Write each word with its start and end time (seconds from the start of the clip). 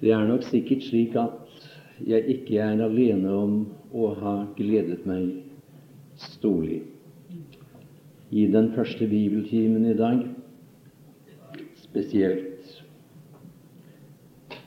Det 0.00 0.12
er 0.14 0.26
nok 0.28 0.44
sikkert 0.46 0.84
slik 0.86 1.16
at 1.18 1.32
jeg 2.06 2.22
ikke 2.30 2.60
er 2.62 2.82
alene 2.84 3.32
om 3.34 3.54
å 3.90 4.12
ha 4.20 4.34
gledet 4.54 5.02
meg 5.08 5.32
storlig. 6.38 6.84
I 8.30 8.46
den 8.52 8.70
første 8.76 9.08
bibeltimen 9.10 9.88
i 9.90 9.96
dag 9.98 10.22
spesielt. 11.82 12.44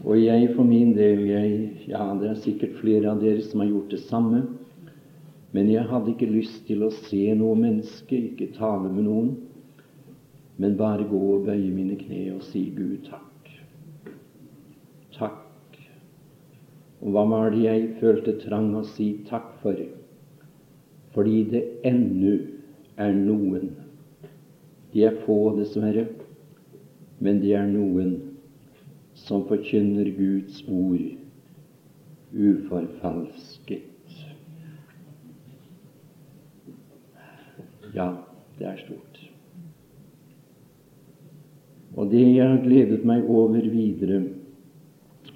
Og 0.02 0.18
jeg 0.18 0.50
for 0.56 0.66
min 0.66 0.96
del 0.98 1.24
jeg, 1.30 1.70
Ja, 1.88 2.12
det 2.20 2.30
er 2.30 2.44
sikkert 2.44 2.80
flere 2.82 3.12
av 3.12 3.22
dere 3.22 3.42
som 3.46 3.62
har 3.62 3.70
gjort 3.70 3.92
det 3.92 4.04
samme. 4.10 4.44
Men 5.52 5.72
jeg 5.72 5.88
hadde 5.88 6.14
ikke 6.14 6.32
lyst 6.32 6.64
til 6.68 6.84
å 6.84 6.92
se 7.08 7.24
noe 7.36 7.56
menneske, 7.60 8.16
ikke 8.16 8.54
tale 8.56 8.92
med 8.92 9.04
noen, 9.04 9.34
men 10.58 10.78
bare 10.80 11.08
gå 11.08 11.20
og 11.36 11.46
bøye 11.50 11.72
mine 11.74 11.98
kne 12.00 12.30
og 12.38 12.46
si 12.48 12.70
Gud 12.76 13.04
takk. 13.10 13.31
Og 17.02 17.16
hva 17.16 17.24
var 17.26 17.54
det 17.54 17.64
jeg 17.66 17.88
følte 18.02 18.38
trang 18.44 18.76
å 18.78 18.84
si 18.86 19.12
takk 19.30 19.56
for? 19.64 19.78
Fordi 21.16 21.44
det 21.50 21.64
ennu 21.88 22.36
er 23.02 23.16
noen. 23.18 23.72
De 24.94 25.06
er 25.08 25.18
få, 25.26 25.56
dessverre, 25.58 26.06
men 27.20 27.42
det 27.42 27.56
er 27.58 27.66
noen 27.70 28.14
som 29.18 29.44
forkynner 29.50 30.12
Guds 30.18 30.62
ord 30.70 31.10
uforfalsket. 32.32 33.88
Ja, 37.96 38.08
det 38.60 38.68
er 38.68 38.78
stort. 38.86 39.18
Og 42.00 42.12
det 42.12 42.24
jeg 42.24 42.48
har 42.48 42.62
gledet 42.64 43.04
meg 43.08 43.28
over 43.28 43.66
videre, 43.68 44.22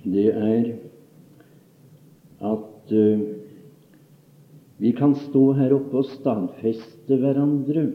det 0.06 0.30
er 0.32 0.70
at 2.42 2.92
uh, 2.92 3.20
vi 4.78 4.92
kan 4.92 5.16
stå 5.16 5.54
her 5.56 5.74
oppe 5.76 6.02
og 6.02 6.10
stadfeste 6.12 7.20
hverandre. 7.22 7.86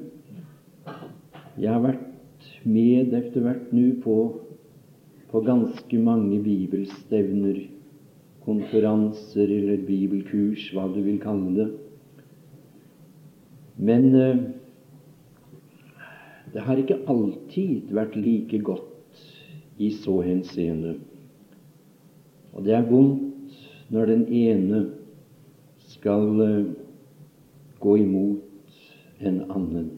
Jeg 1.61 1.69
har 1.69 1.83
vært 1.85 2.47
med 2.65 3.13
etter 3.17 3.45
hvert 3.45 3.75
nå 3.77 3.91
på, 4.01 4.17
på 5.29 5.43
ganske 5.45 6.01
mange 6.01 6.41
bibelstevner, 6.45 7.67
konferanser 8.47 9.53
eller 9.59 9.85
bibelkurs, 9.85 10.71
hva 10.73 10.89
du 10.89 11.03
vil 11.05 11.21
kalle 11.21 11.53
det. 11.59 11.69
Men 13.81 14.09
uh, 14.17 14.41
det 16.53 16.65
har 16.65 16.81
ikke 16.81 17.03
alltid 17.09 17.93
vært 17.95 18.17
like 18.17 18.59
godt 18.65 19.21
i 19.81 19.93
så 20.01 20.17
henseende. 20.25 20.97
Og 22.57 22.65
det 22.67 22.75
er 22.75 22.89
vondt 22.89 23.30
når 23.91 24.07
den 24.07 24.27
ene 24.33 24.85
skal 25.91 26.43
eh, 26.45 26.69
gå 27.81 27.97
imot 27.97 28.77
en 29.21 29.41
annen. 29.51 29.89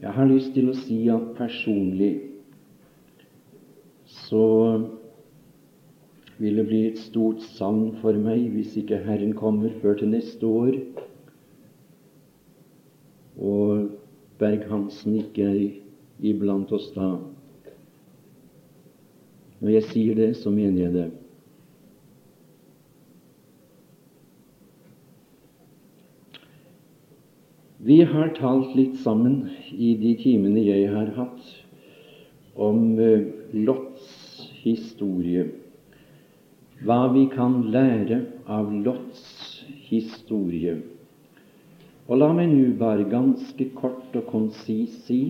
Jeg 0.00 0.12
har 0.12 0.28
lyst 0.28 0.52
til 0.54 0.68
å 0.70 0.76
si 0.76 0.98
at 1.08 1.32
personlig 1.38 2.12
så 4.28 4.44
vil 6.38 6.58
det 6.60 6.66
bli 6.68 6.80
et 6.90 7.00
stort 7.00 7.42
savn 7.54 7.94
for 8.02 8.16
meg 8.20 8.50
hvis 8.54 8.74
ikke 8.80 9.02
Herren 9.06 9.34
kommer 9.38 9.72
før 9.82 9.96
til 10.00 10.12
neste 10.12 10.46
år, 10.46 10.76
og 13.34 13.88
Berg-Hansen 14.38 15.16
ikke 15.22 15.46
er 15.50 15.62
iblant 16.34 16.72
oss 16.74 16.90
da. 16.94 17.14
Når 19.64 19.78
jeg 19.78 19.84
sier 19.88 20.16
det, 20.18 20.34
så 20.36 20.50
mener 20.52 20.82
jeg 20.82 20.92
det. 20.92 21.04
Vi 27.84 27.96
har 28.04 28.34
talt 28.36 28.74
litt 28.76 28.98
sammen 29.00 29.38
i 29.72 29.94
de 30.00 30.10
timene 30.20 30.60
jeg 30.66 30.90
har 30.92 31.08
hatt, 31.16 31.48
om 32.60 32.92
uh, 33.00 33.24
Lots 33.56 34.50
historie. 34.60 35.46
Hva 36.84 37.06
vi 37.16 37.24
kan 37.32 37.62
lære 37.72 38.20
av 38.44 38.68
Lots 38.84 39.24
historie. 39.88 40.76
Og 42.04 42.20
la 42.20 42.28
meg 42.36 42.52
nå 42.52 42.74
bare 42.80 43.08
ganske 43.08 43.70
kort 43.80 44.12
og 44.12 44.28
konsis 44.28 45.00
si 45.08 45.22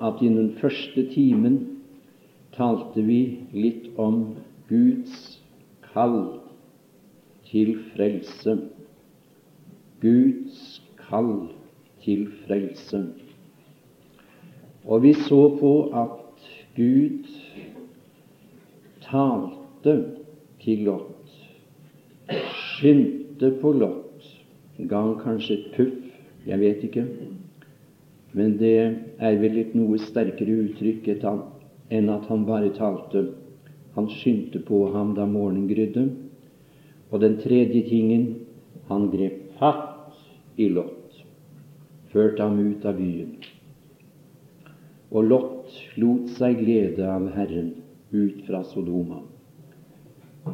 at 0.00 0.24
i 0.24 0.32
den 0.32 0.54
første 0.56 1.04
timen 1.12 1.60
talte 2.62 3.02
vi 3.02 3.22
litt 3.50 3.88
om 3.98 4.36
Guds 4.68 5.40
kall 5.82 6.20
til 7.48 7.74
frelse. 7.90 8.54
Guds 10.02 10.78
kall 11.00 11.48
til 12.04 12.28
frelse. 12.44 13.00
Og 14.86 15.02
vi 15.02 15.12
så 15.26 15.40
på 15.58 15.72
at 16.04 16.46
Gud 16.76 17.26
talte 19.02 19.96
til 20.62 20.86
Lot, 20.86 21.34
skyndte 22.30 23.52
på 23.60 23.74
Lot, 23.74 24.28
ga 24.78 25.02
han 25.02 25.18
kanskje 25.18 25.58
et 25.58 25.70
puff, 25.74 25.98
jeg 26.46 26.60
vet 26.62 26.86
ikke, 26.86 27.04
men 28.32 28.54
det 28.58 28.76
er 29.18 29.38
vel 29.42 29.58
et 29.60 29.74
noe 29.78 29.98
sterkere 30.02 30.62
uttrykk 30.64 31.10
enn 31.92 32.08
at 32.12 32.26
han 32.30 32.46
bare 32.48 32.72
talte. 32.76 33.26
Han 33.96 34.08
skyndte 34.08 34.62
på 34.64 34.86
ham 34.94 35.12
da 35.16 35.26
morgenen 35.28 35.68
grydde. 35.68 36.06
Og 37.12 37.20
den 37.20 37.36
tredje 37.42 37.84
tingen 37.90 38.28
han 38.88 39.10
grep 39.12 39.52
fatt 39.60 40.16
i 40.56 40.68
Lot, 40.72 41.12
førte 42.12 42.44
ham 42.44 42.58
ut 42.60 42.86
av 42.88 42.96
byen. 42.96 43.36
Og 45.12 45.28
Lot 45.28 45.52
lot 46.00 46.30
seg 46.36 46.60
glede 46.62 47.06
av 47.08 47.28
Herren 47.36 47.74
ut 48.12 48.42
fra 48.46 48.62
Sodoma. 48.64 49.22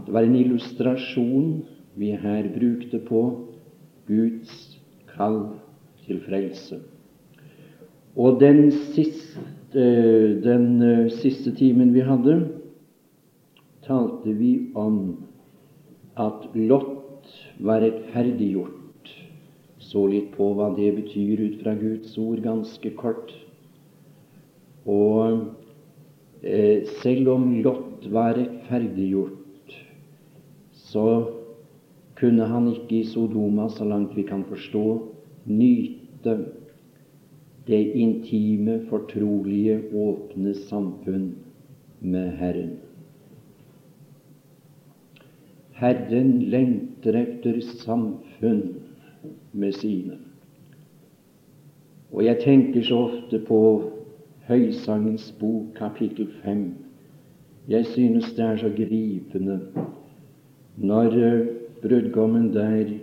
Det 0.04 0.12
var 0.12 0.26
en 0.26 0.36
illustrasjon 0.36 1.62
vi 1.98 2.12
her 2.18 2.50
brukte 2.54 3.00
på 3.02 3.22
Guds 4.08 4.78
kall 5.14 5.40
til 6.04 6.20
frelse. 6.26 6.80
Og 8.18 8.40
den 8.40 8.70
siste 8.94 9.57
den 9.72 10.82
eh, 10.82 11.08
siste 11.20 11.52
timen 11.52 11.92
vi 11.92 12.00
hadde, 12.00 12.38
talte 13.84 14.32
vi 14.32 14.70
om 14.74 15.26
at 16.16 16.48
Lot 16.54 17.28
var 17.60 17.82
rettferdiggjort. 17.84 19.12
Så 19.78 20.06
litt 20.08 20.32
på 20.36 20.50
hva 20.56 20.70
det 20.76 20.90
betyr 20.96 21.40
ut 21.44 21.60
fra 21.62 21.74
Guds 21.76 22.16
ord, 22.20 22.40
ganske 22.44 22.92
kort. 22.96 23.32
Og 24.88 25.52
eh, 26.42 26.84
selv 27.02 27.28
om 27.36 27.50
Lot 27.64 28.08
var 28.12 28.36
rettferdiggjort, 28.40 29.74
så 30.72 31.06
kunne 32.18 32.48
han 32.50 32.72
ikke 32.72 33.02
i 33.02 33.06
Sodoma, 33.06 33.68
så 33.68 33.84
langt 33.84 34.16
vi 34.16 34.24
kan 34.26 34.42
forstå, 34.48 34.84
nyte 35.46 36.34
det 37.68 37.82
intime, 38.00 38.80
fortrolige, 38.88 39.80
åpne 39.94 40.54
samfunn 40.54 41.34
med 42.00 42.30
Herren. 42.40 42.78
Herren 45.78 46.32
lengter 46.50 47.14
etter 47.20 47.60
samfunn 47.60 48.62
med 49.52 49.72
sine. 49.76 50.16
Og 52.12 52.24
jeg 52.24 52.40
tenker 52.40 52.82
så 52.82 53.02
ofte 53.10 53.38
på 53.44 53.60
Høysangens 54.48 55.28
bok, 55.40 55.74
kapittel 55.76 56.30
5. 56.42 56.64
Jeg 57.68 57.86
synes 57.86 58.32
det 58.32 58.44
er 58.44 58.56
så 58.56 58.70
gripende 58.72 59.60
når 60.76 61.12
brudgommen 61.82 62.48
der 62.54 62.94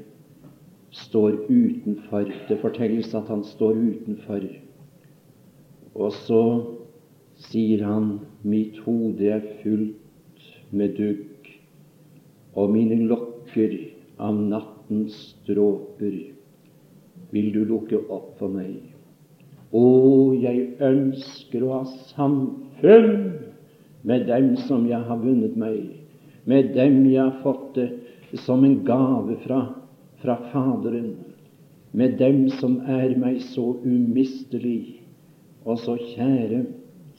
står 0.95 1.38
utenfor. 1.50 2.30
Det 2.47 2.57
fortelles 2.62 3.13
at 3.15 3.27
han 3.27 3.44
står 3.44 3.75
utenfor. 3.75 4.47
Og 5.95 6.12
så 6.25 6.42
sier 7.36 7.83
han, 7.83 8.19
'Mitt 8.44 8.77
hode 8.86 9.27
er 9.27 9.42
fullt 9.63 10.45
med 10.71 10.95
dugg, 10.97 11.50
og 12.56 12.71
mine 12.71 13.07
lokker 13.07 13.75
av 14.19 14.36
nattens 14.36 15.36
dråper. 15.47 16.31
Vil 17.31 17.53
du 17.53 17.63
lukke 17.65 18.00
opp 18.09 18.38
for 18.39 18.47
meg? 18.47 18.80
Å, 19.75 19.83
jeg 20.39 20.75
ønsker 20.80 21.63
å 21.63 21.74
ha 21.74 21.83
samfunn 22.15 23.33
med 24.03 24.27
dem 24.27 24.53
som 24.56 24.86
jeg 24.88 25.01
har 25.01 25.18
vunnet 25.18 25.57
meg, 25.57 25.89
med 26.45 26.74
dem 26.75 27.03
jeg 27.09 27.24
har 27.24 27.42
fått 27.44 27.75
det 27.75 27.89
som 28.45 28.63
en 28.63 28.83
gave 28.86 29.36
fra 29.44 29.75
fra 30.25 30.38
Faderen 30.51 31.16
med 31.92 32.18
dem 32.18 32.48
som 32.50 32.80
er 32.89 33.13
meg 33.22 33.38
så 33.54 33.75
umistelig 33.86 35.04
og 35.66 35.77
så 35.80 35.95
kjære 36.01 36.63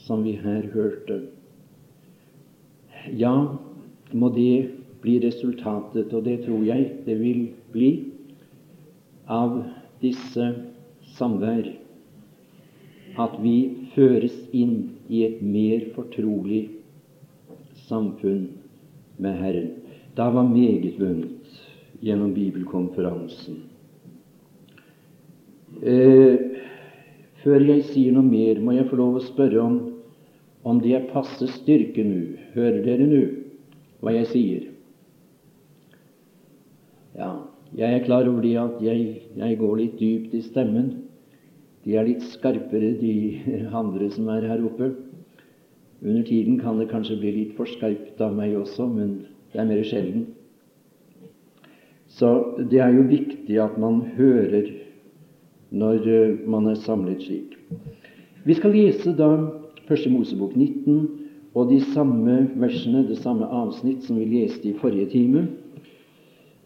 som 0.06 0.24
vi 0.26 0.34
her 0.42 0.66
hørte. 0.74 1.20
ja, 3.16 3.56
må 4.12 4.28
det 4.34 4.70
bli 5.00 5.20
resultatet, 5.22 6.12
og 6.12 6.24
det 6.24 6.40
tror 6.44 6.64
jeg 6.64 6.90
det 7.06 7.18
vil 7.20 7.48
bli, 7.72 7.90
av 9.26 9.62
disse 10.02 10.48
samvær. 11.14 11.70
At 13.18 13.38
vi 13.42 13.86
føres 13.94 14.34
inn 14.52 14.98
i 15.08 15.22
et 15.24 15.42
mer 15.42 15.86
fortrolig 15.94 16.66
samfunn 17.86 18.48
med 19.18 19.38
Herren. 19.38 19.70
Da 20.16 20.30
var 20.34 20.50
meget 20.50 20.98
vunnet 20.98 21.35
gjennom 22.04 22.34
bibelkonferansen. 22.36 23.62
Eh, 25.82 26.36
før 27.42 27.64
jeg 27.68 27.84
sier 27.90 28.14
noe 28.16 28.26
mer, 28.26 28.60
må 28.60 28.76
jeg 28.76 28.88
få 28.90 28.98
lov 29.00 29.18
å 29.18 29.26
spørre 29.26 29.62
om, 29.62 29.76
om 30.66 30.80
det 30.82 30.94
er 30.96 31.10
passe 31.12 31.48
styrke 31.60 32.04
nå. 32.04 32.22
Hører 32.56 32.80
dere 32.84 33.08
nå 33.10 33.22
hva 34.02 34.12
jeg 34.14 34.30
sier? 34.32 34.64
Ja, 37.16 37.30
jeg 37.76 37.96
er 37.96 38.04
klar 38.04 38.28
over 38.28 38.44
det 38.44 38.54
at 38.60 38.80
jeg, 38.84 39.22
jeg 39.36 39.58
går 39.60 39.76
litt 39.80 39.98
dypt 40.00 40.34
i 40.36 40.42
stemmen. 40.44 40.90
De 41.86 41.94
er 41.96 42.08
litt 42.08 42.24
skarpere, 42.32 42.96
de 43.00 43.14
andre 43.80 44.10
som 44.14 44.28
er 44.34 44.48
her 44.50 44.64
oppe. 44.66 44.92
Under 46.02 46.22
tiden 46.26 46.58
kan 46.60 46.80
det 46.80 46.90
kanskje 46.90 47.18
bli 47.20 47.32
litt 47.38 47.54
for 47.56 47.68
skarpt 47.70 48.20
av 48.22 48.34
meg 48.36 48.56
også, 48.58 48.88
men 48.90 49.14
det 49.52 49.62
er 49.62 49.68
mer 49.70 49.84
sjelden. 49.86 50.26
Så 52.16 52.30
det 52.70 52.80
er 52.80 52.94
jo 52.96 53.04
viktig 53.10 53.58
at 53.60 53.76
man 53.80 54.00
hører 54.16 54.70
når 55.70 56.08
eh, 56.08 56.38
man 56.48 56.70
er 56.70 56.78
samlet 56.80 57.22
slik. 57.26 57.56
Vi 58.46 58.54
skal 58.56 58.72
lese 58.72 59.12
da 59.18 59.30
Første 59.86 60.10
Mosebok 60.10 60.56
19 60.56 61.26
og 61.54 61.68
de 61.70 61.78
samme 61.92 62.48
versene, 62.58 63.04
det 63.06 63.20
samme 63.22 63.46
avsnitt 63.46 64.02
som 64.04 64.18
vi 64.18 64.26
leste 64.26 64.66
i 64.66 64.74
forrige 64.80 65.06
time, 65.12 65.44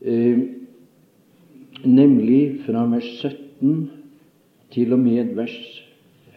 eh, 0.01 0.39
nemlig 1.85 2.63
fra 2.65 2.87
vers 2.89 3.11
17 3.21 3.91
til 4.73 4.93
og 4.97 5.03
med 5.03 5.35
vers 5.37 5.59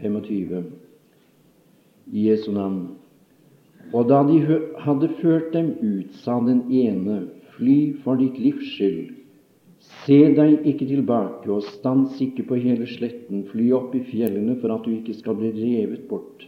25 0.01 0.65
i 2.12 2.27
Jesu 2.27 2.51
navn. 2.51 2.98
Og 3.94 4.10
da 4.10 4.24
de 4.27 4.42
hadde 4.83 5.10
ført 5.21 5.54
dem 5.54 5.71
ut, 5.80 6.12
sa 6.25 6.39
den 6.44 6.65
ene, 6.71 7.21
fly 7.58 7.94
for 8.04 8.20
ditt 8.20 8.40
livs 8.42 8.74
skyld, 8.76 9.14
se 10.04 10.20
deg 10.38 10.66
ikke 10.70 10.88
tilbake, 10.88 11.50
og 11.52 11.66
stans 11.68 12.20
ikke 12.24 12.46
på 12.48 12.60
hele 12.62 12.88
sletten, 12.88 13.44
fly 13.52 13.70
opp 13.76 13.96
i 13.98 14.04
fjellene 14.08 14.56
for 14.62 14.74
at 14.76 14.86
du 14.86 14.94
ikke 14.96 15.16
skal 15.18 15.38
bli 15.40 15.52
revet 15.58 16.08
bort. 16.10 16.48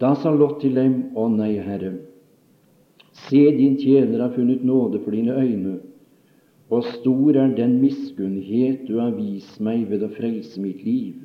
Da 0.00 0.12
sa 0.18 0.32
Lot 0.34 0.60
til 0.60 0.74
dem, 0.76 0.96
Å 1.16 1.28
nei, 1.32 1.54
Herre, 1.62 1.94
se, 3.14 3.40
din 3.56 3.78
tjener 3.80 4.24
har 4.24 4.34
funnet 4.34 4.64
nåde 4.66 5.00
for 5.04 5.14
dine 5.14 5.36
øyne, 5.38 5.78
og 6.72 6.86
stor 6.96 7.36
er 7.38 7.52
den 7.54 7.76
miskunnhet 7.82 8.86
du 8.88 8.98
har 8.98 9.14
vist 9.14 9.60
meg 9.62 9.84
ved 9.90 10.02
å 10.02 10.10
frelse 10.16 10.60
mitt 10.60 10.80
liv. 10.84 11.20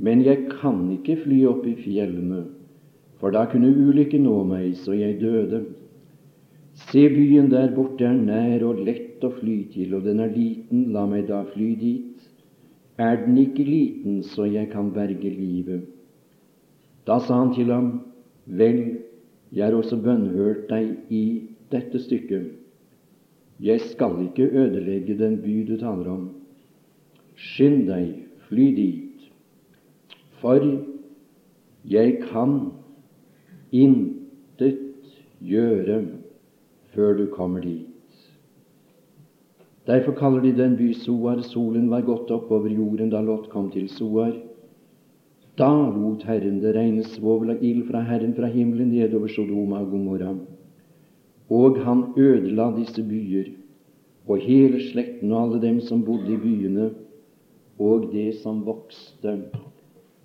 Men 0.00 0.22
jeg 0.24 0.46
kan 0.54 0.86
ikke 0.94 1.18
fly 1.24 1.42
opp 1.50 1.66
i 1.68 1.76
fjellene, 1.76 2.46
for 3.20 3.34
da 3.34 3.44
kunne 3.50 3.68
ulykken 3.68 4.24
nå 4.24 4.38
meg, 4.48 4.72
så 4.80 4.96
jeg 4.96 5.18
døde. 5.20 5.64
Se, 6.90 7.06
byen 7.08 7.50
der 7.52 7.70
borte 7.76 8.02
er 8.02 8.16
nær 8.18 8.64
og 8.66 8.80
lett 8.82 9.22
å 9.22 9.30
fly 9.36 9.60
til, 9.70 9.94
og 9.94 10.06
den 10.08 10.18
er 10.24 10.32
liten, 10.34 10.88
la 10.94 11.04
meg 11.06 11.28
da 11.28 11.44
fly 11.52 11.68
dit. 11.78 12.24
Er 12.98 13.20
den 13.22 13.36
ikke 13.38 13.62
liten, 13.62 14.24
så 14.26 14.48
jeg 14.50 14.72
kan 14.72 14.90
berge 14.94 15.30
livet? 15.30 15.84
Da 17.06 17.20
sa 17.22 17.38
han 17.44 17.54
til 17.54 17.70
ham, 17.70 17.92
Vel, 18.50 18.80
jeg 19.54 19.62
har 19.62 19.76
også 19.76 20.00
bønnhørt 20.02 20.66
deg 20.70 21.12
i 21.14 21.22
dette 21.70 22.00
stykket. 22.02 22.48
Jeg 23.62 23.82
skal 23.92 24.16
ikke 24.24 24.48
ødelegge 24.50 25.14
den 25.18 25.36
by 25.44 25.56
du 25.68 25.76
taler 25.78 26.08
om. 26.10 26.24
Skynd 27.38 27.84
deg, 27.86 28.08
fly 28.48 28.66
dit, 28.74 29.28
for 30.40 30.64
jeg 31.86 32.16
kan 32.24 32.56
intet 33.70 34.80
gjøre 35.44 36.00
før 36.94 37.16
du 37.18 37.26
kommer 37.32 37.60
dit. 37.60 37.86
Derfor 39.86 40.12
kaller 40.12 40.42
de 40.44 40.52
den 40.52 40.76
by 40.76 40.92
Soar. 40.94 41.40
Solen 41.42 41.88
var 41.90 42.04
gått 42.06 42.30
opp 42.30 42.50
over 42.52 42.70
jorden 42.70 43.10
da 43.10 43.20
Lot 43.24 43.48
kom 43.50 43.70
til 43.72 43.88
Soar. 43.88 44.34
Da 45.58 45.70
lot 45.70 46.22
Herren 46.24 46.60
det 46.62 46.74
regne 46.76 47.04
svovel 47.04 47.54
og 47.54 47.62
ild 47.64 47.88
fra 47.90 48.00
Herren 48.06 48.34
fra 48.36 48.48
himmelen 48.48 48.92
nedover 48.94 49.28
Sodoma 49.28 49.80
og 49.82 49.90
Gomorra. 49.90 50.34
Og 51.50 51.80
han 51.84 52.04
ødela 52.16 52.70
disse 52.76 53.02
byer, 53.02 53.50
og 54.28 54.38
hele 54.38 54.78
slekten 54.92 55.32
og 55.32 55.42
alle 55.42 55.62
dem 55.62 55.80
som 55.80 56.04
bodde 56.06 56.32
i 56.32 56.38
byene, 56.38 56.90
og 57.78 58.12
det 58.12 58.36
som 58.38 58.62
vokste 58.64 59.34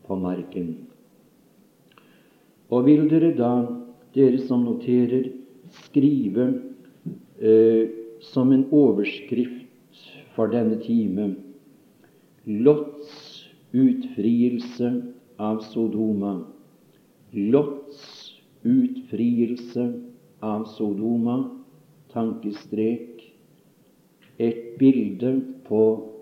på 0.05 0.15
marken. 0.15 0.75
Og 2.69 2.85
vil 2.85 3.09
dere 3.09 3.33
da, 3.35 3.53
dere 4.13 4.39
som 4.45 4.63
noterer, 4.67 5.31
skrive 5.83 6.47
eh, 7.39 7.89
som 8.21 8.51
en 8.51 8.65
overskrift 8.71 10.01
for 10.35 10.51
denne 10.51 10.79
time 10.83 11.33
Lots 12.45 13.45
utfrielse 13.71 15.01
av 15.41 15.59
Sodoma. 15.65 16.45
Lots 17.31 18.33
utfrielse 18.61 19.85
av 20.39 20.65
Sodoma. 20.69 21.39
Tankestrek. 22.13 23.33
Et 24.37 24.77
bilde 24.77 25.31
på 25.65 25.81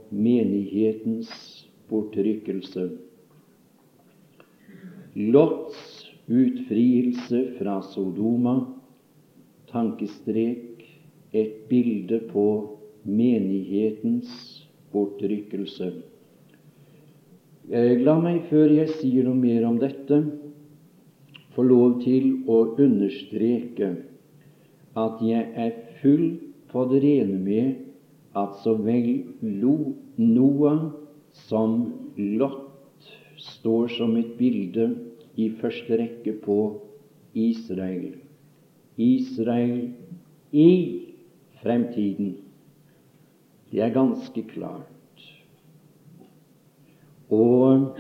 menighetens 0.09 1.67
bortrykkelse. 1.91 2.87
Lots 5.13 6.07
utfrielse 6.25 7.43
fra 7.59 7.81
Sodoma, 7.81 8.55
tankestrek, 9.73 10.85
et 11.33 11.67
bilde 11.69 12.19
på 12.29 12.45
menighetens 13.03 14.31
bortrykkelse. 14.93 15.89
Eh, 17.71 17.99
la 18.05 18.15
meg, 18.21 18.43
før 18.51 18.69
jeg 18.69 18.93
sier 18.99 19.25
noe 19.25 19.39
mer 19.39 19.65
om 19.67 19.79
dette, 19.81 20.19
få 21.53 21.65
lov 21.65 22.01
til 22.03 22.43
å 22.49 22.59
understreke 22.81 23.93
at 24.97 25.21
jeg 25.25 25.49
er 25.65 25.73
full 26.01 26.25
på 26.71 26.85
det 26.89 27.01
rene 27.03 27.39
med 27.41 28.37
at 28.37 28.57
så 28.63 28.75
vel 28.81 29.23
Noah 29.41 30.89
som 31.47 31.77
Lot 32.17 33.09
står 33.37 33.93
som 33.97 34.17
et 34.17 34.33
bilde 34.37 34.89
i 35.37 35.49
første 35.61 35.97
rekke 36.01 36.35
på 36.43 36.59
Israel. 37.37 38.22
Israel 38.97 39.91
i 40.51 41.01
fremtiden. 41.63 42.37
Det 43.71 43.81
er 43.81 43.93
ganske 43.93 44.43
klart. 44.43 45.23
Og 47.29 47.97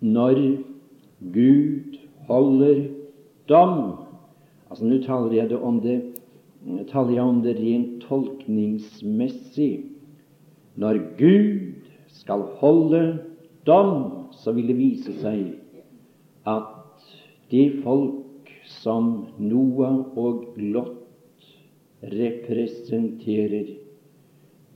når 0.00 0.34
Gud 1.32 1.98
holder 2.28 2.84
dom 3.48 3.98
altså 4.70 4.84
Nå 4.84 4.98
taler 5.02 5.32
jeg, 5.32 5.50
det 5.50 5.58
om 5.58 5.80
det, 5.80 5.96
taler 6.90 7.14
jeg 7.16 7.22
om 7.24 7.38
det 7.42 7.54
rent 7.56 8.02
tolkningsmessig. 8.04 9.84
Når 10.76 10.98
Gud 11.16 11.88
skal 12.20 12.44
holde 12.60 13.18
dom, 13.66 14.28
så 14.32 14.52
vil 14.52 14.68
det 14.68 14.76
vise 14.76 15.14
seg 15.22 15.46
at 16.48 17.08
de 17.50 17.62
folk 17.82 18.27
som 18.68 19.26
Noah 19.38 20.16
og 20.18 20.54
Lot 20.60 21.46
representerer, 22.02 23.74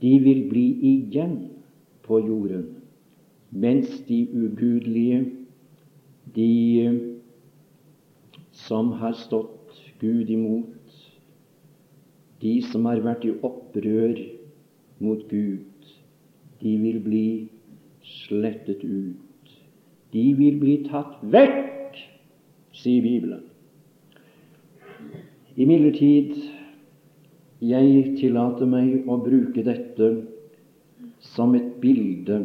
de 0.01 0.13
vil 0.19 0.43
bli 0.49 0.65
igjen 0.91 1.37
på 2.03 2.19
jorden, 2.25 2.65
mens 3.51 4.01
de 4.07 4.25
ugudelige, 4.33 5.23
de 6.35 6.49
som 8.65 8.91
har 8.99 9.15
stått 9.23 9.77
Gud 10.01 10.29
imot, 10.33 10.97
de 12.43 12.57
som 12.67 12.89
har 12.89 13.03
vært 13.05 13.23
i 13.29 13.35
opprør 13.39 14.17
mot 15.03 15.21
Gud, 15.29 15.93
de 16.59 16.73
vil 16.81 16.99
bli 17.05 17.27
slettet 18.03 18.83
ut 18.83 19.23
de 20.13 20.23
vil 20.37 20.59
bli 20.61 20.75
tatt 20.85 21.17
vekk, 21.33 21.97
sier 22.77 23.01
Bibelen. 23.05 23.41
Imidlertid, 25.53 26.33
jeg 27.61 28.13
tillater 28.17 28.65
meg 28.65 29.05
å 29.05 29.19
bruke 29.21 29.61
dette 29.61 30.07
som 31.35 31.53
et 31.53 31.75
bilde, 31.83 32.39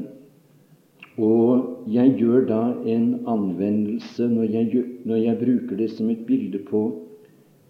og 1.17 1.89
jeg 1.89 2.13
gjør 2.21 2.45
da 2.51 2.61
en 2.85 3.07
anvendelse 3.33 4.29
når 4.29 4.53
jeg 4.53 4.85
når 5.09 5.23
jeg 5.23 5.41
bruker 5.41 5.81
det 5.81 5.89
som 5.95 6.13
et 6.13 6.21
bilde 6.29 6.61
på 6.69 6.83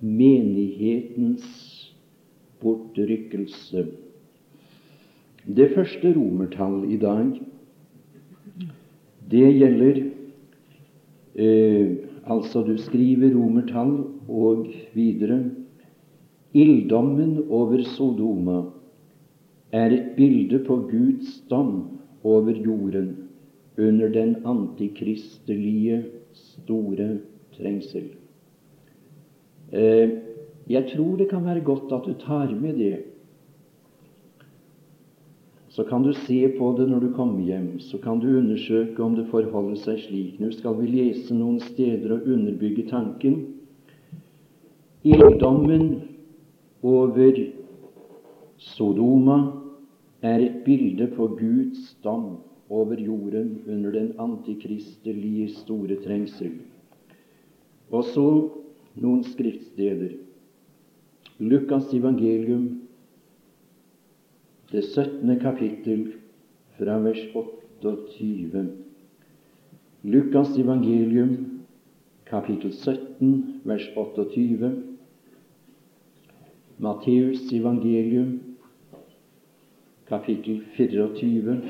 menighetens 0.03 1.47
bortrykkelse. 2.59 3.87
Det 5.47 5.71
første 5.77 6.13
romertall 6.19 6.83
i 6.91 6.99
dag, 6.99 7.31
det 9.31 9.49
gjelder 9.55 10.05
eh, 11.39 11.97
Altså, 12.29 12.61
du 12.61 12.75
skriver 12.77 13.31
romertall 13.33 14.18
og 14.29 14.69
videre. 14.95 15.41
Ilddommen 16.55 17.39
over 17.51 17.83
Sodoma 17.97 18.63
er 19.73 19.93
et 19.93 20.15
bilde 20.17 20.63
på 20.65 20.77
Guds 20.91 21.41
dom 21.51 21.99
over 22.25 22.53
jorden 22.53 23.17
under 23.79 24.09
den 24.09 24.37
antikristelige 24.47 26.05
store 26.33 27.19
trengsel. 27.57 28.09
Eh, 29.73 30.11
jeg 30.69 30.91
tror 30.95 31.17
det 31.17 31.29
kan 31.31 31.45
være 31.45 31.65
godt 31.65 31.93
at 31.93 32.07
du 32.07 32.15
tar 32.21 32.51
med 32.61 32.75
det. 32.75 32.97
Så 35.69 35.85
kan 35.85 36.03
du 36.03 36.13
se 36.13 36.49
på 36.59 36.75
det 36.79 36.89
når 36.89 37.01
du 37.01 37.13
kommer 37.15 37.41
hjem. 37.45 37.79
Så 37.79 37.99
kan 37.99 38.19
du 38.19 38.39
undersøke 38.39 39.03
om 39.03 39.15
det 39.17 39.29
forholder 39.31 39.77
seg 39.79 40.01
slik. 40.03 40.41
Nå 40.41 40.51
skal 40.51 40.75
vi 40.81 40.89
lese 40.91 41.37
noen 41.37 41.61
steder 41.63 42.17
og 42.17 42.27
underbygge 42.27 42.89
tanken. 42.91 43.58
Ilddommen 45.05 46.09
over 46.83 47.33
Sodoma 48.59 49.37
er 50.23 50.43
et 50.43 50.65
bilde 50.65 51.07
på 51.15 51.29
Guds 51.39 51.93
dom 52.03 52.41
over 52.69 52.99
jorden 52.99 53.63
under 53.69 53.91
den 53.91 54.13
antikristelige 54.19 55.53
store 55.55 56.01
trengsel. 56.03 56.57
Og 57.91 58.05
så 58.11 58.27
noen 58.99 59.23
skriftsteder. 59.25 60.17
Lukas 61.39 61.95
evangelium, 61.95 62.81
det 64.73 64.83
17. 64.85 65.39
kapittel, 65.39 66.13
fra 66.75 66.99
vers 66.99 67.23
28. 67.39 68.67
Lukas 70.03 70.59
evangelium, 70.59 71.63
kapittel 72.27 72.75
17, 72.75 73.61
vers 73.65 73.87
28. 73.97 74.88
Matteus 76.79 77.53
evangelium, 77.53 78.41
kapittel 80.07 80.61
24 80.77 81.63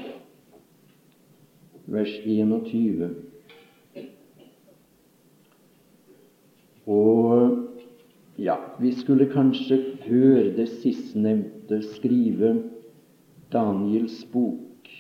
vers 1.89 2.11
21. 2.27 3.09
Og 6.87 7.57
ja, 8.37 8.57
vi 8.81 8.93
skulle 8.93 9.31
kanskje 9.33 9.79
før 10.05 10.51
det 10.59 10.69
sistnevnte 10.69 11.81
skrive 11.95 12.51
Daniels 13.53 14.19
bok, 14.33 14.91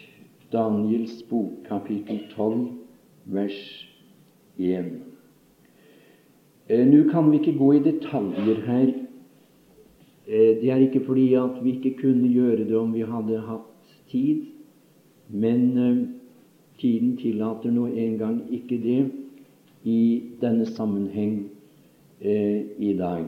Daniels 0.53 1.21
bok, 1.29 1.53
kapittel 1.69 2.23
12, 2.33 2.65
vers 3.37 3.61
1. 4.57 4.89
Eh, 6.69 6.87
Nå 6.89 7.05
kan 7.13 7.29
vi 7.29 7.43
ikke 7.43 7.59
gå 7.61 7.71
i 7.77 7.85
detaljer 7.85 8.65
her. 8.65 8.95
Eh, 10.29 10.61
det 10.61 10.71
er 10.71 10.85
ikke 10.85 11.07
fordi 11.07 11.33
at 11.41 11.57
vi 11.65 11.79
ikke 11.79 11.97
kunne 12.03 12.29
gjøre 12.29 12.69
det 12.69 12.77
om 12.77 12.93
vi 12.93 13.07
hadde 13.09 13.41
hatt 13.49 13.97
tid, 14.13 14.45
men 15.29 15.63
eh, 15.79 16.07
Tiden 16.79 17.17
tillater 17.19 17.73
nå 17.75 17.89
engang 17.91 18.37
ikke 18.55 18.77
det 18.79 19.01
i 19.83 20.03
denne 20.39 20.67
sammenheng 20.67 21.49
eh, 22.23 22.71
i 22.79 22.93
dag. 22.95 23.25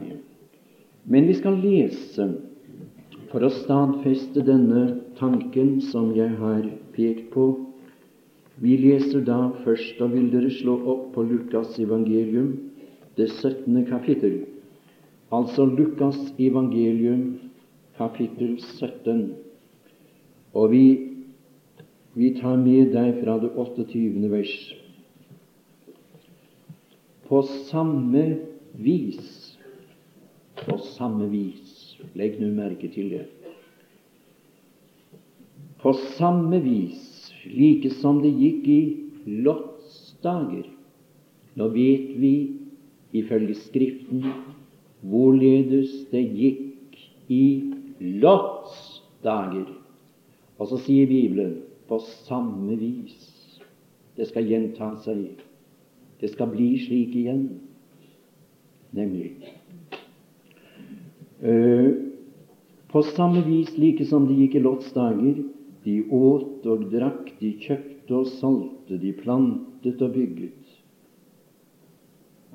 Men 1.03 1.27
vi 1.27 1.35
skal 1.35 1.59
lese 1.59 2.29
for 3.31 3.43
å 3.43 3.51
stadfeste 3.51 4.45
denne 4.47 4.85
tanken 5.19 5.81
som 5.91 6.13
jeg 6.15 6.31
har 6.39 6.63
pekt 6.95 7.27
på. 7.35 7.49
Vi 8.63 8.77
leser 8.79 9.25
da 9.27 9.49
først, 9.65 9.97
da 9.99 10.07
vil 10.07 10.31
dere 10.31 10.51
slå 10.53 10.77
opp 10.93 11.11
på 11.15 11.27
Lukas 11.27 11.75
evangelium, 11.81 12.53
det 13.19 13.27
17. 13.33 13.83
kapittel. 13.89 14.45
Altså 15.31 15.65
Lukas 15.65 16.17
evangelium, 16.39 17.39
kapittel 17.97 18.57
17. 18.59 19.35
Og 20.53 20.71
vi 20.71 20.85
vi 22.13 22.33
tar 22.35 22.57
med 22.59 22.91
deg 22.91 23.21
fra 23.21 23.37
det 23.39 23.53
28. 23.55 24.31
vers. 24.31 24.55
På 27.29 27.39
samme 27.71 28.23
vis 28.75 29.29
På 30.65 30.75
samme 30.97 31.29
vis 31.31 31.95
Legg 32.19 32.35
nå 32.41 32.49
merke 32.51 32.89
til 32.91 33.13
det. 33.13 33.25
På 35.81 35.93
samme 36.17 36.59
vis, 36.61 37.31
like 37.45 37.89
som 38.01 38.19
det 38.21 38.33
gikk 38.35 38.67
i 38.67 38.81
Lots 39.45 40.15
dager. 40.23 40.65
Nå 41.55 41.67
vet 41.73 42.11
vi 42.21 42.33
ifølge 43.21 43.55
Skriften 43.61 44.25
hvorledes 45.01 45.93
det 46.11 46.23
gikk 46.37 46.97
i 47.31 47.43
Lots 48.21 49.01
dager. 49.25 49.67
Og 50.57 50.69
så 50.69 50.79
sier 50.81 51.09
Bibelen 51.09 51.59
på 51.89 51.99
samme 52.25 52.77
vis. 52.79 53.27
Det 54.17 54.27
skal 54.29 54.49
gjenta 54.49 54.91
seg. 55.05 55.41
Det 56.21 56.29
skal 56.33 56.51
bli 56.53 56.75
slik 56.83 57.15
igjen, 57.17 57.47
nemlig. 58.93 59.31
Uh, 61.41 62.11
på 62.91 63.01
samme 63.15 63.41
vis 63.47 63.71
like 63.79 64.05
som 64.05 64.27
det 64.29 64.37
gikk 64.37 64.59
i 64.59 64.63
Lots 64.65 64.91
dager. 64.93 65.41
De 65.81 65.95
åt 66.13 66.67
og 66.69 66.89
drakk, 66.91 67.31
de 67.39 67.55
kjøpte 67.63 68.13
og 68.13 68.27
solgte, 68.37 68.99
de 69.01 69.15
plantet 69.17 70.01
og 70.05 70.13
bygget. 70.13 70.60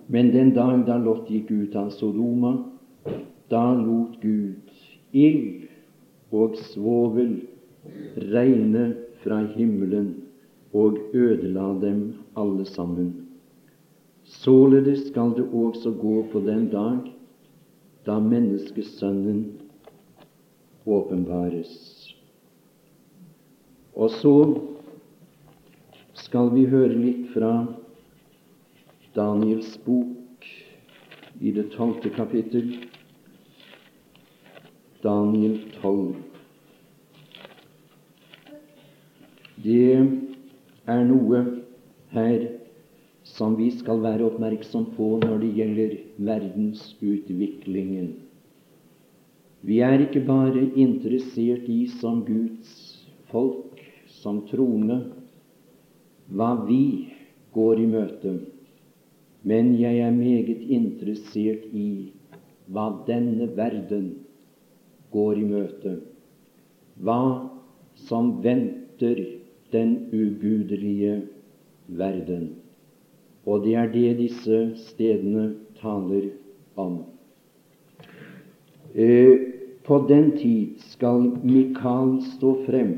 Men 0.06 0.30
den 0.32 0.54
dag 0.54 0.84
da 0.86 0.98
Lot 1.02 1.30
gikk 1.30 1.50
ut 1.50 1.76
av 1.76 1.90
Sodoma, 1.90 2.52
da 3.50 3.74
lot 3.74 4.20
Gud 4.22 4.70
ild 5.14 5.66
og 6.34 6.56
svovel 6.72 7.40
regne 8.32 8.88
fra 9.22 9.42
himmelen 9.54 10.12
og 10.76 10.98
ødela 11.14 11.72
dem 11.80 12.00
alle 12.36 12.66
sammen. 12.66 13.12
Således 14.26 15.06
skal 15.08 15.34
det 15.36 15.46
også 15.54 15.94
gå 16.00 16.26
på 16.32 16.42
den 16.46 16.68
dag 16.70 17.12
da 18.06 18.18
Menneskesønnen 18.20 19.44
åpenbares. 20.86 21.72
Og 23.94 24.10
så 24.10 24.34
skal 26.14 26.50
vi 26.54 26.66
høre 26.70 26.94
litt 26.94 27.30
fra 27.34 27.66
Daniels 29.16 29.78
bok 29.84 30.44
i 31.40 31.52
det 31.56 31.70
tolvte 31.72 32.10
kapittel. 32.12 32.74
Daniel 35.00 35.56
12. 35.80 36.14
Det 39.64 39.96
er 40.84 41.00
noe 41.08 41.40
her 42.12 42.44
som 43.26 43.56
vi 43.56 43.70
skal 43.78 44.02
være 44.04 44.26
oppmerksom 44.28 44.90
på 44.98 45.08
når 45.24 45.40
det 45.42 45.52
gjelder 45.56 45.94
verdensutviklingen. 46.28 48.10
Vi 49.66 49.80
er 49.82 50.04
ikke 50.04 50.26
bare 50.28 50.66
interessert 50.76 51.64
i 51.72 51.86
som 51.96 52.20
Guds 52.28 52.74
folk, 53.32 53.80
som 54.20 54.42
troende, 54.50 55.00
hva 56.28 56.52
vi 56.68 56.84
går 57.56 57.80
i 57.80 57.88
møte, 57.90 58.34
men 59.46 59.76
jeg 59.78 60.00
er 60.02 60.10
meget 60.10 60.62
interessert 60.74 61.66
i 61.70 62.10
hva 62.66 62.88
denne 63.06 63.46
verden 63.54 64.08
går 65.14 65.38
i 65.38 65.46
møte, 65.46 65.92
hva 66.98 67.20
som 68.08 68.32
venter 68.42 69.22
den 69.72 69.94
ugudelige 70.10 71.20
verden. 71.86 72.48
Og 73.46 73.62
det 73.62 73.78
er 73.78 73.92
det 73.94 74.16
disse 74.18 74.60
stedene 74.88 75.52
taler 75.78 76.32
om. 76.74 77.04
Eh, 78.98 79.38
på 79.86 80.02
den 80.08 80.32
tid 80.40 80.80
skal 80.90 81.30
Mikael 81.46 82.16
stå 82.34 82.56
frem, 82.66 82.96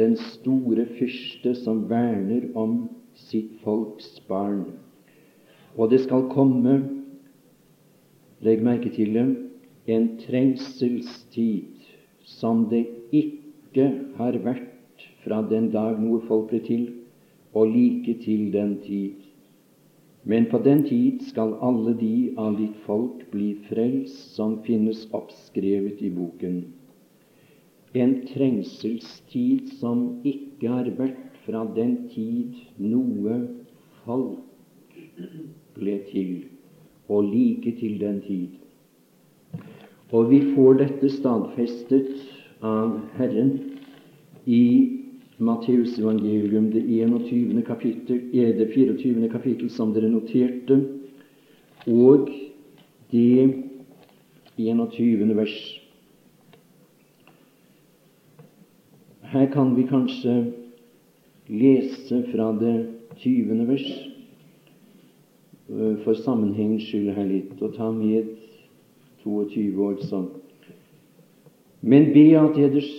den 0.00 0.16
store 0.16 0.86
fyrste 0.96 1.52
som 1.60 1.90
verner 1.90 2.48
om 2.56 2.86
sitt 3.28 3.58
folks 3.60 4.14
barn. 4.28 4.70
Og 5.76 5.90
det 5.90 6.00
skal 6.04 6.26
komme, 6.32 6.78
legg 8.42 8.62
merke 8.64 8.90
til 8.94 9.14
det, 9.14 9.26
en 9.90 10.08
trengselstid 10.20 11.84
som 12.26 12.66
det 12.70 12.84
ikke 13.14 13.86
har 14.18 14.38
vært 14.44 15.04
fra 15.24 15.40
den 15.50 15.70
dag 15.74 15.98
noe 16.00 16.20
folk 16.26 16.50
ble 16.50 16.60
til, 16.66 16.86
og 17.54 17.72
like 17.74 18.14
til 18.22 18.50
den 18.54 18.76
tid. 18.84 19.26
Men 20.24 20.46
på 20.50 20.60
den 20.62 20.84
tid 20.86 21.22
skal 21.30 21.56
alle 21.64 21.94
de 21.98 22.34
av 22.38 22.58
ditt 22.58 22.76
folk 22.84 23.24
bli 23.32 23.54
frelst 23.70 24.36
som 24.36 24.58
finnes 24.66 25.06
oppskrevet 25.16 26.02
i 26.04 26.10
boken. 26.12 26.60
En 27.96 28.20
trengselstid 28.28 29.72
som 29.80 30.20
ikke 30.28 30.70
har 30.70 30.92
vært 30.98 31.40
fra 31.46 31.64
den 31.74 31.96
tid 32.12 32.60
noe 32.78 33.40
folk 34.04 34.49
ble 35.80 35.98
til, 36.10 36.44
og 37.10 37.26
like 37.32 37.72
til 37.80 37.98
den 38.00 38.20
tid. 38.26 38.60
Og 40.12 40.30
vi 40.30 40.40
får 40.54 40.80
dette 40.82 41.10
stadfestet 41.12 42.10
av 42.66 42.96
Herren 43.18 43.52
i 44.46 44.64
Matteus 45.40 45.98
evangelium, 45.98 46.68
det 46.74 46.82
21. 46.84 47.62
kapittel, 47.66 48.20
er 48.34 48.52
det 48.58 48.68
24. 48.74 49.28
kapittel 49.32 49.70
som 49.72 49.94
dere 49.94 50.10
noterte, 50.12 50.76
og 51.88 52.28
det 53.10 53.64
21. 54.58 55.36
vers. 55.36 55.56
Her 59.30 59.46
kan 59.54 59.76
vi 59.76 59.86
kanskje 59.88 60.34
lese 61.48 62.24
fra 62.32 62.50
det 62.60 62.76
20. 63.22 63.66
vers, 63.70 64.09
for 66.04 66.18
sammenhengens 66.18 66.88
skyld 66.88 67.12
her 67.14 67.26
litt, 67.28 67.54
og 67.62 67.74
ta 67.76 67.90
med 67.94 68.32
22 69.22 69.86
også. 69.86 70.24
Men 71.80 72.10
be 72.14 72.26
at 72.38 72.58
eders 72.60 72.90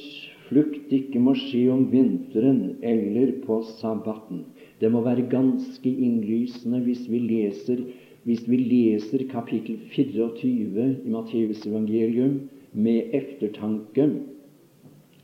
flukt 0.48 0.92
ikke 0.94 1.20
må 1.24 1.36
skje 1.38 1.66
om 1.74 1.86
vinteren 1.92 2.78
eller 2.84 3.34
på 3.46 3.62
sabbaten. 3.78 4.46
Det 4.82 4.90
må 4.92 5.04
være 5.06 5.28
ganske 5.32 5.90
innlysende 5.90 6.82
hvis 6.86 7.04
vi 7.12 7.22
leser, 7.24 7.84
hvis 8.26 8.44
vi 8.50 8.58
leser 8.58 9.28
kapittel 9.32 9.78
24 9.94 10.88
i 11.06 11.14
Matteus 11.14 11.66
evangelium 11.68 12.40
med 12.74 13.14
eftertanke. 13.18 14.08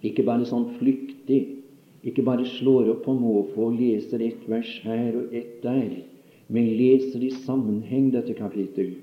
Ikke 0.06 0.26
bare 0.28 0.46
sånn 0.46 0.70
flyktig, 0.78 1.42
ikke 2.08 2.24
bare 2.24 2.46
slår 2.60 2.92
opp 2.94 3.04
på 3.08 3.16
måfå 3.18 3.72
og 3.72 3.80
leser 3.80 4.22
ett 4.24 4.46
vers 4.50 4.70
her 4.86 5.16
og 5.18 5.34
ett 5.36 5.58
der, 5.64 5.98
men 6.48 6.70
leser 6.80 7.24
i 7.24 7.32
sammenheng 7.44 8.12
dette 8.14 8.36
kapittel, 8.38 8.96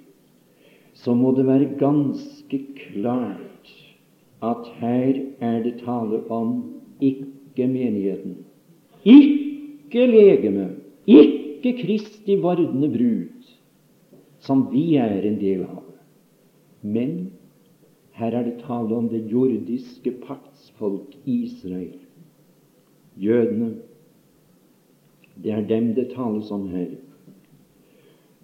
så 0.94 1.14
må 1.14 1.34
det 1.36 1.46
være 1.46 1.74
ganske 1.80 2.60
klart 2.78 3.72
at 4.44 4.68
her 4.80 5.20
er 5.40 5.62
det 5.64 5.78
tale 5.84 6.22
om 6.32 6.56
ikke 7.00 7.68
menigheten, 7.68 8.38
ikke 9.04 10.06
legeme, 10.08 10.70
ikke 11.06 11.74
Kristi 11.80 12.36
vordende 12.40 12.90
brud, 12.92 13.48
som 14.44 14.66
vi 14.72 14.96
er 15.00 15.24
en 15.24 15.38
del 15.40 15.64
av. 15.64 15.84
Men 16.84 17.32
her 18.14 18.36
er 18.36 18.44
det 18.44 18.60
tale 18.66 18.94
om 18.94 19.08
det 19.08 19.24
jordiske 19.32 20.12
paktsfolk 20.26 21.16
Israel, 21.24 21.96
jødene. 23.16 23.74
Det 25.42 25.52
er 25.52 25.64
dem 25.66 25.94
det 25.96 26.12
tales 26.12 26.50
om 26.54 26.68
her. 26.68 26.92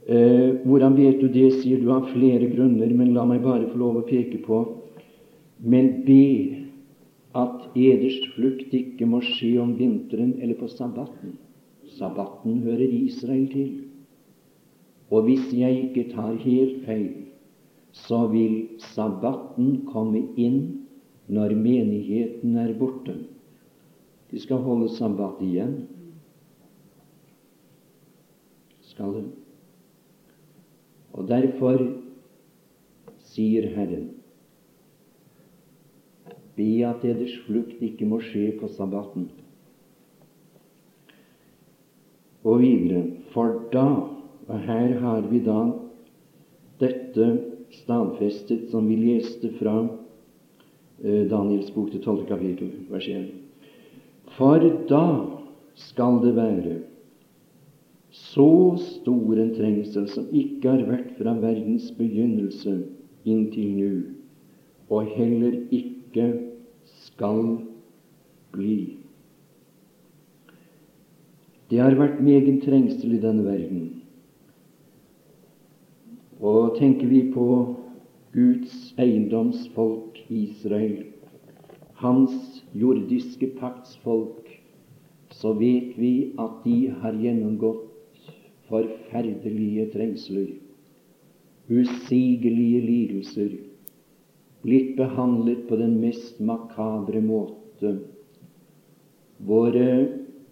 Eh, 0.08 0.60
hvordan 0.64 0.96
vet 0.96 1.20
du 1.20 1.28
det, 1.28 1.50
sier 1.60 1.80
du, 1.82 1.90
av 1.92 2.08
flere 2.14 2.48
grunner, 2.52 2.88
men 2.96 3.14
la 3.14 3.26
meg 3.28 3.42
bare 3.44 3.68
få 3.70 3.78
lov 3.78 4.00
å 4.00 4.06
peke 4.08 4.40
på 4.46 4.64
men 5.60 6.04
be 6.04 6.56
at 7.36 7.76
eders 7.76 8.18
flukt 8.34 8.72
ikke 8.74 9.06
må 9.06 9.20
skje 9.22 9.54
om 9.62 9.74
vinteren 9.78 10.34
eller 10.40 10.56
på 10.58 10.70
sabbaten. 10.72 11.36
Sabbaten 11.98 12.62
hører 12.64 12.88
Israel 12.88 13.46
til. 13.52 13.70
Og 15.10 15.26
hvis 15.26 15.50
jeg 15.52 15.90
ikke 15.90 16.08
tar 16.14 16.38
helt 16.42 16.84
feil, 16.86 17.10
så 17.92 18.24
vil 18.30 18.78
sabbaten 18.94 19.82
komme 19.90 20.22
inn 20.38 20.86
når 21.30 21.54
menigheten 21.58 22.56
er 22.62 22.72
borte. 22.78 23.16
De 24.30 24.38
skal 24.40 24.62
holde 24.64 24.88
sabbat 24.94 25.42
igjen. 25.44 25.74
Skal 28.92 29.18
de? 29.18 29.39
Og 31.12 31.28
derfor 31.28 31.80
sier 33.30 33.68
Herren 33.74 34.08
Be 36.56 36.82
at 36.86 37.02
deres 37.02 37.32
flukt 37.46 37.80
ikke 37.82 38.08
må 38.08 38.20
skje 38.20 38.50
på 38.60 38.68
sabbaten. 38.74 39.30
Og 42.44 42.60
videre 42.62 43.04
For 43.32 43.60
da 43.72 43.86
Og 44.50 44.58
her 44.66 44.96
har 44.98 45.26
vi 45.30 45.38
da 45.46 45.60
dette 46.80 47.26
stadfestet 47.70 48.70
som 48.72 48.88
vi 48.90 48.96
leste 48.98 49.52
fra 49.60 49.76
eh, 51.04 51.26
Daniels 51.30 51.70
bok 51.70 51.92
til 51.92 52.02
12. 52.02 52.24
kapittel, 52.26 52.72
vers 52.90 53.06
1. 53.06 53.28
For 54.34 54.64
da 54.90 55.04
skal 55.78 56.18
det 56.24 56.34
være 56.34 56.74
så 58.30 58.76
stor 58.78 59.38
en 59.42 59.54
trengsel 59.56 60.06
som 60.12 60.28
ikke 60.30 60.70
har 60.70 60.84
vært 60.86 61.14
fra 61.18 61.34
verdens 61.42 61.88
begynnelse 61.96 62.76
inntil 63.26 63.72
nå, 63.74 63.90
og 64.90 65.10
heller 65.16 65.56
ikke 65.74 66.28
skal 67.08 67.56
bli. 68.54 69.00
Det 71.70 71.78
har 71.78 71.98
vært 71.98 72.22
meget 72.22 72.62
trengsel 72.64 73.14
i 73.14 73.22
denne 73.22 73.46
verden. 73.46 73.84
Og 76.40 76.78
tenker 76.78 77.10
vi 77.10 77.26
på 77.34 77.46
Guds 78.34 78.94
eiendomsfolk 78.98 80.22
Israel, 80.30 81.04
hans 82.00 82.62
jordiske 82.74 83.52
paktsfolk, 83.58 84.46
så 85.34 85.52
vet 85.58 85.94
vi 85.98 86.32
at 86.38 86.62
de 86.64 86.78
har 87.02 87.18
gjennomgått 87.18 87.89
forferdelige 88.70 89.88
trengsler, 89.94 90.52
usigelige 91.70 92.80
lidelser, 92.84 93.50
blitt 94.62 94.96
behandlet 94.96 95.66
på 95.68 95.78
den 95.80 95.98
mest 96.02 96.40
makabre 96.40 97.22
måte. 97.24 97.96
Våre, 99.40 99.90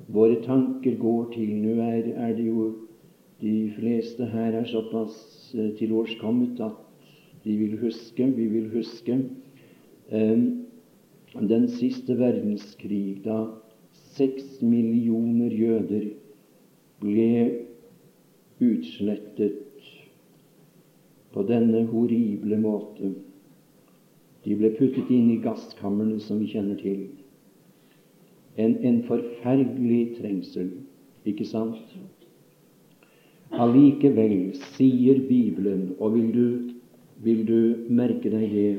våre 0.08 0.38
tanker 0.44 0.96
går 0.96 1.32
til 1.34 1.56
Nå 1.60 1.76
er, 1.84 2.08
er, 2.16 2.34
det 2.36 2.46
jo 2.48 2.68
de 3.42 3.70
fleste 3.76 4.26
her 4.32 4.56
er 4.56 4.66
såpass 4.66 5.18
eh, 5.54 5.74
tilårskommet 5.78 6.60
at 6.64 6.78
de 7.44 7.56
vil 7.60 7.76
huske, 7.82 8.30
vi 8.34 8.46
vil 8.50 8.70
huske, 8.72 9.20
eh, 10.08 10.40
den 11.38 11.68
siste 11.68 12.16
verdenskrig, 12.18 13.20
da 13.24 13.44
seks 14.16 14.62
millioner 14.64 15.52
jøder 15.52 16.08
ble 17.02 17.67
utslettet 18.60 19.64
på 21.32 21.44
denne 21.48 21.84
horrible 21.92 22.58
måte. 22.60 23.12
De 24.44 24.56
ble 24.56 24.70
puttet 24.78 25.10
inn 25.12 25.30
i 25.32 25.40
gasskamrene 25.44 26.18
som 26.24 26.40
vi 26.40 26.50
kjenner 26.52 26.78
til. 26.80 27.06
En, 28.58 28.74
en 28.82 29.02
forferdelig 29.06 30.18
trengsel, 30.18 30.70
ikke 31.28 31.46
sant? 31.46 31.92
Allikevel 33.54 34.54
sier 34.74 35.20
Bibelen, 35.28 35.92
og 35.98 36.16
vil 36.16 36.32
du, 36.34 36.46
vil 37.24 37.44
du 37.48 37.60
merke 37.88 38.32
deg 38.32 38.52
det 38.52 38.70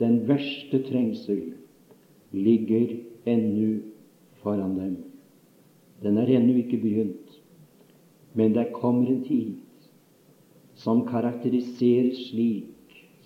Den 0.00 0.22
verste 0.28 0.78
trengsel 0.86 1.42
ligger 2.32 2.94
ennå 3.28 3.80
foran 4.40 4.78
dem. 4.78 4.94
Den 6.00 6.16
er 6.16 6.30
ennå 6.38 6.54
ikke 6.62 6.80
begynt, 6.80 7.29
men 8.32 8.54
det 8.54 8.72
kommer 8.72 9.10
en 9.10 9.24
tid 9.24 9.56
som 10.74 11.02
karakteriseres 11.08 12.28
slik 12.30 12.70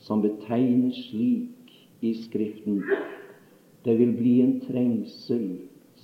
som 0.04 0.22
betegnes 0.22 0.96
slik 1.08 1.72
i 2.04 2.14
Skriften. 2.14 2.82
Det 3.84 3.98
vil 3.98 4.12
bli 4.16 4.34
en 4.42 4.58
trengsel 4.64 5.46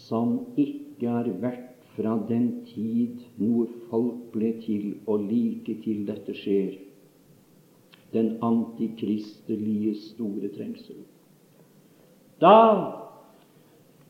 som 0.07 0.39
ikke 0.57 1.09
har 1.09 1.29
vært 1.43 1.67
fra 1.97 2.15
den 2.29 2.63
tid 2.69 3.21
noe 3.41 3.67
folk 3.91 4.31
ble 4.33 4.55
til, 4.65 4.95
og 5.07 5.27
like 5.29 5.75
til 5.85 6.05
dette 6.09 6.37
skjer. 6.37 6.79
Den 8.15 8.37
antikristelige 8.45 9.95
store 10.11 10.49
trengsel. 10.57 11.03
Da 12.41 12.57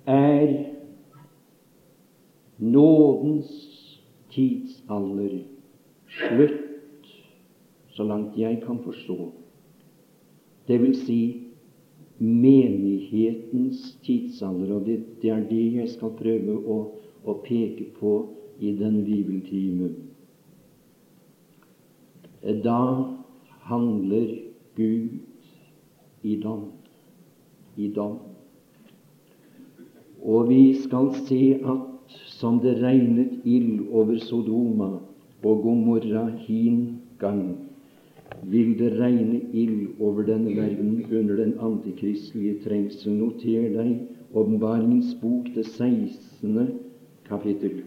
er 0.07 0.55
nådens 2.59 3.70
tidsalder 4.31 5.41
slutt, 6.09 7.13
så 7.95 8.07
langt 8.07 8.39
jeg 8.39 8.63
kan 8.65 8.79
forstå 8.85 9.33
det 10.71 10.79
vil 10.83 10.95
si 10.95 11.21
menighetens 12.19 13.99
tidsalder. 14.05 14.75
Og 14.75 14.87
det, 14.87 15.23
det, 15.23 15.31
er 15.31 15.49
det 15.49 15.65
jeg 15.75 15.89
skal 15.91 16.13
prøve 16.19 16.55
å, 16.55 16.77
å 17.27 17.35
peke 17.43 17.89
på 17.97 18.13
i 18.63 18.71
den 18.79 19.01
bibeltimen. 19.03 19.97
Da 22.63 22.79
handler 23.67 24.29
Gud 24.79 25.19
i 26.23 26.37
dom. 26.39 26.69
I 27.75 27.91
dom. 27.97 28.19
Og 30.23 30.49
vi 30.53 30.63
skal 30.85 31.11
se 31.27 31.43
at 31.59 31.90
som 32.27 32.61
det 32.61 32.79
regnet 32.83 33.41
ild 33.45 33.89
over 33.93 34.19
Sodoma 34.19 34.99
og 35.43 35.63
Gomorra 35.63 36.27
hin 36.47 37.01
gang, 37.19 37.59
vil 38.43 38.79
det 38.79 38.95
regne 39.01 39.41
ild 39.53 40.01
over 40.01 40.23
denne 40.23 40.55
verden 40.57 41.05
under 41.11 41.37
den 41.37 41.55
antikristelige 41.61 42.61
trengsel. 42.65 43.13
Noter 43.13 43.69
deg 43.75 43.99
Åpenbaringens 44.31 45.17
bok, 45.21 45.49
det 45.55 45.67
16. 45.67 46.79
kapittel. 47.27 47.83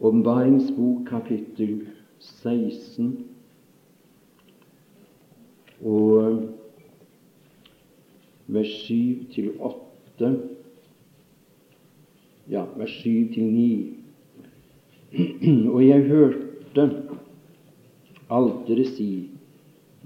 Åpenbaringens 0.00 0.68
bok, 0.76 1.06
kapittel 1.08 1.86
16 2.18 3.24
og 5.84 6.42
vers 8.46 8.74
7 8.84 8.94
til 9.32 9.50
8 9.60 10.32
Ja, 12.48 12.64
vers 12.76 12.90
7 13.02 13.32
til 13.34 13.42
9. 13.42 13.94
Og 15.74 15.82
jeg 15.84 16.02
hørte 16.08 16.84
alteret 18.30 18.88
si 18.94 19.28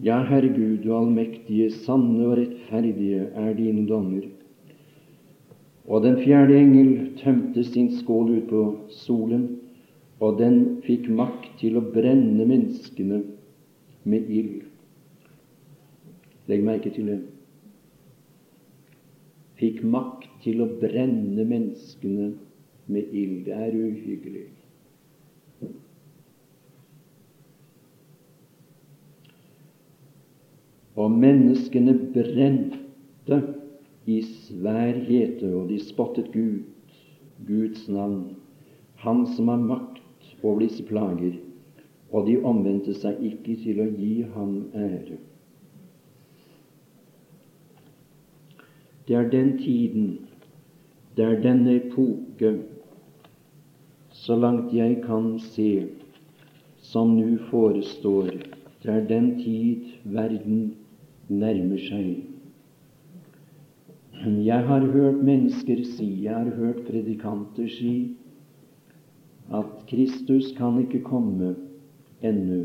Ja, 0.03 0.23
Herre 0.27 0.49
Gud, 0.49 0.81
du 0.83 0.95
allmektige, 0.97 1.71
sanne 1.85 2.25
og 2.27 2.39
rettferdige 2.41 3.29
er 3.39 3.53
dine 3.55 3.85
dommer. 3.87 4.25
Og 5.87 6.03
den 6.03 6.17
fjerde 6.23 6.57
engel 6.59 7.13
tømte 7.21 7.63
sin 7.65 7.93
skål 8.01 8.31
ut 8.39 8.49
på 8.51 8.63
solen, 8.91 9.45
og 10.19 10.39
den 10.41 10.81
fikk 10.87 11.11
makt 11.13 11.51
til 11.61 11.77
å 11.79 11.85
brenne 11.95 12.47
menneskene 12.47 13.21
med 14.03 14.31
ild. 14.31 14.65
Legg 16.51 16.67
merke 16.67 16.91
til 16.91 17.13
det. 17.13 17.21
Fikk 19.63 19.85
makt 19.87 20.27
til 20.43 20.59
å 20.65 20.67
brenne 20.81 21.45
menneskene 21.47 22.33
med 22.91 23.13
ild. 23.15 23.45
Det 23.47 23.55
er 23.55 23.77
uhyggelig. 23.79 24.49
Og 30.99 31.15
menneskene 31.15 31.95
brente 32.11 33.39
i 34.11 34.19
svær 34.27 34.99
hete, 35.07 35.55
og 35.55 35.71
de 35.71 35.79
spottet 35.79 36.35
Gud, 36.35 36.67
Guds 37.47 37.87
navn, 37.89 38.33
Han 39.03 39.27
som 39.27 39.49
har 39.49 39.63
makt 39.63 40.03
over 40.43 40.61
disse 40.63 40.83
plager, 40.87 41.39
og 42.11 42.27
de 42.27 42.37
omvendte 42.43 42.95
seg 42.95 43.23
ikke 43.31 43.57
til 43.63 43.81
å 43.83 43.89
gi 43.95 44.15
ham 44.35 44.59
ære. 44.75 45.23
Det 49.13 49.19
er 49.21 49.31
den 49.31 49.59
tiden, 49.59 50.19
det 51.17 51.25
er 51.25 51.43
denne 51.43 51.75
epoke, 51.77 52.53
så 54.09 54.37
langt 54.37 54.73
jeg 54.73 55.03
kan 55.05 55.35
se, 55.39 55.89
som 56.81 57.13
nå 57.19 57.37
forestår. 57.51 58.31
Det 58.81 58.89
er 58.95 59.05
den 59.11 59.29
tid 59.43 59.85
verden 60.17 60.65
nærmer 61.29 61.85
seg. 61.91 62.25
Jeg 64.49 64.67
har 64.73 64.89
hørt 64.97 65.21
mennesker 65.21 65.85
si, 65.93 66.09
jeg 66.25 66.35
har 66.35 66.57
hørt 66.57 66.83
predikanter 66.89 67.69
si, 67.69 67.95
at 69.53 69.89
Kristus 69.93 70.55
kan 70.57 70.81
ikke 70.87 71.05
komme 71.05 71.53
ennå. 72.25 72.65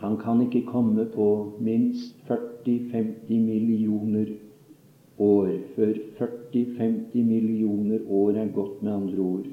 Han 0.00 0.16
kan 0.16 0.46
ikke 0.48 0.64
komme 0.72 1.10
på 1.12 1.32
minst 1.60 2.16
40-50 2.24 3.28
millioner 3.28 4.38
år, 5.20 5.48
før 5.76 5.92
40-50 6.20 7.24
millioner 7.24 7.98
år 8.08 8.30
er 8.40 8.52
gått, 8.54 8.82
med 8.82 8.92
andre 8.92 9.18
ord. 9.18 9.48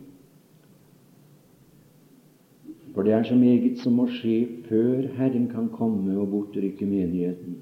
For 2.93 3.03
det 3.03 3.13
er 3.13 3.23
så 3.23 3.35
meget 3.35 3.77
som 3.77 3.93
må 3.93 4.07
skje 4.09 4.63
før 4.65 5.09
Herren 5.19 5.47
kan 5.51 5.67
komme 5.69 6.15
og 6.17 6.31
bortrykke 6.31 6.85
menigheten. 6.85 7.59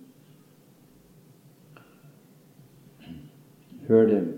Hør 3.88 4.06
dem. 4.08 4.30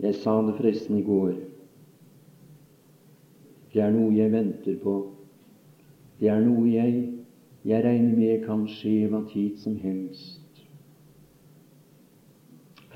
Jeg 0.00 0.14
sa 0.14 0.34
det 0.42 0.56
forresten 0.56 0.98
i 0.98 1.04
går. 1.04 1.36
Det 3.72 3.84
er 3.84 3.92
noe 3.92 4.16
jeg 4.16 4.32
venter 4.32 4.80
på. 4.82 4.96
Det 6.20 6.28
er 6.32 6.40
noe 6.40 6.66
jeg, 6.72 6.98
jeg 7.64 7.84
regner 7.84 8.16
med 8.16 8.44
kan 8.48 8.66
skje 8.72 9.06
hva 9.12 9.22
tid 9.28 9.60
som 9.60 9.76
helst. 9.84 10.45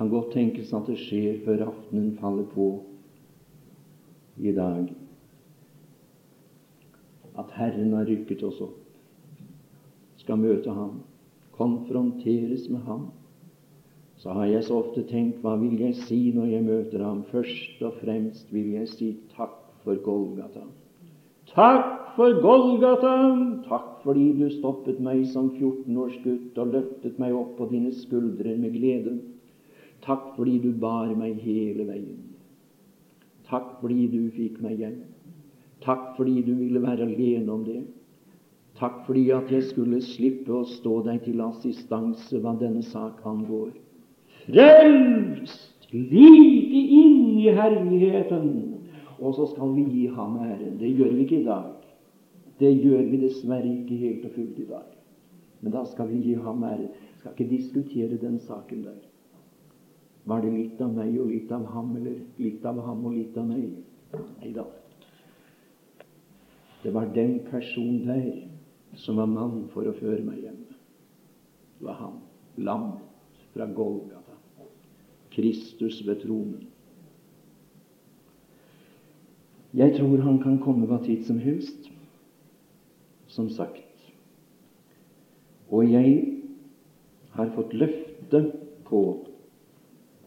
Kan 0.01 0.09
godt 0.09 0.33
tenkes 0.33 0.73
at 0.73 0.89
det 0.89 0.97
skjer 0.97 1.43
før 1.45 1.67
aftenen 1.69 2.17
faller 2.17 2.49
på 2.55 2.71
i 4.41 4.57
dag. 4.57 4.89
At 7.37 7.53
Herren 7.61 7.93
har 7.93 8.09
rykket 8.09 8.43
oss 8.49 8.65
opp, 8.65 8.81
skal 10.25 10.41
møte 10.41 10.73
Ham, 10.73 11.03
konfronteres 11.61 12.71
med 12.73 12.81
Ham 12.89 13.11
så 14.21 14.35
har 14.37 14.51
jeg 14.51 14.65
så 14.67 14.77
ofte 14.83 15.03
tenkt 15.09 15.41
hva 15.41 15.55
vil 15.57 15.79
jeg 15.81 15.95
si 16.03 16.19
når 16.37 16.51
jeg 16.53 16.65
møter 16.67 17.01
ham? 17.07 17.23
Først 17.31 17.81
og 17.81 17.95
fremst 18.03 18.51
vil 18.53 18.75
jeg 18.75 18.89
si 18.93 19.15
takk 19.33 19.55
for 19.81 19.97
Golgata. 20.05 20.67
Takk 21.49 22.11
for 22.19 22.37
Golgata! 22.45 23.15
Takk 23.65 24.03
fordi 24.05 24.27
du 24.37 24.51
stoppet 24.53 25.01
meg 25.01 25.25
som 25.33 25.49
14 25.55 25.97
års 25.97 26.19
gutt 26.25 26.61
og 26.61 26.75
løftet 26.75 27.17
meg 27.23 27.33
opp 27.39 27.55
på 27.57 27.71
dine 27.73 27.95
skuldre 27.97 28.59
med 28.61 28.77
glede. 28.77 29.17
Takk 30.05 30.33
fordi 30.37 30.59
du 30.63 30.71
bar 30.73 31.11
meg 31.17 31.41
hele 31.45 31.87
veien. 31.89 32.23
Takk 33.51 33.81
fordi 33.81 34.07
du 34.13 34.31
fikk 34.37 34.61
meg 34.65 34.81
hjem. 34.81 35.01
Takk 35.85 36.15
fordi 36.17 36.43
du 36.47 36.55
ville 36.55 36.83
være 36.83 37.09
alene 37.09 37.53
om 37.53 37.65
det. 37.67 37.83
Takk 38.81 39.03
fordi 39.07 39.29
at 39.37 39.51
jeg 39.53 39.67
skulle 39.69 40.01
slippe 40.05 40.55
å 40.57 40.65
stå 40.69 41.01
deg 41.09 41.25
til 41.27 41.43
assistanse 41.45 42.41
hva 42.41 42.55
denne 42.61 42.85
sak 42.87 43.21
angår 43.29 43.73
frelst 44.51 45.93
like 45.93 46.81
inn 47.01 47.39
i 47.39 47.51
herligheten. 47.55 48.49
Og 49.21 49.35
så 49.37 49.51
skal 49.53 49.75
vi 49.77 49.85
gi 49.85 50.07
ham 50.15 50.39
æren. 50.41 50.79
Det 50.81 50.89
gjør 50.97 51.13
vi 51.13 51.27
ikke 51.27 51.41
i 51.41 51.45
dag. 51.45 51.73
Det 52.61 52.73
gjør 52.73 53.05
vi 53.11 53.21
dessverre 53.21 53.69
ikke 53.69 53.99
helt 54.01 54.25
og 54.25 54.35
fullt 54.37 54.59
i 54.59 54.69
dag. 54.69 54.89
Men 55.61 55.73
da 55.73 55.85
skal 55.85 56.09
vi 56.09 56.23
gi 56.25 56.35
ham 56.41 56.65
æren. 56.65 56.89
Skal 57.19 57.35
ikke 57.37 57.51
diskutere 57.51 58.17
den 58.21 58.39
saken 58.41 58.85
der. 58.85 59.01
Var 60.31 60.45
det 60.45 60.51
litt 60.55 60.83
av 60.85 60.93
meg 60.95 61.17
og 61.19 61.31
litt 61.33 61.51
av 61.51 61.65
ham, 61.73 61.95
eller 61.99 62.21
litt 62.39 62.67
av 62.69 62.79
ham 62.87 63.07
og 63.09 63.17
litt 63.17 63.39
av 63.41 63.49
meg? 63.51 63.73
Nei 64.39 64.53
da. 64.55 64.67
Det 66.85 66.93
var 66.95 67.11
den 67.15 67.41
personen 67.49 68.05
der 68.07 68.99
som 69.01 69.19
var 69.19 69.27
mann 69.31 69.65
for 69.73 69.89
å 69.91 69.95
føre 69.99 70.23
meg 70.25 70.45
hjem. 70.45 70.61
Det 71.79 71.87
var 71.89 71.99
han. 71.99 72.21
Lammet 72.63 73.43
fra 73.55 73.67
Golgata. 73.75 74.37
Kristus 75.35 76.01
ved 76.07 76.23
tronen. 76.23 76.69
Jeg 79.75 79.95
tror 79.95 80.23
han 80.27 80.41
kan 80.43 80.59
komme 80.63 80.87
hva 80.91 80.99
tid 81.05 81.23
som 81.27 81.39
helst, 81.39 81.91
som 83.31 83.51
sagt. 83.55 83.87
Og 85.71 85.87
jeg 85.87 86.17
har 87.37 87.53
fått 87.55 87.77
løfte 87.79 88.43
på 88.89 89.03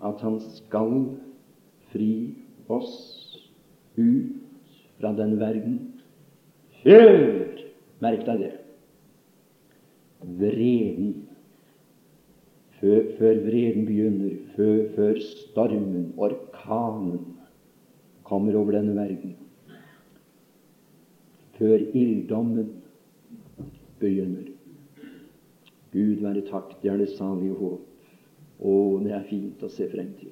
at 0.04 0.22
han 0.22 0.40
skal 0.58 0.94
fri 1.94 2.14
oss 2.72 2.94
ut 3.98 4.40
fra 5.00 5.14
den 5.18 5.38
verden. 5.40 5.80
Før 6.84 7.54
Merk 8.04 8.26
deg 8.28 8.42
det. 8.42 8.54
Vreden. 10.40 11.14
Før, 12.80 13.06
før 13.18 13.38
vreden 13.46 13.86
begynner, 13.88 14.34
før, 14.58 14.80
før 14.96 15.20
stormen, 15.24 16.10
orkanen, 16.20 17.22
kommer 18.28 18.58
over 18.60 18.76
denne 18.76 18.96
verden, 18.98 19.38
før 21.56 21.78
ilddommen 21.96 22.74
begynner. 24.02 24.50
Gud 25.94 26.24
være 26.26 26.44
takk, 26.50 26.76
det 26.82 26.92
er 26.92 27.00
det 27.00 27.12
salige 27.16 27.56
håp. 27.56 27.93
Å, 28.60 28.74
det 29.04 29.14
er 29.16 29.26
fint 29.30 29.64
å 29.64 29.72
se 29.72 29.88
frem 29.92 30.14
til. 30.20 30.32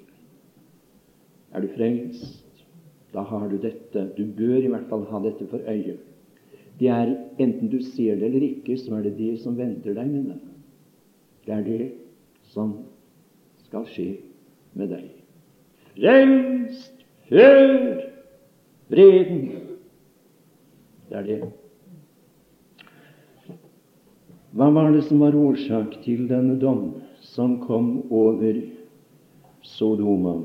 Er 1.51 1.65
du 1.65 1.71
frelst, 1.73 2.63
da 3.12 3.25
har 3.27 3.49
du 3.51 3.57
dette. 3.60 4.05
Du 4.15 4.23
bør 4.38 4.62
i 4.62 4.71
hvert 4.71 4.88
fall 4.91 5.03
ha 5.10 5.19
dette 5.23 5.47
for 5.51 5.63
øye. 5.67 5.97
Det 6.79 6.89
er 6.89 7.17
Enten 7.41 7.71
du 7.71 7.79
ser 7.81 8.19
det 8.19 8.27
eller 8.27 8.43
ikke, 8.45 8.75
så 8.77 8.99
er 8.99 9.07
det 9.07 9.15
det 9.17 9.31
som 9.41 9.55
venter 9.57 9.95
deg, 9.97 10.07
mine. 10.07 10.36
Det 11.47 11.55
er 11.55 11.63
det 11.65 11.86
som 12.53 12.75
skal 13.65 13.88
skje 13.89 14.12
med 14.77 14.91
deg. 14.93 15.07
Frelst, 15.95 17.01
Hør 17.31 18.01
vreden! 18.89 19.51
Det 21.10 21.17
er 21.17 21.23
det. 21.23 21.38
Hva 24.51 24.67
var 24.75 24.91
det 24.91 25.05
som 25.07 25.21
var 25.23 25.38
årsak 25.39 25.95
til 26.03 26.25
denne 26.27 26.57
dom 26.60 27.00
som 27.21 27.60
kom 27.62 28.01
over 28.12 28.62
Sodoma? 29.62 30.41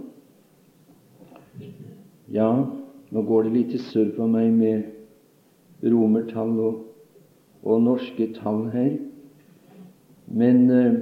Ja, 2.29 2.51
nå 3.11 3.23
går 3.23 3.47
det 3.47 3.55
litt 3.55 3.75
i 3.77 3.81
surr 3.81 4.12
for 4.17 4.29
meg 4.31 4.53
med 4.53 5.87
romertall 5.87 6.53
og, 6.61 6.83
og 7.67 7.85
norske 7.85 8.29
tall 8.37 8.67
her, 8.75 8.97
men 10.27 10.67
eh, 10.75 10.99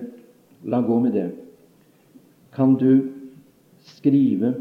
la 0.68 0.82
gå 0.84 1.00
med 1.00 1.16
det. 1.16 1.30
Kan 2.54 2.76
du 2.78 3.10
skrive 3.96 4.54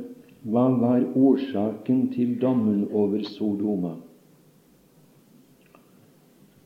hva 0.44 0.66
var 0.76 1.06
årsaken 1.16 2.08
til 2.16 2.36
dommen 2.42 2.88
over 2.92 3.24
Sodoma? 3.28 3.96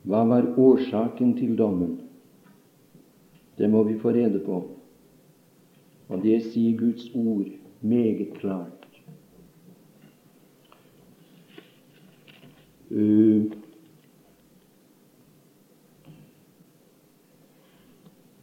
Hva 0.08 0.24
var 0.26 0.54
årsaken 0.58 1.36
til 1.38 1.54
dommen? 1.58 1.98
Det 3.58 3.70
må 3.70 3.82
vi 3.82 3.98
få 3.98 4.10
rede 4.10 4.40
på. 4.46 4.58
Og 6.08 6.22
det 6.22 6.42
sier 6.42 6.78
Guds 6.78 7.10
ord 7.14 7.48
meget 7.80 8.28
klart. 8.40 8.74
Uh, 12.90 13.52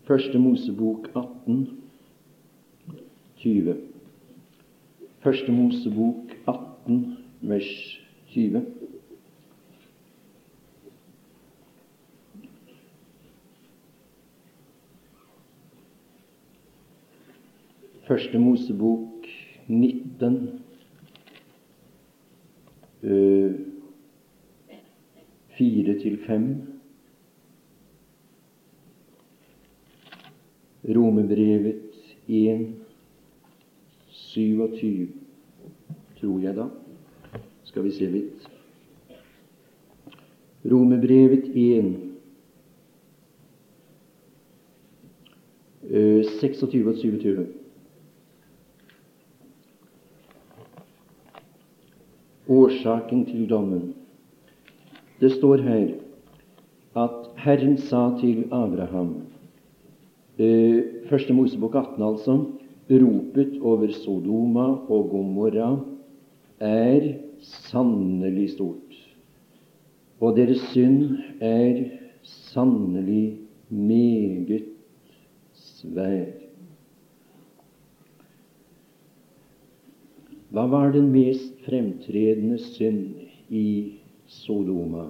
Første 0.06 0.40
Mosebok 0.40 1.08
18, 1.16 1.70
20. 3.38 3.76
Første 5.24 5.52
Mosebok 5.52 6.36
18, 6.48 7.18
vers 7.42 8.00
20. 8.28 8.66
Første 18.08 18.40
Mosebok 18.40 19.26
19, 19.68 20.62
Fire 25.58 25.96
4-5. 26.00 26.46
Romebrevet 30.96 31.82
1, 32.28 32.76
27, 34.12 35.08
tror 36.20 36.40
jeg 36.40 36.56
da. 36.56 36.70
Skal 37.64 37.84
vi 37.88 37.92
se 37.98 38.06
litt. 38.06 38.48
Romebrevet 40.72 41.50
1, 41.50 41.94
26 45.90 46.90
og 46.90 46.98
27. 47.02 47.48
årsaken 52.56 53.26
til 53.30 53.48
dommen. 53.50 53.94
Det 55.20 55.32
står 55.38 55.64
her 55.66 55.88
at 56.96 57.32
Herren 57.44 57.78
sa 57.78 58.10
til 58.20 58.46
Abraham 58.52 59.16
eh, 60.40 60.84
Første 61.10 61.34
Mosebok 61.34 61.76
18, 61.76 62.04
altså 62.04 62.38
ropet 62.90 63.60
over 63.62 63.92
Sodoma 63.92 64.68
og 64.90 65.10
Gomorra 65.12 65.70
er 66.60 67.14
sannelig 67.42 68.50
stort, 68.56 68.96
og 70.20 70.38
deres 70.38 70.62
synd 70.72 71.18
er 71.42 71.84
sannelig 72.24 73.38
meget 73.70 74.64
svær. 75.54 76.26
Hva 80.56 80.66
var 80.72 80.94
den 80.96 81.12
mest 81.12 81.55
fremtredende 81.66 82.58
synd 82.62 83.26
i 83.50 83.68
Sodoma? 84.26 85.10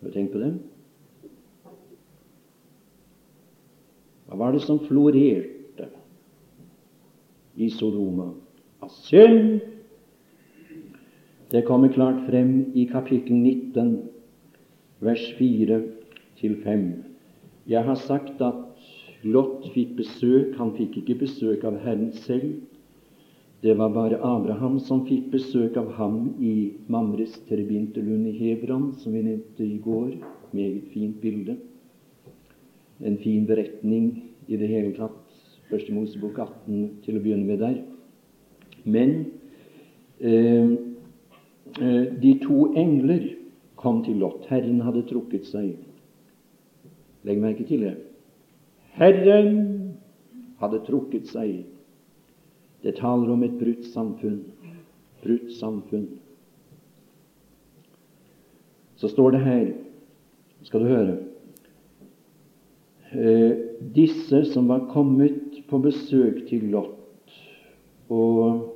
Har 0.00 0.08
du 0.08 0.14
tenkt 0.14 0.32
på 0.32 0.42
det? 0.42 0.52
Hva 4.26 4.38
var 4.40 4.54
det 4.54 4.64
som 4.64 4.82
florerte 4.82 5.88
i 7.56 7.70
Sodoma 7.70 8.32
av 8.82 8.92
synd? 9.06 9.60
Det 11.50 11.62
kommer 11.66 11.92
klart 11.94 12.24
frem 12.26 12.72
i 12.74 12.88
kapittel 12.90 13.36
19, 13.38 13.92
vers 15.00 15.22
4-5. 15.38 16.86
Jeg 17.66 17.84
har 17.86 17.98
sagt 18.02 18.42
at 18.42 18.62
Lot 19.26 19.64
fikk 19.74 19.96
besøk. 19.98 20.54
Han 20.58 20.74
fikk 20.76 21.00
ikke 21.00 21.20
besøk 21.22 21.64
av 21.66 21.78
Herren 21.82 22.12
selv. 22.26 22.60
Det 23.60 23.74
var 23.74 23.88
bare 23.88 24.18
Abraham 24.20 24.76
som 24.80 25.06
fikk 25.08 25.30
besøk 25.32 25.78
av 25.80 25.88
ham 25.96 26.34
i 26.44 26.76
Mamres 26.92 27.38
terebintelund 27.48 28.28
i 28.28 28.34
Hebron, 28.36 28.90
som 29.00 29.14
vi 29.16 29.22
nevnte 29.24 29.64
i 29.64 29.78
går. 29.80 30.10
Meget 30.52 30.90
fint 30.92 31.16
bilde. 31.22 31.56
En 33.00 33.16
fin 33.18 33.46
beretning 33.48 34.10
i 34.48 34.58
det 34.60 34.68
hele 34.68 34.92
tatt. 34.96 35.22
Første 35.70 35.94
Mosebok 35.94 36.36
18 36.38 37.00
til 37.06 37.16
å 37.16 37.22
begynne 37.24 37.48
med 37.48 37.62
der. 37.64 37.78
Men 38.84 39.14
eh, 40.20 40.76
eh, 41.80 42.04
de 42.20 42.34
to 42.44 42.74
engler 42.76 43.24
kom 43.80 44.02
til 44.04 44.20
Lot. 44.20 44.44
Herren 44.52 44.84
hadde 44.84 45.06
trukket 45.08 45.48
seg. 45.48 45.72
Legg 47.24 47.40
merke 47.40 47.64
til 47.66 47.88
det. 47.88 47.94
Herren 49.00 49.96
hadde 50.60 50.84
trukket 50.84 51.32
seg 51.32 51.64
det 52.86 52.94
taler 53.00 53.32
om 53.34 53.42
et 53.42 53.58
brutt 53.58 53.82
samfunn. 53.90 54.44
Brutt 55.24 55.50
samfunn. 55.58 56.06
Så 58.96 59.10
står 59.10 59.34
det 59.34 59.40
her, 59.42 59.64
skal 60.62 60.84
du 60.84 60.86
høre 60.88 61.16
eh, 63.10 63.58
Disse 63.92 64.44
som 64.52 64.70
var 64.70 64.86
kommet 64.92 65.58
på 65.66 65.80
besøk 65.82 66.44
til 66.48 66.70
Lot, 66.72 67.34
og 68.08 68.70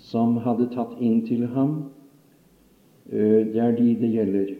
som 0.00 0.40
hadde 0.42 0.70
tatt 0.72 0.96
inn 0.96 1.20
til 1.28 1.44
ham, 1.52 1.76
eh, 3.12 3.44
det 3.52 3.60
er 3.60 3.76
de 3.76 3.92
det 4.00 4.12
gjelder. 4.16 4.50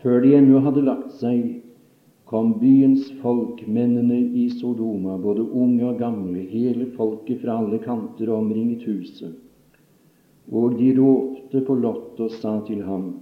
Før 0.00 0.24
de 0.24 0.34
ennå 0.40 0.64
hadde 0.64 0.88
lagt 0.88 1.12
seg 1.20 1.65
kom 2.26 2.56
byens 2.58 3.12
folk, 3.22 3.62
mennene 3.66 4.18
i 4.18 4.48
Sodoma, 4.50 5.14
både 5.18 5.44
unge 5.46 5.84
og 5.86 6.00
gamle, 6.02 6.42
hele 6.50 6.88
folket 6.96 7.44
fra 7.44 7.60
alle 7.60 7.78
kanter 7.84 8.32
omringet 8.34 8.82
huset. 8.88 9.36
Og 10.50 10.74
de 10.78 10.90
ropte 10.98 11.62
på 11.66 11.76
Lot 11.78 12.20
og 12.22 12.34
sa 12.40 12.58
til 12.66 12.82
ham, 12.86 13.14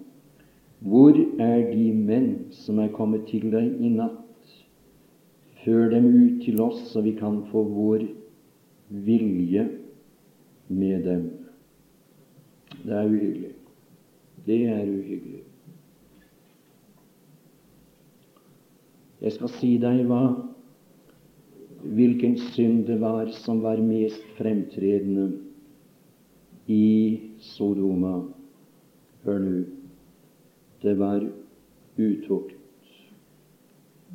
Hvor 0.85 1.17
er 1.41 1.71
de 1.73 1.93
menn 1.97 2.51
som 2.53 2.79
er 2.79 2.93
kommet 2.93 3.25
til 3.31 3.49
deg 3.53 3.81
i 3.81 3.89
natt? 3.89 4.21
Før 5.65 5.89
dem 5.95 6.11
ut 6.13 6.43
til 6.45 6.61
oss, 6.61 6.83
så 6.93 7.01
vi 7.01 7.15
kan 7.17 7.41
få 7.49 7.63
vår 7.65 8.05
vilje 8.89 9.65
med 10.69 11.09
dem. 11.09 11.25
Det 12.85 12.93
er 12.93 13.09
uhyggelig. 13.09 13.55
Det 14.45 14.61
er 14.69 14.85
uhyggelig. 14.85 15.44
Jeg 19.25 19.33
skal 19.39 19.49
si 19.57 19.71
deg 19.81 20.03
hva 20.05 20.25
hvilken 21.97 22.35
synd 22.53 22.83
det 22.89 22.99
var 23.01 23.31
som 23.33 23.63
var 23.65 23.81
mest 23.81 24.21
fremtredende 24.37 25.31
i 26.69 27.21
Sodoma. 27.55 28.19
Hør 29.25 29.41
nå. 29.41 29.63
Det 30.85 30.95
var 31.01 31.25
utukt. 31.97 32.53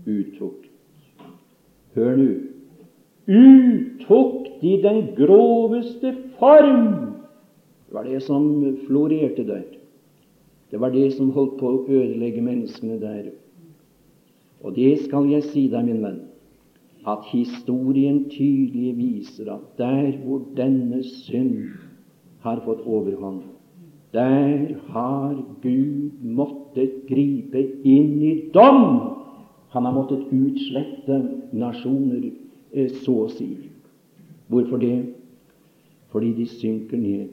Utukt. 0.05 0.69
Hør 1.97 2.15
nå. 2.21 2.29
Utukt 3.29 4.63
i 4.65 4.77
den 4.85 5.03
groveste 5.17 6.13
form! 6.37 6.87
Det 7.89 7.97
var 7.97 8.05
det 8.05 8.21
som 8.21 8.45
florerte 8.85 9.45
der. 9.45 9.65
Det 10.69 10.77
var 10.77 10.93
det 10.93 11.07
som 11.17 11.33
holdt 11.33 11.57
på 11.57 11.69
å 11.69 11.85
ødelegge 11.89 12.45
menneskene 12.45 13.01
der. 13.01 13.31
Og 14.63 14.75
det 14.75 14.91
skal 15.05 15.29
jeg 15.31 15.45
si 15.49 15.67
deg, 15.71 15.85
min 15.87 16.01
venn, 16.03 16.19
at 17.07 17.27
historien 17.31 18.25
tydelig 18.31 18.95
viser 18.97 19.53
at 19.53 19.77
der 19.79 20.17
hvor 20.23 20.43
denne 20.57 20.99
synd 21.03 21.69
har 22.43 22.59
fått 22.65 22.83
overhånd, 22.85 23.43
der 24.13 24.75
har 24.89 25.37
Gud 25.61 26.19
måttet 26.25 27.05
gripe 27.07 27.61
inn 27.85 28.17
i 28.25 28.33
dom. 28.53 28.83
Han 29.69 29.85
har 29.85 29.93
måttet 29.93 30.31
utslette 30.33 31.21
nasjoner, 31.53 32.31
eh, 32.73 32.89
så 33.03 33.15
å 33.27 33.31
si. 33.31 33.51
Hvorfor 34.49 34.81
det? 34.81 34.97
fordi 36.11 36.33
de 36.33 36.47
synker 36.47 36.97
ned. 36.97 37.29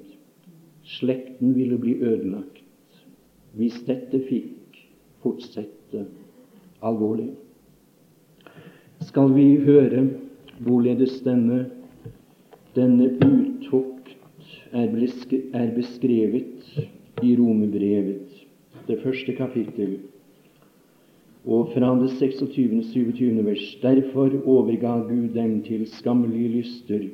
Slekten 0.83 1.55
ville 1.55 1.79
bli 1.79 1.97
ødelagt 2.01 2.63
hvis 3.57 3.79
dette 3.89 4.21
fikk 4.29 4.77
fortsette 5.25 6.05
alvorlig. 6.83 7.31
Skal 9.01 9.35
vi 9.35 9.47
høre 9.65 10.07
hvorledes 10.65 11.21
denne, 11.25 11.67
denne 12.77 13.11
utukt 13.25 14.13
er 14.73 15.73
beskrevet 15.77 16.69
i 17.23 17.37
Romerbrevet, 17.37 18.45
det 18.89 19.01
første 19.03 19.33
kapittel, 19.37 19.99
og 21.47 21.71
fra 21.75 21.93
det 22.01 22.11
26. 22.19 22.83
27. 22.93 23.45
vers. 23.47 23.67
Derfor 23.83 24.33
overga 24.45 24.97
Gud 25.07 25.29
dem 25.35 25.63
til 25.63 25.87
skammelige 25.87 26.49
lyster 26.59 27.07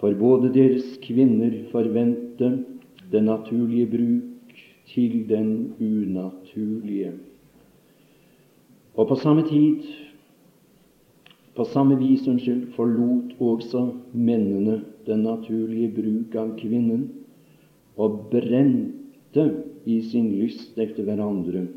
for 0.00 0.14
både 0.14 0.52
deres 0.54 0.96
kvinner 1.02 1.52
forvente 1.72 2.64
den 3.12 3.24
naturlige 3.24 3.86
bruk 3.86 4.56
til 4.88 5.28
den 5.28 5.74
unaturlige. 5.80 7.12
Og 8.98 9.06
på 9.06 9.14
samme 9.14 9.44
tid, 9.46 9.84
på 11.54 11.64
samme 11.70 11.98
vis, 11.98 12.26
unnskyld, 12.28 12.72
forlot 12.74 13.36
også 13.42 13.84
mennene 14.12 14.80
den 15.06 15.22
naturlige 15.26 15.90
bruk 15.94 16.34
av 16.38 16.56
kvinnen 16.58 17.04
og 17.98 18.24
brente 18.32 19.46
i 19.86 20.00
sin 20.10 20.32
lyst 20.34 20.78
etter 20.78 21.06
hverandre, 21.06 21.68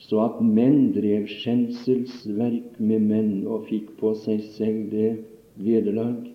så 0.00 0.24
at 0.24 0.40
menn 0.44 0.90
drev 0.96 1.28
skjenselsverk 1.30 2.80
med 2.80 3.06
menn 3.12 3.32
og 3.46 3.68
fikk 3.68 3.92
på 4.00 4.16
seg 4.24 4.42
selv 4.56 4.88
det 4.92 5.12
vederlag 5.60 6.32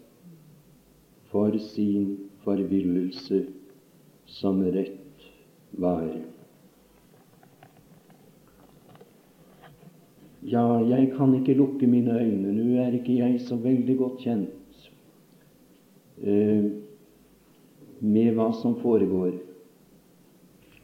for 1.33 1.57
sin 1.73 2.13
forvillelse 2.45 3.43
som 4.39 4.61
rett 4.63 5.29
var. 5.77 6.36
Ja, 10.47 10.79
jeg 10.79 11.11
kan 11.17 11.33
ikke 11.35 11.57
lukke 11.59 11.87
mine 11.87 12.19
øyne. 12.19 12.53
Nå 12.55 12.77
er 12.79 12.93
ikke 12.95 13.17
jeg 13.17 13.41
så 13.43 13.57
veldig 13.59 13.97
godt 13.97 14.21
kjent 14.23 14.85
uh, 16.23 16.69
med 17.99 18.37
hva 18.37 18.51
som 18.55 18.77
foregår. 18.79 19.33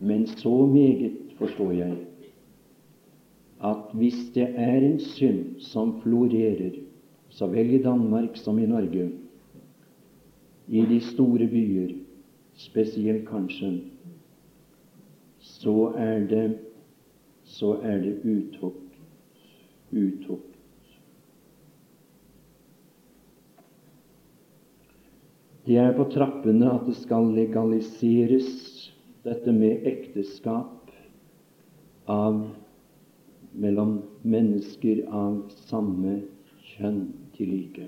Men 0.04 0.28
så 0.28 0.66
meget 0.68 1.16
forstår 1.40 1.72
jeg 1.72 1.96
at 3.64 3.96
hvis 3.96 4.20
det 4.36 4.50
er 4.60 4.84
en 4.84 5.00
synd 5.00 5.60
som 5.64 5.96
florerer, 6.02 6.76
så 7.30 7.48
vel 7.48 7.74
i 7.78 7.84
Danmark 7.84 8.36
som 8.36 8.60
i 8.60 8.66
Norge, 8.68 9.10
i 10.68 10.86
de 10.90 11.00
store 11.00 11.48
byer, 11.48 11.96
spesielt 12.54 13.24
kanskje, 13.30 13.78
så 15.40 15.94
er 15.96 16.28
det 16.28 16.48
så 17.44 17.78
er 17.84 17.98
det 18.04 18.20
utukt. 18.24 18.83
Utukt. 19.94 20.54
Det 25.66 25.78
er 25.78 25.94
på 25.96 26.04
trappene 26.12 26.68
at 26.74 26.88
det 26.90 26.98
skal 27.00 27.30
legaliseres, 27.32 28.50
dette 29.24 29.54
med 29.56 29.86
ekteskap 29.88 30.90
av, 32.12 32.42
mellom 33.54 33.94
mennesker 34.28 35.06
av 35.08 35.38
samme 35.70 36.18
kjønn 36.74 37.06
til 37.38 37.54
like. 37.54 37.86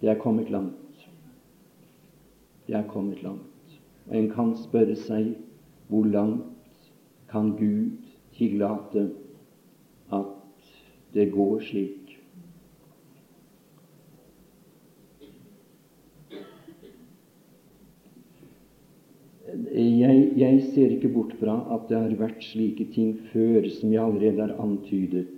Det 0.00 0.10
er 0.10 0.18
kommet 0.18 0.50
langt. 0.50 1.06
Det 2.66 2.74
er 2.74 2.88
kommet 2.90 3.22
langt. 3.22 3.78
Og 4.08 4.16
en 4.18 4.30
kan 4.32 4.56
spørre 4.58 4.96
seg 5.04 5.36
hvor 5.88 6.08
langt 6.08 6.90
kan 7.30 7.54
Gud 7.56 8.03
tillate 8.38 9.08
at 10.12 10.72
det 11.14 11.30
går 11.32 11.60
slik? 11.68 12.00
Jeg, 19.74 20.32
jeg, 20.36 20.62
ser 20.74 20.92
ikke 20.96 21.12
bort 21.14 21.34
fra 21.38 21.54
at 21.74 21.86
det 21.90 21.98
har 21.98 22.14
vært 22.18 22.42
slike 22.42 22.88
ting 22.94 23.14
før, 23.30 23.68
som 23.70 23.92
jeg 23.92 24.02
allerede 24.02 24.42
har 24.42 24.54
antydet. 24.62 25.28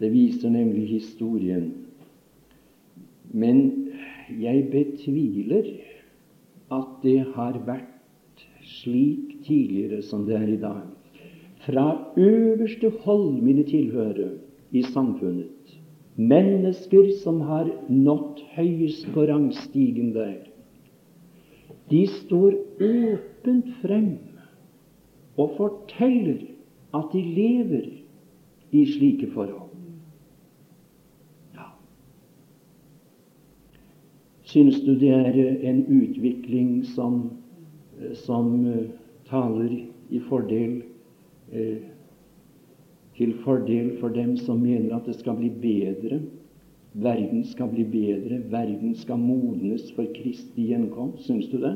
Det 0.00 0.10
viser 0.12 0.50
nemlig 0.50 0.88
historien. 0.90 1.68
Men 3.30 3.60
jeg 4.42 4.66
betviler 4.72 5.70
at 6.74 6.98
det 7.04 7.20
har 7.36 7.60
vært 7.66 8.44
slik 8.66 9.36
tidligere 9.46 10.02
som 10.02 10.26
det 10.26 10.38
er 10.40 10.50
i 10.50 10.60
dag. 10.60 10.95
Fra 11.66 12.12
øverste 12.16 12.92
hold, 13.00 13.42
mine 13.42 13.62
tilhørere 13.66 14.30
i 14.70 14.82
samfunnet, 14.82 15.78
mennesker 16.16 17.10
som 17.24 17.40
har 17.40 17.70
nådd 17.90 18.44
høyest 18.54 19.08
på 19.14 19.26
rangstigen 19.26 20.14
der, 20.14 20.46
de 21.90 22.06
står 22.06 22.54
åpent 22.82 23.68
frem 23.82 24.12
og 25.36 25.54
forteller 25.56 26.46
at 26.94 27.10
de 27.12 27.22
lever 27.22 27.88
i 28.72 28.86
slike 28.86 29.30
forhold. 29.34 29.66
Synes 34.46 34.78
du 34.80 34.94
det 34.94 35.10
er 35.10 35.34
eh, 35.34 35.68
en 35.68 35.80
utvikling 35.90 36.84
som, 36.86 37.30
eh, 37.98 38.14
som 38.14 38.52
uh, 38.64 38.84
taler 39.26 39.72
i 40.10 40.20
fordel 40.28 40.82
uh, 41.52 41.76
til 43.16 43.34
fordel 43.44 43.96
for 44.00 44.08
dem 44.08 44.36
som 44.36 44.60
mener 44.60 44.96
at 44.96 45.06
det 45.06 45.16
skal 45.20 45.36
bli 45.36 45.50
bedre? 45.50 46.20
Verden 46.92 47.44
skal 47.44 47.68
bli 47.68 47.84
bedre, 47.84 48.40
verden 48.50 48.94
skal 48.96 49.18
modnes 49.20 49.92
for 49.92 50.08
Kristi 50.16 50.70
gjenkomst. 50.70 51.26
Syns 51.26 51.48
du 51.52 51.58
det? 51.60 51.74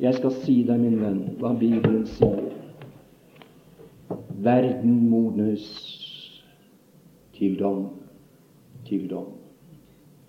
Jeg 0.00 0.14
skal 0.14 0.34
si 0.44 0.60
deg, 0.62 0.80
min 0.80 1.00
venn, 1.00 1.22
hva 1.40 1.54
Bibelen 1.58 2.04
sier. 2.06 2.44
Verden 4.44 5.08
modnes 5.10 5.64
til 7.34 7.56
dom, 7.58 7.88
til 8.86 9.08
dom, 9.10 9.32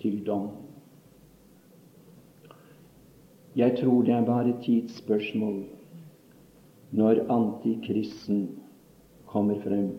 til 0.01 0.23
dom. 0.25 0.47
Jeg 3.55 3.75
tror 3.81 4.01
det 4.07 4.13
er 4.13 4.25
bare 4.25 4.55
tidsspørsmål 4.63 5.63
når 6.95 7.25
antikristen 7.29 8.47
kommer 9.29 9.59
frem, 9.65 9.91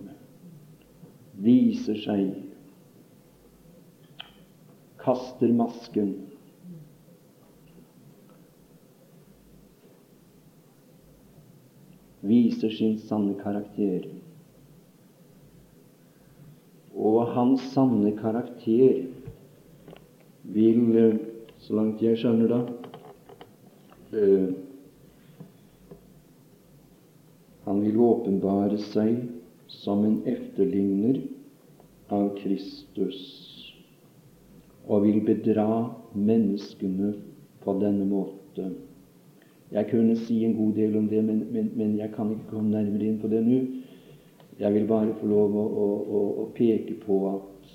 viser 1.40 1.98
seg, 2.02 2.34
kaster 5.00 5.54
masken 5.56 6.16
viser 12.22 12.70
sin 12.70 12.98
sanne 12.98 13.34
karakter. 13.40 14.08
Og 16.94 17.32
hans 17.34 17.62
sanne 17.72 18.12
karakter 18.18 19.06
vil, 20.54 21.20
så 21.60 21.76
langt 21.78 22.02
jeg 22.04 22.18
skjønner 22.20 22.50
da, 22.50 22.60
eh, 24.20 24.50
Han 27.70 27.84
vil 27.86 28.00
åpenbare 28.02 28.80
seg 28.90 29.20
som 29.70 30.00
en 30.02 30.16
efterligner 30.26 31.20
av 32.10 32.32
Kristus 32.40 33.20
og 34.90 35.04
vil 35.04 35.20
bedra 35.22 35.68
menneskene 36.18 37.12
på 37.62 37.76
denne 37.78 38.08
måte. 38.10 38.72
Jeg 39.70 39.86
kunne 39.92 40.16
si 40.18 40.40
en 40.42 40.56
god 40.58 40.74
del 40.80 40.98
om 40.98 41.06
det, 41.12 41.22
men, 41.22 41.44
men, 41.54 41.70
men 41.78 41.94
jeg 42.00 42.10
kan 42.16 42.34
ikke 42.34 42.56
komme 42.56 42.74
nærmere 42.74 43.06
inn 43.06 43.22
på 43.22 43.30
det 43.30 43.44
nå. 43.46 43.60
Jeg 44.58 44.74
vil 44.74 44.90
bare 44.90 45.14
få 45.20 45.30
lov 45.30 45.54
å, 45.54 45.66
å, 45.70 46.26
å 46.42 46.50
peke 46.56 46.98
på 47.06 47.22
at 47.36 47.74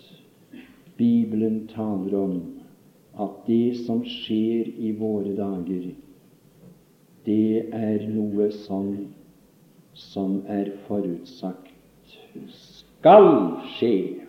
Bibelen 1.00 1.70
taler 1.72 2.20
om 2.20 2.36
at 3.16 3.46
det 3.48 3.78
som 3.86 4.04
skjer 4.04 4.76
i 4.76 4.92
våre 5.00 5.32
dager, 5.40 5.94
det 7.24 7.70
er 7.72 8.04
noe 8.12 8.52
som, 8.68 8.92
som 9.96 10.42
er 10.52 10.74
forutsagt 10.88 11.72
skal 12.52 13.28
skje. 13.78 14.22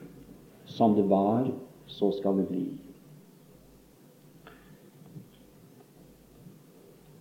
Som 0.67 0.97
det 0.97 1.07
var, 1.09 1.47
så 1.87 2.11
skal 2.19 2.41
det 2.41 2.49
bli. 2.49 2.67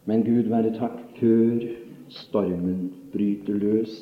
Men 0.06 0.24
Gud 0.26 0.50
være 0.50 0.74
takk 0.78 0.98
før 1.20 1.64
stormen 2.14 2.90
bryter 3.14 3.58
løs. 3.58 3.96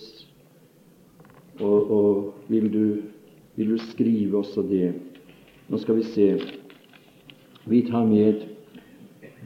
Og, 1.59 1.91
og 1.91 2.49
vil, 2.49 2.67
du, 2.73 2.85
vil, 3.55 3.75
du, 3.75 3.77
skrive 3.77 4.39
også 4.39 4.63
det 4.65 4.87
Nå 5.69 5.77
skal 5.79 5.99
vi 5.99 6.03
se. 6.07 6.27
Vi 7.69 7.83
tar 7.87 8.07
med 8.09 8.41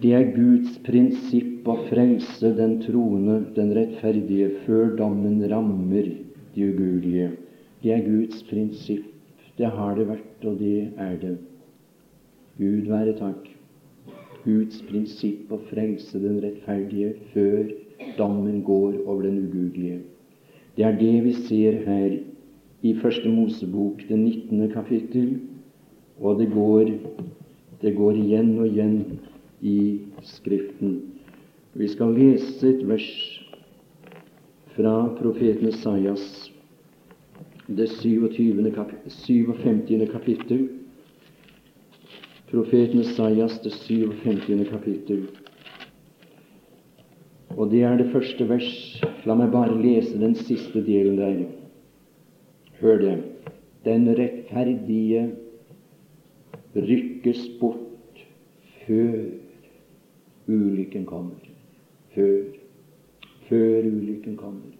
det 0.01 0.13
er 0.13 0.31
Guds 0.33 0.77
prinsipp 0.85 1.56
å 1.71 1.75
frelse 1.89 2.53
den 2.57 2.77
troende, 2.83 3.41
den 3.55 3.73
rettferdige, 3.75 4.49
før 4.65 4.95
dommen 4.99 5.41
rammer 5.51 6.09
de 6.55 6.69
ugudelige. 6.71 7.31
Det 7.83 7.93
er 7.93 8.05
Guds 8.05 8.43
prinsipp. 8.49 9.05
Det 9.57 9.69
har 9.73 9.95
det 9.97 10.07
vært, 10.09 10.45
og 10.45 10.59
det 10.61 10.91
er 11.01 11.15
det. 11.21 11.35
Gud 12.57 12.89
være 12.89 13.15
takk. 13.17 13.49
Guds 14.45 14.79
prinsipp 14.87 15.51
å 15.51 15.59
frelse 15.69 16.21
den 16.21 16.39
rettferdige 16.43 17.15
før 17.33 17.73
dommen 18.17 18.61
går 18.65 19.01
over 19.05 19.25
den 19.27 19.41
ugudelige. 19.47 19.99
Det 20.77 20.85
er 20.85 20.97
det 20.97 21.15
vi 21.25 21.33
ser 21.49 21.81
her 21.87 22.19
i 22.85 22.93
Første 23.01 23.29
Mosebok, 23.33 24.03
det 24.07 24.17
19. 24.17 24.69
kapittel, 24.71 25.39
og 26.21 26.39
det 26.39 26.51
går, 26.53 26.93
det 27.81 27.95
går 27.97 28.21
igjen 28.21 28.53
og 28.61 28.69
igjen 28.69 28.97
i 29.61 29.77
Skriften. 30.23 31.16
Vi 31.77 31.87
skal 31.87 32.15
lese 32.17 32.71
et 32.71 32.79
vers 32.89 33.07
fra 34.73 34.93
profeten 35.19 35.69
Sajas, 35.77 36.23
det 37.67 37.85
27. 37.99 38.71
Kap 38.73 38.89
57. 39.05 40.07
kapittel. 40.09 40.63
Profeten 42.49 43.03
Sajas, 43.03 43.59
det 43.61 43.75
57. 43.75 44.65
kapittel. 44.71 45.27
Og 47.53 47.69
det 47.69 47.83
er 47.85 47.97
det 48.01 48.09
første 48.09 48.47
vers. 48.49 48.71
La 49.29 49.35
meg 49.37 49.51
bare 49.53 49.77
lese 49.77 50.17
den 50.17 50.33
siste 50.39 50.81
delen 50.81 51.19
der. 51.19 51.43
Hør 52.81 53.03
det. 53.03 53.17
Den 53.85 54.09
rettferdige 54.17 55.27
rykkes 56.73 57.45
bort 57.61 58.23
før 58.87 59.29
ulykken 60.47 61.05
kommer. 61.05 61.46
Før. 62.17 62.45
Før 63.45 63.85
ulykken 63.85 64.37
kommer. 64.37 64.73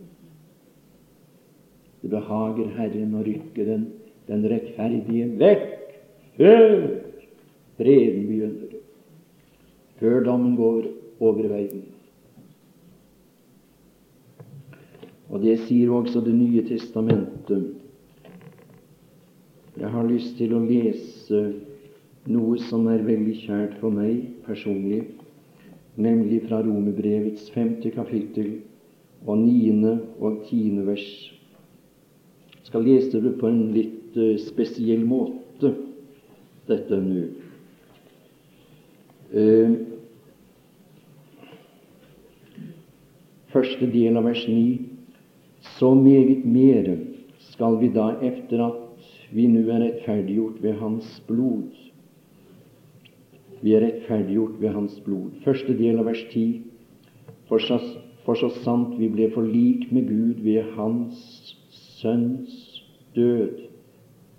Det 2.01 2.09
behager 2.09 2.71
Herren 2.77 3.13
å 3.13 3.21
rykke 3.25 3.65
den, 3.67 3.83
den 4.25 4.45
rettferdige 4.49 5.27
vekk 5.37 5.75
før 6.37 6.73
freden 7.77 8.25
begynner. 8.25 8.73
Før 10.01 10.25
dommen 10.25 10.55
går 10.57 10.89
over 11.19 11.49
verden. 11.51 11.85
Og 15.29 15.43
det 15.43 15.59
sier 15.67 15.91
også 15.93 16.21
Det 16.25 16.33
nye 16.33 16.63
testamentet. 16.65 17.75
Jeg 19.77 19.93
har 19.93 20.09
lyst 20.09 20.37
til 20.39 20.55
å 20.57 20.63
lese 20.65 21.41
noe 22.25 22.57
som 22.65 22.87
er 22.89 23.05
veldig 23.05 23.35
kjært 23.43 23.77
for 23.81 23.93
meg 23.93 24.23
personlig 24.47 25.03
nemlig 25.97 26.43
fra 26.47 26.61
Romerbrevets 26.61 27.49
femte 27.51 27.91
kapittel 27.91 28.59
og 29.25 29.41
niende 29.41 29.97
og 30.19 30.43
tiende 30.49 30.85
vers. 30.87 31.07
Jeg 32.53 32.69
skal 32.69 32.85
lese 32.85 33.21
det 33.23 33.35
på 33.39 33.49
en 33.49 33.71
litt 33.73 34.17
uh, 34.19 34.35
spesiell 34.43 35.05
måte, 35.07 35.73
dette 36.67 36.99
nå. 37.01 37.23
Uh, 39.33 39.73
første 43.53 43.89
del 43.91 44.19
av 44.19 44.27
vers 44.27 44.43
9. 44.47 44.67
Så 45.77 45.93
meget 45.97 46.45
mere 46.45 46.97
skal 47.51 47.79
vi 47.81 47.89
da, 47.95 48.11
efter 48.21 48.61
at 48.67 48.83
vi 49.33 49.47
nå 49.49 49.65
er 49.65 49.81
rettferdiggjort 49.83 50.61
ved 50.63 50.77
Hans 50.79 51.17
blod, 51.27 51.86
vi 53.61 53.73
er 53.73 53.81
rettferdiggjort 53.81 54.59
ved 54.61 54.73
Hans 54.75 54.99
blod. 55.05 55.31
Første 55.45 55.73
del 55.77 55.99
av 55.99 56.07
vers 56.09 56.23
10. 56.31 56.63
For 57.49 57.63
så, 57.63 57.79
for 58.25 58.37
så 58.37 58.49
sant 58.61 58.97
vi 58.99 59.09
ble 59.11 59.29
forlikt 59.33 59.93
med 59.95 60.09
Gud 60.09 60.43
ved 60.45 60.73
Hans 60.75 61.55
Sønns 61.97 62.53
død, 63.15 63.63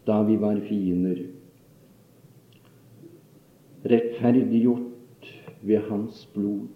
da 0.07 0.21
vi 0.23 0.37
var 0.41 0.61
fiender. 0.69 1.25
Rettferdiggjort 3.89 5.33
ved 5.63 5.89
Hans 5.89 6.23
blod. 6.35 6.69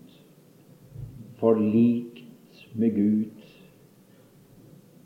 Forlikt 1.38 2.24
med 2.74 2.97
Gud 2.97 3.47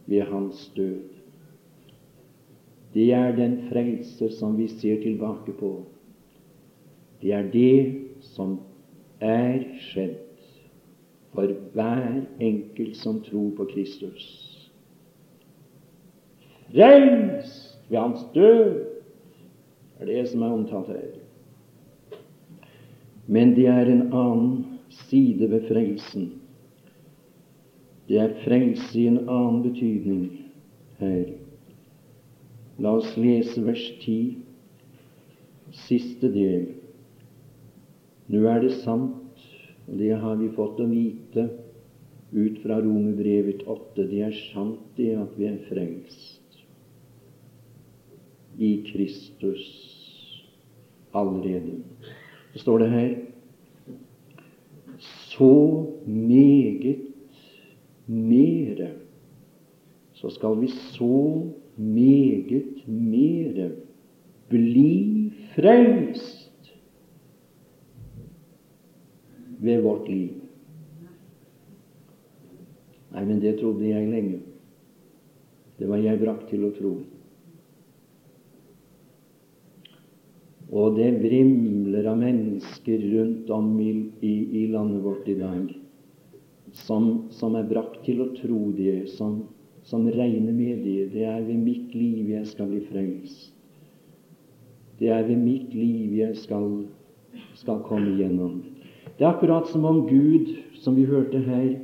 ved 0.06 0.22
Hans 0.30 0.72
død. 0.76 1.02
Det 2.94 3.12
er 3.12 3.36
den 3.36 3.58
frelse 3.68 4.30
som 4.38 4.56
vi 4.56 4.68
ser 4.68 5.02
tilbake 5.02 5.52
på 5.52 5.74
det 7.22 7.32
er 7.32 7.50
det 7.52 8.02
som 8.20 8.58
er 9.20 9.64
skjedd 9.88 10.22
for 11.36 11.52
hver 11.72 12.22
enkelt 12.40 12.96
som 12.96 13.20
tror 13.24 13.50
på 13.56 13.68
Kristus. 13.74 14.24
Frelst 16.70 17.78
ved 17.88 17.98
hans 17.98 18.24
død 18.34 18.84
er 20.00 20.06
det 20.06 20.28
som 20.28 20.42
er 20.42 20.52
omtalt 20.52 20.88
her. 20.88 21.12
Men 23.26 23.54
det 23.56 23.66
er 23.66 23.86
en 23.90 24.12
annen 24.12 24.64
side 24.88 25.50
ved 25.50 25.68
frelsen. 25.68 26.32
Det 28.08 28.18
er 28.18 28.34
frelse 28.44 29.00
i 29.00 29.06
en 29.06 29.28
annen 29.28 29.62
betydning 29.62 30.26
her. 30.98 31.24
La 32.78 32.92
oss 32.98 33.16
lese 33.16 33.62
vers 33.66 33.84
10, 34.02 34.36
siste 35.86 36.30
del. 36.32 36.66
Nå 38.26 38.42
er 38.50 38.64
det 38.64 38.72
sant, 38.82 39.44
og 39.86 39.98
det 40.00 40.14
har 40.18 40.38
vi 40.40 40.48
fått 40.56 40.80
å 40.82 40.88
vite 40.90 41.46
ut 42.34 42.58
fra 42.64 42.80
Romerbrevet 42.82 43.62
8. 43.70 44.06
Det 44.10 44.22
er 44.26 44.34
sant, 44.50 44.82
det 44.98 45.12
at 45.14 45.36
vi 45.38 45.46
er 45.50 45.60
frelst 45.68 46.42
i 48.58 48.72
Kristus 48.88 49.64
allerede. 51.16 51.78
Så 52.52 52.64
står 52.64 52.82
det 52.82 52.90
her 52.90 53.10
så 55.36 55.52
meget 56.06 57.04
mere 58.06 58.94
så 60.16 60.30
skal 60.32 60.60
vi 60.60 60.68
så 60.68 61.44
meget 61.76 62.88
mere 62.88 63.70
bli 64.48 65.32
frelst 65.54 66.35
ved 69.62 69.82
vårt 69.84 70.08
liv. 70.08 70.42
Nei, 73.14 73.24
men 73.24 73.40
det 73.40 73.56
trodde 73.60 73.86
jeg 73.86 74.10
lenge. 74.10 74.40
Det 75.76 75.88
var 75.88 76.00
jeg 76.00 76.20
brakt 76.20 76.48
til 76.50 76.66
å 76.66 76.72
tro. 76.76 76.92
Og 80.76 80.96
det 80.98 81.08
vrimler 81.22 82.08
av 82.10 82.18
mennesker 82.20 83.04
rundt 83.14 83.50
om 83.54 83.74
i, 83.80 83.92
i, 84.20 84.34
i 84.60 84.68
landet 84.72 85.04
vårt 85.04 85.28
i 85.30 85.36
dag 85.38 85.68
som, 86.76 87.28
som, 87.30 87.54
er 87.56 87.68
brakt 87.68 88.02
til 88.04 88.20
å 88.24 88.30
tro 88.36 88.58
det, 88.76 89.06
som, 89.14 89.44
som 89.86 90.06
regner 90.10 90.52
med 90.52 90.82
det. 90.84 91.10
Det 91.14 91.24
er 91.24 91.44
ved 91.46 91.60
mitt 91.62 91.94
liv 91.96 92.32
jeg 92.34 92.48
skal 92.50 92.70
bli 92.72 92.82
frelst. 92.90 93.52
Det 95.00 95.10
er 95.12 95.26
ved 95.28 95.40
mitt 95.40 95.74
liv 95.76 96.14
jeg 96.16 96.36
skal, 96.40 96.86
skal 97.60 97.82
komme 97.86 98.14
igjennom. 98.14 98.62
Det 99.16 99.24
er 99.24 99.32
akkurat 99.32 99.68
som 99.68 99.84
om 99.84 100.02
Gud, 100.08 100.52
som 100.82 100.96
vi 100.96 101.06
hørte 101.08 101.40
her, 101.40 101.78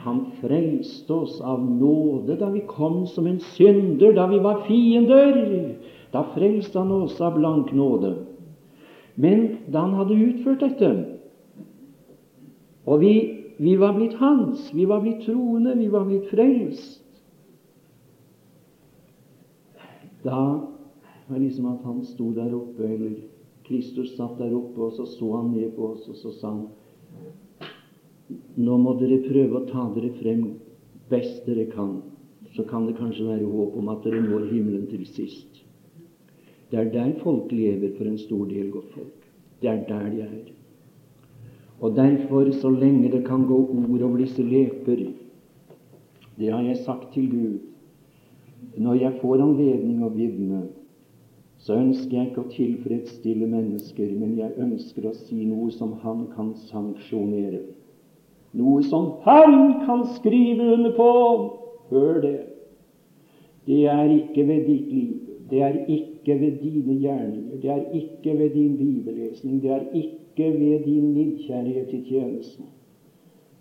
han 0.00 0.20
frelste 0.40 1.12
oss 1.12 1.40
av 1.44 1.60
nåde 1.60 2.38
da 2.40 2.48
vi 2.52 2.62
kom 2.68 3.02
som 3.06 3.26
en 3.28 3.40
synder, 3.52 4.14
da 4.16 4.26
vi 4.30 4.38
var 4.40 4.62
fiender. 4.64 5.74
Da 6.12 6.24
frelste 6.34 6.80
han 6.80 6.92
oss 6.92 7.20
av 7.20 7.36
blank 7.36 7.72
nåde. 7.76 8.14
Men 9.20 9.58
da 9.68 9.84
han 9.84 9.98
hadde 9.98 10.16
utført 10.16 10.64
dette, 10.64 10.90
og 12.88 13.02
vi, 13.04 13.14
vi 13.60 13.76
var 13.76 13.92
blitt 13.98 14.16
hans, 14.16 14.70
vi 14.72 14.86
var 14.88 15.02
blitt 15.04 15.20
troende, 15.26 15.76
vi 15.76 15.90
var 15.92 16.06
blitt 16.08 16.30
frelst 16.32 17.00
Da 20.24 20.40
var 21.28 21.36
det 21.38 21.44
liksom 21.44 21.68
at 21.70 21.84
han 21.84 22.02
sto 22.04 22.32
der 22.36 22.52
oppe, 22.56 22.84
eller 22.84 23.14
Kristus 23.70 24.16
satt 24.16 24.38
der 24.40 24.50
oppe, 24.50 24.82
og 24.82 24.92
så 24.96 25.04
så 25.06 25.36
han 25.36 25.52
ned 25.54 25.76
på 25.76 25.92
oss, 25.92 26.08
og 26.10 26.16
så 26.18 26.32
sa 26.34 26.48
han 26.50 26.66
Nå 28.58 28.76
må 28.82 28.96
dere 28.98 29.20
prøve 29.22 29.60
å 29.60 29.66
ta 29.68 29.84
dere 29.94 30.10
frem 30.18 30.42
best 31.10 31.46
dere 31.46 31.68
kan. 31.70 32.00
Så 32.56 32.64
kan 32.66 32.88
det 32.88 32.96
kanskje 32.98 33.28
være 33.28 33.46
håp 33.46 33.76
om 33.78 33.90
at 33.92 34.02
dere 34.02 34.22
når 34.24 34.48
himmelen 34.50 34.88
til 34.90 35.06
sist. 35.06 35.62
Det 36.70 36.78
er 36.78 36.90
der 36.90 37.14
folk 37.22 37.50
lever 37.54 37.94
for 37.94 38.10
en 38.10 38.18
stor 38.18 38.44
del 38.50 38.72
godtfolk. 38.74 39.30
Det 39.62 39.70
er 39.70 39.84
der 39.86 40.10
de 40.10 40.26
er. 40.26 40.50
Og 41.80 41.94
derfor, 41.96 42.50
så 42.50 42.70
lenge 42.74 43.10
det 43.10 43.22
kan 43.26 43.46
gå 43.46 43.56
ord 43.56 44.02
over 44.02 44.18
disse 44.18 44.42
leper 44.42 45.12
Det 46.38 46.50
har 46.52 46.62
jeg 46.62 46.82
sagt 46.84 47.12
til 47.14 47.30
Gud 47.30 47.58
når 48.76 48.94
jeg 48.94 49.18
får 49.22 49.42
anledning 49.42 50.02
å 50.04 50.10
vitne 50.14 50.60
så 51.60 51.76
ønsker 51.76 52.16
jeg 52.16 52.30
ikke 52.30 52.42
å 52.42 52.52
tilfredsstille 52.54 53.46
mennesker, 53.50 54.14
men 54.16 54.38
jeg 54.38 54.56
ønsker 54.64 55.10
å 55.10 55.16
si 55.26 55.42
noe 55.44 55.68
som 55.74 55.92
han 56.04 56.24
kan 56.32 56.54
sanksjonere. 56.70 57.66
Noe 58.56 58.80
som 58.88 59.10
han 59.26 59.82
kan 59.84 60.06
skrive 60.16 60.70
under 60.74 60.94
på. 60.96 61.10
Hør 61.90 62.22
det. 62.24 62.38
Det 63.68 63.84
er 63.92 64.08
ikke 64.14 64.46
ved 64.48 64.64
ditt 64.70 64.88
liv. 64.88 65.12
Det 65.50 65.60
er 65.66 65.78
ikke 65.84 66.38
ved 66.40 66.58
dine 66.62 66.96
gjerninger. 67.02 67.60
Det 67.60 67.70
er 67.70 67.84
ikke 67.98 68.38
ved 68.38 68.56
din 68.56 68.76
bibellesning. 68.78 69.60
Det 69.62 69.70
er 69.76 69.86
ikke 70.00 70.50
ved 70.56 70.84
din 70.86 71.12
nidkjærlighet 71.14 71.92
i 71.92 72.02
tjenesten. 72.08 72.70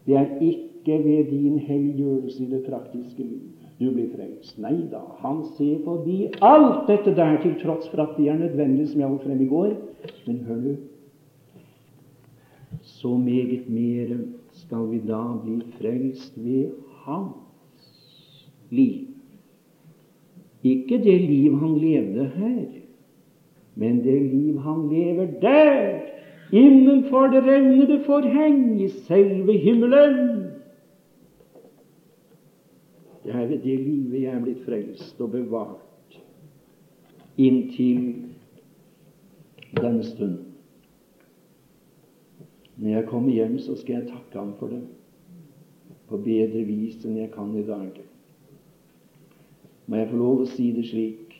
Det 0.08 0.16
er 0.18 0.38
ikke 0.39 1.04
ved 1.04 1.32
din 1.34 1.60
helliggjørelse 1.60 2.43
i 2.45 2.52
det 2.54 2.64
praktiske 2.70 3.26
liv 3.26 3.59
du 3.80 3.91
blir 3.91 4.09
frelst. 4.11 4.57
Nei 4.59 4.75
da, 4.91 5.01
han 5.23 5.43
ser 5.55 5.80
forbi 5.86 6.27
alt 6.43 6.88
dette 6.89 7.13
der, 7.15 7.38
til 7.43 7.55
tross 7.61 7.88
for 7.91 8.03
at 8.03 8.17
det 8.17 8.27
er 8.30 8.39
nødvendig, 8.39 8.89
som 8.89 9.01
jeg 9.01 9.07
holdt 9.07 9.27
frem 9.27 9.41
i 9.41 9.49
går. 9.49 9.75
Men 10.27 10.41
hør 10.47 10.63
du, 10.65 10.73
så 12.82 13.15
meget 13.17 13.69
mere 13.69 14.19
skal 14.51 14.89
vi 14.91 14.99
da 15.07 15.21
bli 15.43 15.61
frelst 15.80 16.36
ved 16.36 16.73
hans 17.05 18.49
liv. 18.69 19.07
Ikke 20.63 20.99
det 21.03 21.21
liv 21.21 21.55
han 21.59 21.77
levde 21.80 22.25
her, 22.36 22.65
men 23.75 24.03
det 24.03 24.21
liv 24.21 24.59
han 24.59 24.89
lever 24.91 25.27
der, 25.41 25.99
innenfor 26.51 27.27
det 27.32 27.43
revnede 27.45 28.01
forheng 28.03 28.82
i 28.82 28.88
selve 28.88 29.53
himmelen. 29.57 30.39
Det 33.30 33.38
er 33.38 33.47
ved 33.47 33.61
det 33.61 33.77
livet 33.77 34.23
jeg 34.23 34.34
er 34.34 34.41
blitt 34.41 34.65
frelst 34.65 35.21
og 35.21 35.36
bevart 35.36 36.15
inntil 37.38 38.07
denne 39.77 40.03
stund. 40.03 40.39
Når 42.80 42.89
jeg 42.89 43.09
kommer 43.11 43.36
hjem, 43.38 43.59
så 43.61 43.77
skal 43.77 43.99
jeg 43.99 44.09
takke 44.09 44.39
ham 44.39 44.55
for 44.57 44.73
det 44.73 44.82
på 46.09 46.17
bedre 46.25 46.65
vis 46.65 47.03
enn 47.05 47.21
jeg 47.21 47.30
kan 47.36 47.53
i 47.53 47.67
dag 47.67 47.99
må 49.89 49.97
jeg 49.97 50.09
få 50.11 50.17
lov 50.21 50.41
å 50.43 50.49
si 50.51 50.67
det 50.75 50.86
slik 50.86 51.38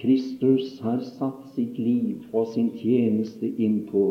Kristus 0.00 0.74
har 0.84 1.00
satt 1.04 1.46
sitt 1.54 1.78
liv 1.80 2.26
og 2.36 2.50
sin 2.52 2.70
tjeneste 2.76 3.48
inn 3.60 3.82
på 3.88 4.02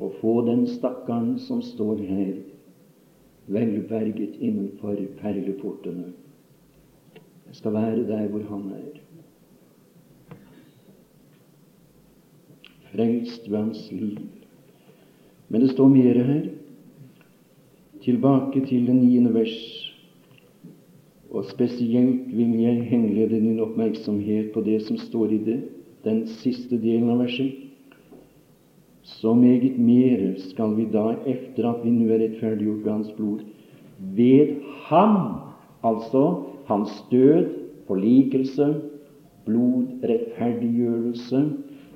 å 0.00 0.08
få 0.20 0.34
den 0.46 0.66
stakkaren 0.68 1.34
som 1.42 1.62
står 1.64 2.00
her, 2.06 2.34
velberget 3.46 4.36
innenfor 4.40 4.96
perleportene. 5.20 6.12
Jeg 7.46 7.54
skal 7.54 7.72
være 7.72 8.06
der 8.08 8.28
hvor 8.28 8.42
han 8.48 8.70
er. 8.72 9.00
Frelst 12.92 13.50
ved 13.50 13.58
hans 13.58 13.92
liv. 13.92 14.18
Men 15.48 15.60
det 15.60 15.70
står 15.70 15.88
mer 15.88 16.22
her. 16.24 16.48
Tilbake 18.02 18.66
til 18.66 18.86
det 18.86 18.94
niende 18.96 19.34
vers. 19.34 19.58
Og 21.30 21.44
spesielt 21.44 22.36
vil 22.36 22.60
jeg 22.60 22.82
henlede 22.84 23.40
din 23.40 23.60
oppmerksomhet 23.60 24.52
på 24.52 24.60
det 24.60 24.82
som 24.82 24.96
står 24.96 25.26
i 25.26 25.38
det, 25.38 25.62
den 26.04 26.26
siste 26.26 26.76
delen 26.80 27.10
av 27.10 27.22
verset. 27.24 27.71
Så 29.02 29.34
meget 29.34 29.78
mere 29.78 30.34
skal 30.38 30.76
vi 30.76 30.86
da, 30.92 31.16
etter 31.26 31.68
at 31.72 31.84
vi 31.84 31.90
nå 31.90 32.06
er 32.12 32.22
rettferdiggjort 32.22 32.84
ved 32.84 32.92
Hans 32.92 33.10
blod, 33.16 33.40
ved 33.98 34.54
Ham, 34.86 35.16
altså 35.84 36.42
Hans 36.66 37.04
død, 37.10 37.48
forlikelse, 37.86 38.68
blod, 39.46 39.86
rettferdiggjørelse, 40.04 41.42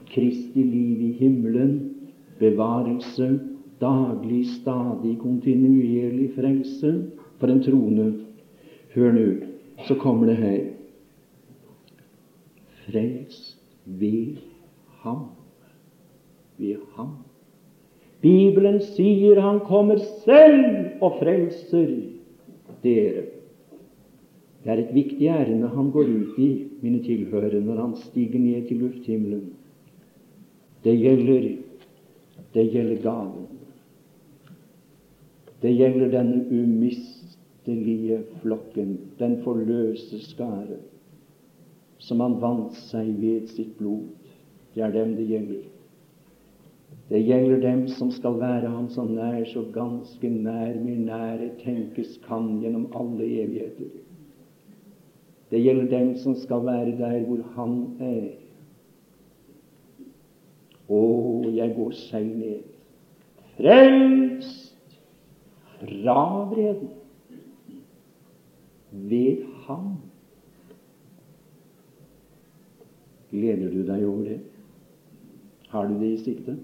Kristi 0.06 0.62
liv 0.62 1.00
i 1.00 1.12
himmelen, 1.12 1.94
bevarelse, 2.38 3.40
daglig, 3.80 4.46
stadig, 4.46 5.18
kontinuerlig 5.18 6.30
frelse 6.34 6.92
for 7.38 7.46
en 7.46 7.62
troende 7.62 8.14
Hør 8.94 9.12
nå, 9.12 9.26
så 9.86 9.94
kommer 9.94 10.26
det 10.26 10.36
her 10.36 10.60
Frels 12.86 13.58
ved 13.84 14.36
ham. 15.02 15.35
Ved 16.58 16.82
ham. 16.96 17.16
Bibelen 18.22 18.80
sier 18.80 19.40
han 19.44 19.60
kommer 19.66 20.00
selv 20.24 21.02
og 21.04 21.18
frelser 21.20 21.90
dere. 22.82 23.26
Det 24.64 24.72
er 24.72 24.80
et 24.82 24.94
viktig 24.94 25.28
ærend 25.30 25.68
han 25.76 25.92
går 25.94 26.08
ut 26.10 26.38
i, 26.42 26.50
mine 26.82 27.02
tilhørere, 27.04 27.60
når 27.62 27.76
han 27.84 27.94
stiger 28.08 28.40
ned 28.42 28.66
til 28.68 28.80
lufthimmelen. 28.82 29.52
Det 30.82 30.96
gjelder 30.98 31.52
det 32.56 32.72
gjelder 32.72 33.02
gaven. 33.02 33.46
Det 35.62 35.72
gjelder 35.76 36.10
denne 36.10 36.44
umistelige 36.50 38.22
flokken, 38.40 38.98
den 39.18 39.42
forløse 39.44 40.20
skare, 40.24 40.78
som 41.98 42.20
han 42.20 42.38
vant 42.40 42.76
seg 42.88 43.10
ved 43.20 43.48
sitt 43.52 43.74
blod. 43.78 44.06
Det 44.74 44.84
er 44.84 44.94
dem 44.94 45.16
det 45.18 45.28
gjelder. 45.28 45.64
Det 47.08 47.20
gjelder 47.22 47.60
dem 47.62 47.84
som 47.88 48.10
skal 48.10 48.40
være 48.40 48.70
ham 48.70 48.88
så 48.90 49.04
nær, 49.06 49.44
så 49.46 49.62
ganske 49.74 50.30
nær, 50.30 50.74
mer 50.82 50.98
nære 51.06 51.52
tenkes 51.60 52.16
kan 52.26 52.56
gjennom 52.62 52.88
alle 52.98 53.28
evigheter. 53.44 53.92
Det 55.50 55.62
gjelder 55.62 55.86
dem 55.98 56.16
som 56.18 56.34
skal 56.34 56.66
være 56.66 56.96
der 56.98 57.20
hvor 57.28 57.44
han 57.54 57.78
er. 58.02 58.26
Å, 60.90 61.02
jeg 61.54 61.74
går 61.78 61.94
selv 61.98 62.34
ned, 62.38 62.66
frelst 63.56 64.98
fra 65.78 66.20
vreden 66.50 66.90
ved 68.90 69.46
ham. 69.66 69.96
Gleder 73.30 73.70
du 73.70 73.82
deg 73.86 74.06
over 74.06 74.24
det? 74.24 74.40
Har 75.68 75.86
du 75.90 76.00
det 76.00 76.16
i 76.16 76.22
sikte? 76.22 76.56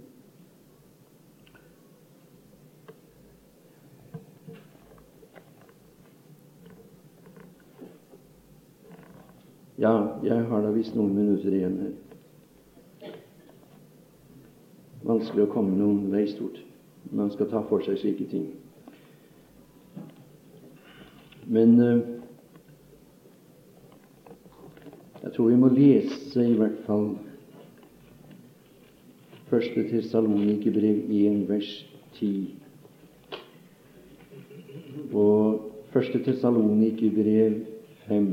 Ja, 9.79 10.19
jeg 10.23 10.45
har 10.49 10.63
da 10.63 10.71
visst 10.75 10.97
noen 10.97 11.15
minutter 11.17 11.55
igjen 11.55 11.79
her. 11.81 13.13
Vanskelig 15.03 15.47
å 15.47 15.53
komme 15.55 15.77
noen 15.79 16.11
vei 16.13 16.27
stort. 16.31 16.61
Man 17.11 17.33
skal 17.33 17.49
ta 17.51 17.63
for 17.71 17.83
seg 17.85 17.97
slike 17.99 18.29
ting. 18.31 18.51
Men 21.53 21.73
eh, 21.83 22.03
jeg 25.25 25.33
tror 25.35 25.51
vi 25.51 25.59
må 25.59 25.73
lese 25.73 26.47
i 26.47 26.57
hvert 26.59 26.81
fall 26.87 27.15
Første 29.53 29.83
Tessalonikerbrev 29.85 31.11
1, 31.13 31.43
vers 31.49 31.73
10. 32.17 32.55
Og 35.13 35.67
Første 35.93 36.23
Tessalonikerbrev 36.25 37.59
5, 38.07 38.31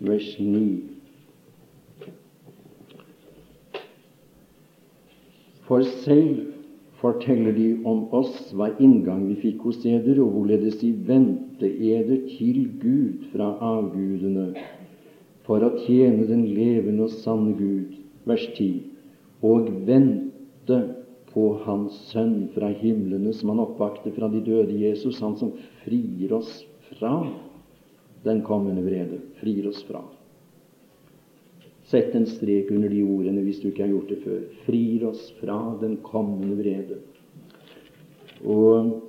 vers 0.00 0.36
9. 0.38 0.82
For 5.64 5.82
selv 6.04 6.54
forteller 7.00 7.52
de 7.56 7.68
om 7.88 8.06
oss 8.16 8.52
hva 8.56 8.70
inngang 8.82 9.26
vi 9.28 9.36
fikk 9.42 9.64
hos 9.68 9.84
eder, 9.84 10.20
og 10.22 10.32
hvorledes 10.34 10.78
de 10.80 10.92
vendte 11.08 11.68
eder 11.68 12.26
til 12.36 12.66
Gud 12.80 13.28
fra 13.32 13.54
avgudene 13.74 14.52
for 15.44 15.64
å 15.64 15.74
tjene 15.84 16.24
den 16.28 16.46
levende 16.56 17.06
og 17.06 17.16
sanne 17.20 17.52
Gud. 17.58 17.96
Vers 18.28 18.44
10. 18.56 18.80
Og 19.44 19.68
vente 19.88 20.78
på 21.34 21.48
Hans 21.64 21.96
Sønn 22.12 22.46
fra 22.54 22.70
himlene, 22.72 23.34
som 23.36 23.52
han 23.52 23.64
oppvakte 23.64 24.14
fra 24.16 24.30
de 24.32 24.40
døde, 24.44 24.76
Jesus, 24.80 25.20
han 25.20 25.36
som 25.36 25.52
frier 25.82 26.32
oss 26.38 26.62
fra 26.94 27.18
den 28.24 28.42
kommende 28.42 28.82
vrede. 28.82 29.20
Frir 29.40 29.68
oss 29.68 29.82
fra. 29.88 30.02
Sett 31.84 32.14
en 32.14 32.26
strek 32.26 32.70
under 32.72 32.88
de 32.88 33.02
ordene 33.04 33.42
hvis 33.44 33.60
du 33.60 33.68
ikke 33.68 33.84
har 33.84 33.92
gjort 33.92 34.12
det 34.12 34.22
før. 34.24 34.40
Frir 34.64 35.04
oss 35.10 35.26
fra 35.40 35.58
den 35.82 35.98
kommende 36.04 36.56
vrede. 36.56 37.02
Og 38.44 39.02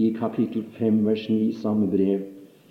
i 0.00 0.12
kapittel 0.16 0.64
5 0.78 1.00
vers 1.06 1.24
9 1.28 1.52
samme 1.60 1.88
brev 1.92 2.28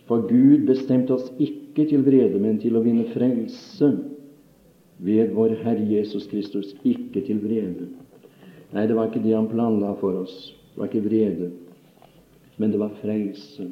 For 0.08 0.26
Gud 0.28 0.66
bestemte 0.68 1.14
oss 1.14 1.30
ikke 1.39 1.86
til 1.88 2.02
vrede, 2.04 2.39
men 2.42 2.58
til 2.60 2.76
å 2.76 2.82
vinne 2.84 3.06
frelse 3.14 3.92
ved 5.02 5.32
vår 5.38 5.56
Herre 5.62 5.86
Jesus 5.88 6.26
Kristus. 6.28 6.74
Ikke 6.84 7.24
til 7.26 7.39
vrede. 7.42 7.88
Nei, 8.72 8.88
det 8.88 8.98
var 8.98 9.10
ikke 9.10 9.24
det 9.24 9.36
han 9.36 9.50
planla 9.52 9.94
for 10.02 10.24
oss. 10.24 10.52
Det 10.74 10.82
var 10.82 10.89
ikke 10.89 11.06
vrede, 11.06 11.52
men 12.58 12.74
det 12.74 12.80
var 12.82 12.94
frelse. 13.02 13.70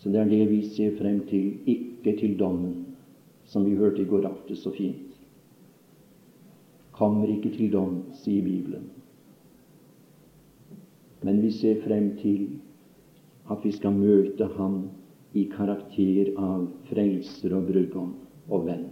Så 0.00 0.08
det 0.08 0.20
er 0.20 0.30
det 0.30 0.44
vi 0.48 0.62
ser 0.72 0.96
frem 0.96 1.20
til, 1.28 1.58
ikke 1.68 2.16
til 2.16 2.38
dommen, 2.38 2.86
som 3.44 3.66
vi 3.66 3.76
hørte 3.76 4.00
i 4.02 4.08
går 4.08 4.24
aftes 4.30 4.62
så 4.64 4.72
fint. 4.72 5.12
Kommer 6.96 7.28
ikke 7.28 7.52
til 7.52 7.72
dom, 7.72 7.98
sier 8.22 8.44
Bibelen. 8.44 8.88
Men 11.22 11.42
vi 11.42 11.50
ser 11.52 11.82
frem 11.84 12.14
til 12.20 12.48
at 13.50 13.60
vi 13.64 13.72
skal 13.76 13.92
møte 13.92 14.48
ham 14.56 14.82
i 15.36 15.44
karakter 15.52 16.32
av 16.40 16.64
frelser 16.88 17.54
og 17.58 17.68
brudgom 17.68 18.14
og 18.48 18.64
venn. 18.66 18.88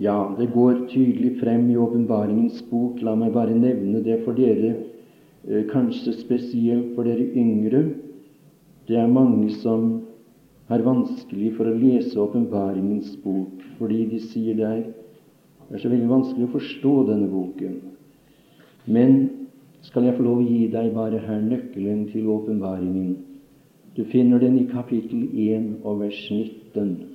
Ja, 0.00 0.34
det 0.38 0.46
går 0.54 0.86
tydelig 0.88 1.34
frem 1.42 1.66
i 1.70 1.76
åpenbaringens 1.76 2.62
bok. 2.70 3.02
La 3.04 3.12
meg 3.20 3.34
bare 3.34 3.52
nevne 3.52 4.00
det 4.00 4.22
for 4.24 4.32
dere, 4.32 4.70
eh, 5.44 5.66
kanskje 5.68 6.14
spesielt 6.16 6.94
for 6.94 7.04
dere 7.04 7.26
yngre. 7.36 7.82
Det 8.88 8.96
er 8.96 9.06
mange 9.06 9.50
som 9.60 10.00
har 10.70 10.80
vanskelig 10.86 11.52
for 11.56 11.68
å 11.68 11.76
lese 11.76 12.16
åpenbaringens 12.16 13.12
bok, 13.22 13.60
fordi 13.76 14.06
de 14.08 14.20
sier 14.20 14.54
det 14.54 14.64
er, 14.64 14.82
det 15.68 15.76
er 15.76 15.84
så 15.84 15.92
veldig 15.92 16.08
vanskelig 16.08 16.48
å 16.48 16.54
forstå 16.56 16.94
denne 17.10 17.28
boken. 17.28 17.76
Men 18.86 19.30
skal 19.82 20.08
jeg 20.08 20.16
få 20.16 20.22
lov 20.22 20.40
å 20.40 20.48
gi 20.48 20.66
deg 20.72 20.94
bare 20.94 21.20
her 21.26 21.44
nøkkelen 21.44 22.06
til 22.10 22.32
åpenbaringen? 22.32 23.16
Du 23.96 24.04
finner 24.04 24.38
den 24.38 24.58
i 24.62 24.68
kapittel 24.70 25.28
1 25.28 25.84
og 25.84 26.00
vers 26.00 26.30
19. 26.30 27.09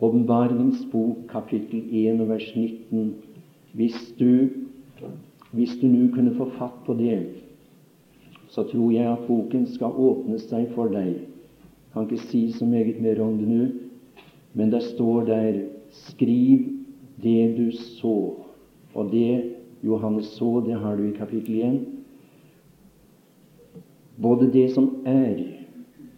Åpenbaringens 0.00 0.84
bok, 0.92 1.24
kapittel 1.28 1.86
1 1.90 2.28
vers 2.28 2.52
19. 2.56 3.14
Hvis 3.72 4.14
du 4.18 4.48
hvis 5.56 5.76
du 5.80 5.86
nå 5.88 6.10
kunne 6.12 6.34
få 6.36 6.50
fatt 6.58 6.82
på 6.84 6.94
det, 6.98 7.16
så 8.52 8.64
tror 8.68 8.90
jeg 8.92 9.08
at 9.08 9.24
boken 9.28 9.66
skal 9.70 9.94
åpne 9.96 10.38
seg 10.42 10.68
for 10.74 10.92
deg. 10.92 11.14
Jeg 11.16 11.92
kan 11.94 12.04
ikke 12.04 12.28
si 12.28 12.42
så 12.52 12.68
meget 12.68 13.00
mer 13.00 13.22
om 13.24 13.38
det 13.40 13.48
nå, 13.48 13.68
men 14.52 14.72
det 14.72 14.82
står 14.82 15.24
der 15.30 15.62
Skriv 15.96 16.66
det 17.22 17.56
du 17.56 17.70
så. 17.72 18.34
Og 18.94 19.12
det 19.12 19.54
Johannes 19.84 20.26
så, 20.36 20.60
det 20.66 20.74
har 20.76 20.96
du 20.96 21.06
i 21.06 21.16
kapittel 21.16 21.60
1. 21.62 21.80
Både 24.20 24.50
det 24.52 24.70
som 24.74 24.90
er, 25.06 25.40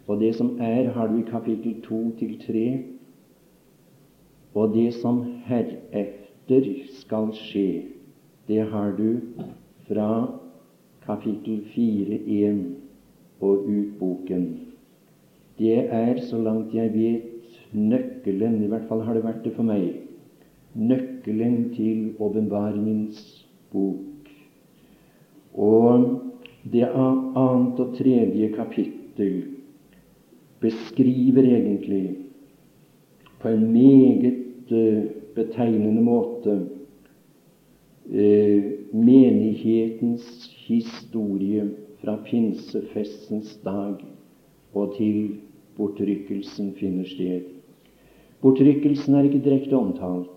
og 0.07 0.19
det 0.19 0.33
som 0.35 0.57
er, 0.59 0.89
har 0.91 1.07
du 1.07 1.19
i 1.19 1.27
kapittel 1.29 1.81
2 1.85 2.01
til 2.19 2.39
3. 2.47 2.65
Og 4.53 4.73
det 4.73 4.93
som 4.97 5.21
heretter 5.45 6.69
skal 6.99 7.31
skje, 7.37 7.83
det 8.49 8.65
har 8.71 8.95
du 8.97 9.19
fra 9.87 10.09
kapittel 11.05 11.61
4.1 11.75 12.63
og 13.41 13.69
ut 13.69 13.91
boken. 13.99 14.45
Det 15.59 15.77
er, 15.91 16.21
så 16.29 16.39
langt 16.41 16.73
jeg 16.73 16.93
vet, 16.93 17.25
nøkkelen, 17.73 18.63
i 18.63 18.69
hvert 18.71 18.87
fall 18.89 19.03
har 19.05 19.17
det 19.17 19.25
vært 19.25 19.43
det 19.45 19.53
for 19.57 19.67
meg, 19.67 19.91
nøkkelen 20.73 21.69
til 21.75 22.15
åpenbaringens 22.21 23.19
bok. 23.73 24.29
Og 25.53 26.07
det 26.71 26.87
annet 26.87 27.81
og 27.81 27.93
tredje 27.97 28.49
kapittel 28.55 29.35
beskriver 30.59 31.45
egentlig 31.45 32.18
på 33.39 33.47
en 33.47 33.71
meget 33.71 34.39
Eh, 34.71 35.03
betegnende 35.35 36.01
måte 36.01 36.67
eh, 38.11 38.63
menighetens 38.93 40.25
historie 40.67 41.63
fra 42.01 42.19
pinsefestens 42.25 43.55
dag 43.63 44.03
og 44.73 44.93
til 44.97 45.39
bortrykkelsen 45.77 46.75
finner 46.77 47.07
sted. 47.09 47.47
Bortrykkelsen 48.43 49.15
er 49.15 49.25
ikke 49.25 49.41
direkte 49.47 49.79
omtalt, 49.79 50.29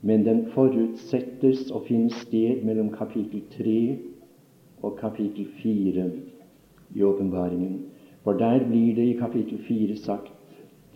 men 0.00 0.24
den 0.24 0.46
forutsettes 0.54 1.68
å 1.68 1.82
finne 1.84 2.14
sted 2.24 2.64
mellom 2.64 2.88
kapittel 2.96 3.44
3 3.58 3.76
og 4.80 4.96
kapittel 5.02 5.50
4 5.60 6.08
i 6.96 7.04
åpenbaringen. 7.04 7.82
For 8.24 8.40
der 8.40 8.64
blir 8.64 8.96
det 8.96 9.10
i 9.10 9.20
kapittel 9.20 9.60
4 9.68 10.00
sagt 10.00 10.32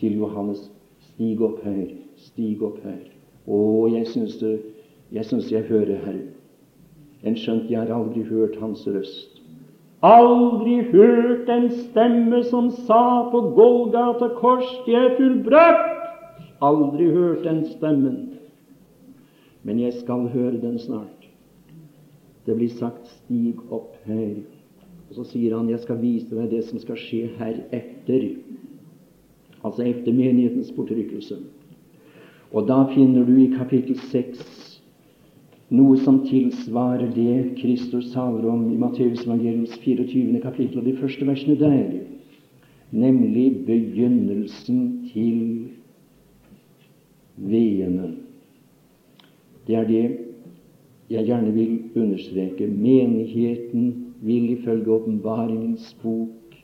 til 0.00 0.16
Johannes 0.22 0.70
Stig 1.18 1.40
opp 1.42 1.64
her, 1.66 1.86
stig 2.14 2.60
opp 2.62 2.76
her. 2.86 3.00
Å, 3.50 3.56
jeg 3.90 4.06
syns 4.06 4.36
det 4.38 4.52
jeg 5.10 5.26
syns 5.26 5.48
jeg 5.50 5.64
hører 5.66 5.98
Herren. 6.04 6.28
En 7.26 7.34
skjønt 7.34 7.66
jeg 7.72 7.80
har 7.80 7.90
aldri 7.90 8.22
hørt 8.28 8.54
Hans 8.60 8.84
røst. 8.86 9.40
Aldri 10.06 10.76
hørt 10.92 11.48
en 11.50 11.66
stemme 11.74 12.44
som 12.46 12.68
sa 12.86 13.26
på 13.32 13.40
Golgata 13.56 14.28
kors, 14.36 14.68
det 14.86 14.94
er 14.94 15.16
fullbrakt. 15.18 15.96
Aldri 16.62 17.08
hørt 17.10 17.42
den 17.48 17.64
stemmen. 17.72 18.20
Men 19.66 19.80
jeg 19.82 19.96
skal 19.98 20.28
høre 20.30 20.60
den 20.62 20.78
snart. 20.78 21.26
Det 22.46 22.54
blir 22.56 22.70
sagt 22.70 23.10
'stig 23.10 23.58
opp 23.74 23.96
her'. 24.06 24.46
Og 25.10 25.18
så 25.18 25.24
sier 25.24 25.56
han 25.56 25.68
'jeg 25.68 25.80
skal 25.80 25.98
vise 26.00 26.30
deg 26.30 26.50
det 26.50 26.64
som 26.64 26.78
skal 26.78 26.96
skje 26.96 27.26
heretter' 27.38 28.47
altså 29.68 29.86
etter 29.86 30.14
menighetens 30.14 30.72
bortrykkelse. 30.76 31.38
Og 32.52 32.68
da 32.68 32.82
finner 32.94 33.26
du 33.28 33.36
i 33.36 33.50
kapittel 33.52 33.98
6 34.10 34.68
noe 35.68 35.98
som 36.00 36.22
tilsvarer 36.24 37.10
det 37.12 37.58
Kristus 37.58 38.12
taler 38.14 38.46
om 38.48 38.70
i 38.72 38.78
Matteus 38.80 39.26
evangeliums 39.26 39.74
24. 39.82 40.40
kapittel 40.40 40.80
og 40.80 40.86
de 40.88 40.96
første 40.96 41.26
versene 41.28 41.58
der, 41.60 41.98
nemlig 42.90 43.66
begynnelsen 43.66 44.80
til 45.10 45.42
veiene. 47.36 48.14
Det 49.68 49.76
er 49.76 49.84
det 49.84 50.04
jeg 51.12 51.28
gjerne 51.28 51.52
vil 51.52 51.76
understreke. 52.00 52.66
Menigheten 52.66 54.14
vil 54.24 54.50
ifølge 54.56 54.92
åpenbaringens 54.92 55.92
bok 56.02 56.56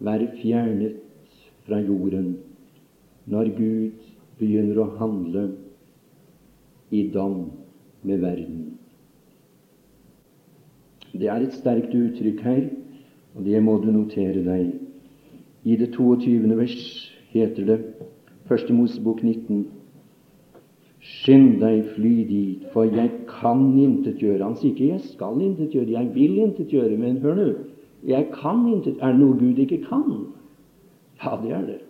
være 0.00 0.32
fjernet 0.40 1.01
fra 1.66 1.80
jorden 1.80 2.36
når 3.30 3.50
Gud 3.56 4.06
begynner 4.38 4.80
å 4.82 4.90
handle 4.98 5.48
i 6.92 7.04
dom 7.14 7.50
med 8.02 8.22
verden. 8.22 8.62
Det 11.12 11.28
er 11.28 11.44
et 11.44 11.54
sterkt 11.54 11.92
uttrykk 11.94 12.40
her, 12.46 12.62
og 13.36 13.44
det 13.46 13.60
må 13.62 13.76
du 13.82 13.90
notere 13.92 14.42
deg. 14.44 14.72
I 15.62 15.76
det 15.78 15.92
22. 15.94 16.56
vers 16.58 16.80
heter 17.32 17.68
det, 17.68 17.78
Første 18.48 18.74
Mosebok 18.74 19.22
19, 19.22 19.62
Skynd 21.02 21.56
deg, 21.58 21.80
fly 21.96 22.12
dit, 22.28 22.66
for 22.70 22.86
jeg 22.86 23.10
kan 23.26 23.62
intet 23.80 24.20
gjøre. 24.22 24.44
Han 24.44 24.54
sier 24.54 24.70
ikke 24.70 24.86
'jeg 24.86 25.00
skal 25.00 25.40
intet 25.42 25.74
gjøre', 25.74 25.90
'jeg 25.90 26.14
vil 26.14 26.38
intet 26.38 26.68
gjøre', 26.70 26.98
men 26.98 27.16
hør 27.18 27.34
nå, 27.34 27.48
jeg 28.06 28.28
kan 28.32 28.66
intet. 28.70 29.02
Er 29.02 29.12
det 29.12 29.20
noe 29.20 29.38
Gud 29.38 29.58
ikke 29.58 29.82
kan? 29.82 30.26
Ja, 31.24 31.38
det 31.42 31.52
er 31.52 31.66
det. 31.66 31.80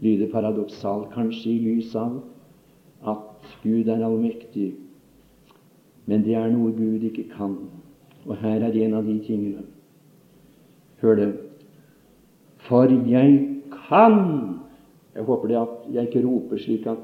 Lyder 0.00 0.30
paradoksalt, 0.32 1.12
kanskje 1.14 1.50
i 1.50 1.58
lys 1.58 1.94
av 1.96 2.20
at 3.08 3.46
Gud 3.62 3.88
er 3.88 4.04
allmektig. 4.04 4.74
Men 6.06 6.24
det 6.26 6.34
er 6.36 6.50
noe 6.52 6.74
Gud 6.76 7.04
ikke 7.06 7.28
kan. 7.32 7.56
Og 8.26 8.36
her 8.42 8.62
er 8.62 8.76
en 8.84 8.94
av 8.98 9.06
de 9.06 9.16
tingene. 9.24 9.64
Hør 11.00 11.18
det. 11.18 11.30
For 12.68 12.90
jeg 13.08 13.62
kan 13.88 14.18
Jeg 15.12 15.24
håper 15.28 15.48
det 15.48 15.56
at 15.56 15.80
jeg 15.92 16.08
ikke 16.08 16.22
roper 16.24 16.56
slik 16.56 16.86
at 16.88 17.00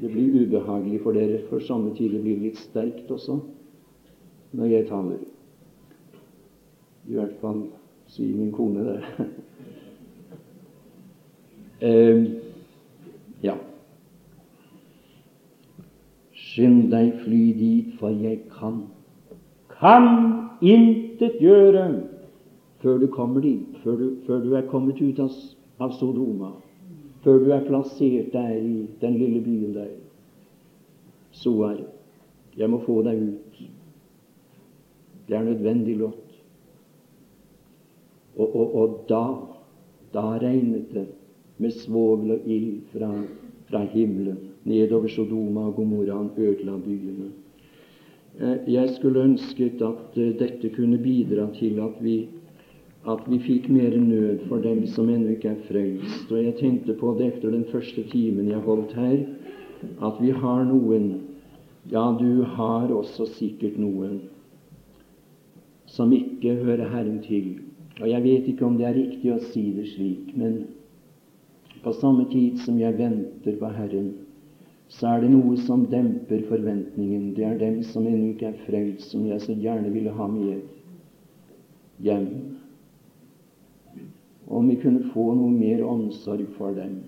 det 0.00 0.08
blir 0.10 0.42
ubehagelig 0.42 1.00
for 1.04 1.14
dere, 1.14 1.38
for 1.46 1.62
somme 1.62 1.92
tider 1.94 2.18
blir 2.18 2.40
litt 2.42 2.58
sterkt 2.58 3.10
også 3.14 3.36
når 4.58 4.72
jeg 4.72 4.88
taler. 4.88 5.20
I 7.06 7.14
hvert 7.14 7.36
fall 7.38 7.60
sier 8.10 8.34
min 8.34 8.50
kone 8.50 8.82
det. 8.88 8.98
uh, 11.82 12.24
ja. 13.42 13.54
Skynd 16.34 16.90
deg, 16.92 17.14
fly 17.24 17.44
dit, 17.58 17.94
for 17.98 18.14
jeg 18.14 18.44
kan 18.54 18.84
kan 19.84 20.06
intet 20.64 21.40
gjøre 21.40 21.84
før 22.80 22.98
du 22.98 23.06
kommer 23.12 23.40
dit, 23.44 23.76
før 23.82 23.96
du, 23.96 24.06
før 24.26 24.40
du 24.44 24.54
er 24.56 24.68
kommet 24.70 25.00
ut 25.00 25.18
av, 25.20 25.32
av 25.80 25.92
Sodoma, 25.98 26.52
før 27.24 27.40
du 27.44 27.50
er 27.52 27.66
plassert 27.68 28.32
der 28.32 28.54
i 28.56 28.86
den 29.00 29.18
lille 29.20 29.40
byen 29.44 29.74
der. 29.76 29.90
Soar, 31.34 31.80
jeg 32.56 32.70
må 32.70 32.80
få 32.84 33.00
deg 33.04 33.20
ut. 33.24 33.60
Det 35.28 35.36
er 35.36 35.44
nødvendig, 35.44 35.96
Lot. 35.98 36.20
Og, 38.36 38.48
og, 38.48 38.74
og 38.74 38.96
da, 39.08 39.24
da 40.14 40.24
regnet 40.42 40.90
det 40.92 41.06
med 41.58 41.72
svovel 41.72 42.36
og 42.36 42.48
ild 42.50 42.80
fra, 42.92 43.10
fra 43.70 43.84
himmelen. 43.92 44.38
nedover 44.64 45.08
Sodoma 45.08 45.66
og 45.66 45.74
Gomorra. 45.76 46.16
Han 46.16 46.30
ødela 46.36 46.78
byene. 46.78 47.30
Jeg 48.66 48.90
skulle 48.96 49.22
ønsket 49.22 49.82
at 49.82 50.16
eh, 50.18 50.32
dette 50.38 50.68
kunne 50.74 50.98
bidra 50.98 51.46
til 51.54 51.78
at 51.80 52.00
vi, 52.02 52.28
at 53.06 53.20
vi 53.30 53.38
fikk 53.38 53.68
mer 53.70 53.94
nød 54.00 54.48
for 54.48 54.58
dem 54.58 54.86
som 54.86 55.08
ennå 55.08 55.36
ikke 55.36 55.52
er 55.52 55.60
frelst. 55.68 56.32
Og 56.32 56.44
jeg 56.44 56.56
tenkte 56.58 56.96
på 56.98 57.14
det 57.18 57.28
etter 57.34 57.54
den 57.54 57.64
første 57.70 58.02
timen 58.10 58.50
jeg 58.50 58.64
holdt 58.66 58.96
her, 58.98 59.22
at 60.02 60.18
vi 60.20 60.30
har 60.30 60.64
noen 60.64 61.14
Ja, 61.92 62.16
du 62.18 62.42
har 62.42 62.88
også 62.88 63.26
sikkert 63.28 63.74
noen 63.76 64.22
som 65.84 66.12
ikke 66.16 66.54
hører 66.64 66.88
Herren 66.88 67.18
til. 67.22 67.58
Og 68.00 68.08
jeg 68.08 68.22
vet 68.24 68.48
ikke 68.48 68.64
om 68.64 68.78
det 68.78 68.86
er 68.88 68.96
riktig 68.96 69.30
å 69.34 69.42
si 69.52 69.66
det 69.76 69.84
slik, 69.92 70.32
men 70.34 70.62
på 71.84 71.92
samme 71.92 72.24
tid 72.32 72.58
som 72.64 72.78
jeg 72.80 72.96
venter 72.98 73.58
på 73.60 73.68
Herren, 73.76 74.12
så 74.88 75.08
er 75.14 75.24
det 75.24 75.30
noe 75.32 75.56
som 75.64 75.86
demper 75.90 76.44
forventningen. 76.48 77.32
Det 77.36 77.44
er 77.44 77.58
dem 77.60 77.80
som 77.86 78.06
ennå 78.06 78.32
ikke 78.32 78.52
er 78.52 78.60
frelst, 78.66 79.10
som 79.12 79.24
jeg 79.26 79.40
så 79.42 79.56
gjerne 79.56 79.92
ville 79.92 80.12
ha 80.14 80.28
med 80.30 80.62
hjem. 82.04 82.28
Om 84.46 84.68
vi 84.68 84.76
kunne 84.80 85.08
få 85.12 85.30
noe 85.34 85.50
mer 85.50 85.82
omsorg 85.88 86.44
for 86.58 86.76
dem, 86.76 87.00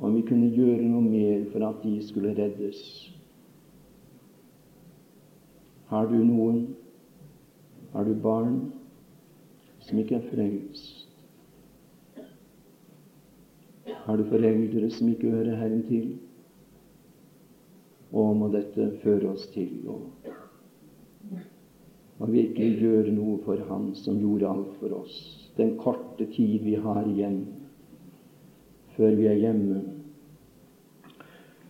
om 0.00 0.16
vi 0.16 0.24
kunne 0.28 0.50
gjøre 0.54 0.88
noe 0.88 1.04
mer 1.04 1.44
for 1.52 1.64
at 1.68 1.82
de 1.84 1.98
skulle 2.06 2.34
reddes. 2.36 2.80
Har 5.88 6.08
du 6.08 6.16
noen, 6.20 6.64
har 7.92 8.04
du 8.04 8.16
barn, 8.22 8.58
som 9.84 10.00
ikke 10.00 10.18
er 10.18 10.26
frelst? 10.32 10.97
Har 14.04 14.16
du 14.16 14.24
foreldre 14.28 14.90
som 14.90 15.08
ikke 15.08 15.30
hører 15.30 15.56
Herren 15.56 15.84
til? 15.88 16.16
Og 18.12 18.36
må 18.36 18.48
dette 18.52 18.90
føre 19.02 19.34
oss 19.34 19.46
til 19.52 19.84
å, 19.88 19.98
å 22.18 22.28
virkelig 22.28 22.70
gjøre 22.80 23.12
noe 23.12 23.36
for 23.44 23.60
Han 23.68 23.90
som 23.98 24.20
gjorde 24.20 24.48
alt 24.48 24.78
for 24.80 24.96
oss, 25.02 25.16
den 25.58 25.74
korte 25.80 26.28
tid 26.32 26.64
vi 26.64 26.78
har 26.80 27.04
igjen 27.08 27.42
før 28.96 29.14
vi 29.14 29.28
er 29.30 29.38
hjemme. 29.38 29.82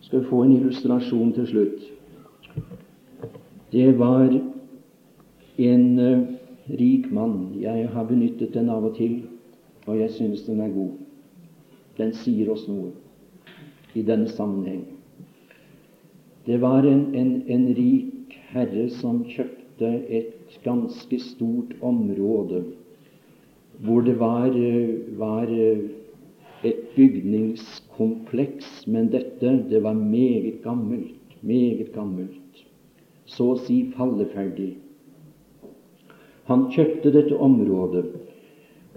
Skal 0.01 0.23
vi 0.23 0.29
få 0.31 0.41
en 0.45 0.55
illustrasjon 0.55 1.35
til 1.35 1.49
slutt? 1.49 1.83
Det 3.69 3.91
var 3.99 4.31
en 5.59 5.99
uh, 5.99 6.23
rik 6.79 7.11
mann. 7.13 7.51
Jeg 7.61 7.89
har 7.93 8.07
benyttet 8.09 8.55
den 8.55 8.71
av 8.73 8.87
og 8.89 8.95
til, 8.97 9.19
og 9.85 9.99
jeg 9.99 10.09
synes 10.15 10.47
den 10.47 10.63
er 10.65 10.73
god. 10.73 11.08
Den 11.99 12.13
sier 12.15 12.49
oss 12.53 12.65
noe 12.71 12.93
i 13.97 14.03
denne 14.05 14.29
sammenheng. 14.31 14.85
Det 16.47 16.61
var 16.61 16.87
en, 16.87 17.09
en, 17.13 17.31
en 17.51 17.65
rik 17.75 18.35
herre 18.53 18.87
som 18.95 19.25
kjøpte 19.27 19.89
et 20.07 20.59
ganske 20.63 21.19
stort 21.21 21.75
område 21.85 22.63
hvor 23.79 24.01
det 24.03 24.17
var, 24.19 24.51
var 25.19 25.51
et 26.63 26.79
bygningskompleks, 26.95 28.87
men 28.87 29.07
dette 29.13 29.53
det 29.69 29.83
var 29.83 29.93
meget 29.95 30.59
gammelt, 30.63 31.37
meget 31.41 31.93
gammelt, 31.95 32.63
så 33.25 33.53
å 33.53 33.59
si 33.63 33.85
falleferdig. 33.95 34.73
Han 36.49 36.67
kjøpte 36.73 37.13
dette 37.13 37.37
området, 37.37 38.09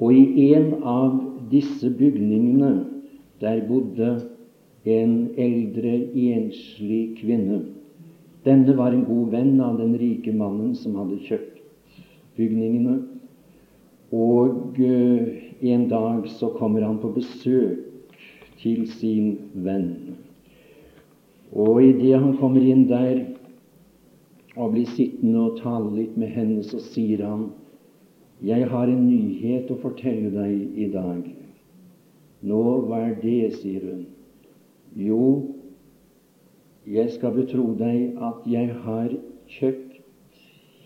og 0.02 0.16
i 0.16 0.50
en 0.56 0.82
av 0.82 1.20
disse 1.52 1.90
bygningene 1.94 2.72
der 3.42 3.62
bodde 3.66 4.10
en 4.84 5.30
eldre, 5.38 5.94
enslig 6.14 7.16
kvinne. 7.18 7.62
Denne 8.46 8.74
var 8.78 8.94
en 8.94 9.04
god 9.06 9.30
venn 9.34 9.60
av 9.62 9.78
den 9.78 9.94
rike 9.98 10.34
mannen 10.34 10.74
som 10.78 10.96
hadde 10.98 11.20
kjøpt 11.26 11.60
bygningene. 12.38 12.96
Og 14.12 14.78
eh, 14.82 15.52
en 15.72 15.86
dag 15.90 16.26
så 16.28 16.50
kommer 16.56 16.82
han 16.86 16.98
på 17.02 17.12
besøk 17.14 18.18
til 18.62 18.86
sin 18.98 19.36
venn. 19.54 20.16
Og 21.52 21.82
idet 21.84 22.18
han 22.18 22.36
kommer 22.40 22.64
inn 22.64 22.86
der 22.90 23.24
og 24.56 24.74
blir 24.74 24.88
sittende 24.92 25.46
og 25.46 25.60
tale 25.62 25.94
litt 25.96 26.16
med 26.20 26.34
henne, 26.34 26.62
så 26.62 26.80
sier 26.92 27.24
han, 27.24 27.50
'Jeg 28.42 28.68
har 28.68 28.90
en 28.90 29.06
nyhet 29.06 29.70
å 29.70 29.78
fortelle 29.80 30.30
deg 30.34 30.76
i 30.76 30.90
dag.' 30.92 31.41
Nå, 32.42 32.62
hva 32.88 32.98
er 33.06 33.18
det, 33.22 33.54
sier 33.60 33.84
hun. 33.86 34.06
Jo, 34.98 35.26
jeg 36.86 37.12
skal 37.14 37.36
betro 37.36 37.68
deg 37.78 38.18
at 38.18 38.46
jeg 38.50 38.72
har 38.82 39.14
kjøpt 39.52 40.00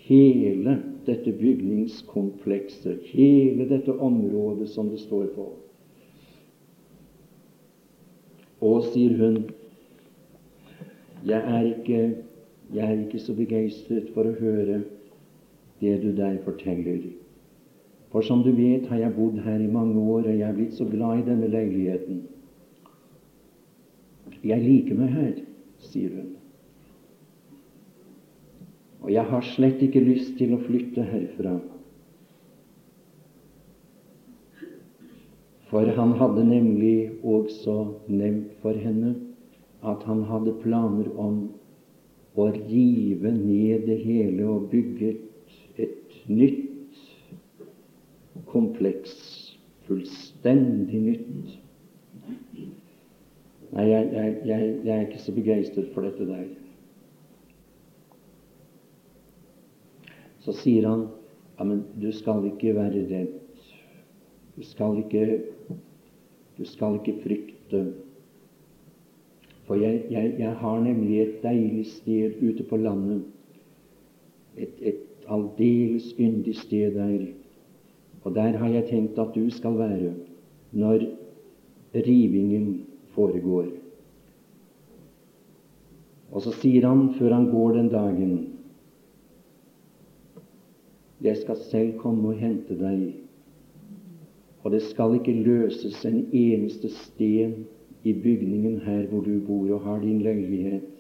hele 0.07 0.76
dette 1.07 1.32
bygningskomplekset, 1.32 3.00
hele 3.14 3.66
dette 3.70 3.94
området 3.94 4.68
som 4.68 4.90
det 4.92 5.00
står 5.00 5.30
på. 5.34 5.48
Og, 8.61 8.84
sier 8.92 9.16
hun, 9.20 9.42
jeg 11.26 11.40
er 11.40 11.70
ikke, 11.72 12.02
jeg 12.74 12.84
er 12.84 13.00
ikke 13.07 13.20
så 13.22 13.34
begeistret 13.36 14.12
for 14.14 14.28
å 14.28 14.36
høre 14.38 14.82
det 15.80 15.96
du 16.02 16.12
der 16.16 16.38
forteller. 16.44 17.02
For 18.16 18.24
som 18.24 18.40
du 18.42 18.48
vet, 18.56 18.86
har 18.88 18.96
jeg 18.96 19.12
bodd 19.12 19.42
her 19.44 19.60
i 19.60 19.68
mange 19.68 20.00
år, 20.00 20.22
og 20.24 20.38
jeg 20.38 20.48
er 20.48 20.54
blitt 20.56 20.72
så 20.72 20.86
glad 20.88 21.18
i 21.18 21.24
denne 21.26 21.50
leiligheten. 21.52 22.22
'Jeg 24.40 24.62
liker 24.62 24.96
meg 24.96 25.10
her', 25.12 25.42
sier 25.84 26.14
hun. 26.14 26.30
Og 29.02 29.12
jeg 29.12 29.22
har 29.22 29.44
slett 29.44 29.82
ikke 29.84 30.00
lyst 30.00 30.38
til 30.38 30.54
å 30.56 30.62
flytte 30.64 31.04
herfra. 31.04 31.52
For 35.68 35.92
han 35.98 36.14
hadde 36.16 36.44
nemlig 36.48 37.10
også 37.20 37.74
nevnt 38.08 38.54
for 38.62 38.72
henne 38.72 39.12
at 39.84 40.08
han 40.08 40.22
hadde 40.30 40.56
planer 40.62 41.12
om 41.20 41.50
å 42.32 42.48
rive 42.48 43.34
ned 43.36 43.84
det 43.90 43.98
hele 44.08 44.48
og 44.54 44.70
bygge 44.72 45.18
et, 45.76 46.16
nytt 46.32 46.72
kompleks. 48.51 49.14
Fullstendig 49.87 51.01
nytt. 51.01 51.59
Nei, 53.72 53.84
jeg, 53.91 54.09
jeg, 54.12 54.37
jeg, 54.47 54.70
jeg 54.84 54.95
er 54.97 55.07
ikke 55.07 55.20
så 55.22 55.34
begeistret 55.34 55.91
for 55.95 56.07
dette 56.07 56.26
der. 56.26 56.47
Så 60.47 60.55
sier 60.55 60.87
han 60.89 61.07
ja, 61.59 61.64
men 61.64 61.84
du 62.01 62.11
skal 62.12 62.45
ikke 62.47 62.74
være 62.76 63.05
redd. 63.11 63.37
Du 64.57 64.64
skal 64.64 64.99
ikke, 65.03 65.43
du 66.59 66.64
skal 66.64 66.99
ikke 67.01 67.16
frykte. 67.22 67.80
For 69.66 69.74
jeg, 69.80 70.05
jeg, 70.11 70.34
jeg, 70.39 70.53
har 70.61 70.80
nemlig 70.80 71.20
et 71.20 71.41
deilig 71.43 71.87
sted 71.87 72.37
ute 72.43 72.64
på 72.68 72.76
landet. 72.76 73.24
Et, 74.57 74.72
et 74.80 75.26
aldeles 75.28 76.12
yndig 76.18 76.55
sted 76.57 76.95
der. 76.95 77.26
Og 78.27 78.35
der 78.35 78.57
har 78.59 78.68
jeg 78.68 78.89
tenkt 78.89 79.18
at 79.22 79.35
du 79.35 79.45
skal 79.55 79.77
være 79.79 80.11
når 80.74 81.05
rivingen 81.95 82.81
foregår. 83.14 83.68
Og 86.35 86.43
så 86.43 86.51
sier 86.59 86.89
han 86.89 87.12
før 87.14 87.37
han 87.37 87.47
går 87.53 87.77
den 87.77 87.91
dagen 87.93 88.33
Jeg 91.22 91.37
skal 91.37 91.57
selv 91.70 91.95
komme 92.03 92.29
og 92.29 92.43
hente 92.43 92.74
deg, 92.77 93.14
og 94.62 94.74
det 94.74 94.83
skal 94.85 95.14
ikke 95.16 95.33
løses 95.47 96.03
en 96.05 96.18
eneste 96.29 96.91
sten 96.93 97.55
i 98.05 98.12
bygningen 98.12 98.83
her 98.85 99.07
hvor 99.09 99.24
du 99.24 99.39
bor 99.47 99.70
og 99.79 99.87
har 99.87 100.03
din 100.03 100.20
leilighet, 100.22 100.91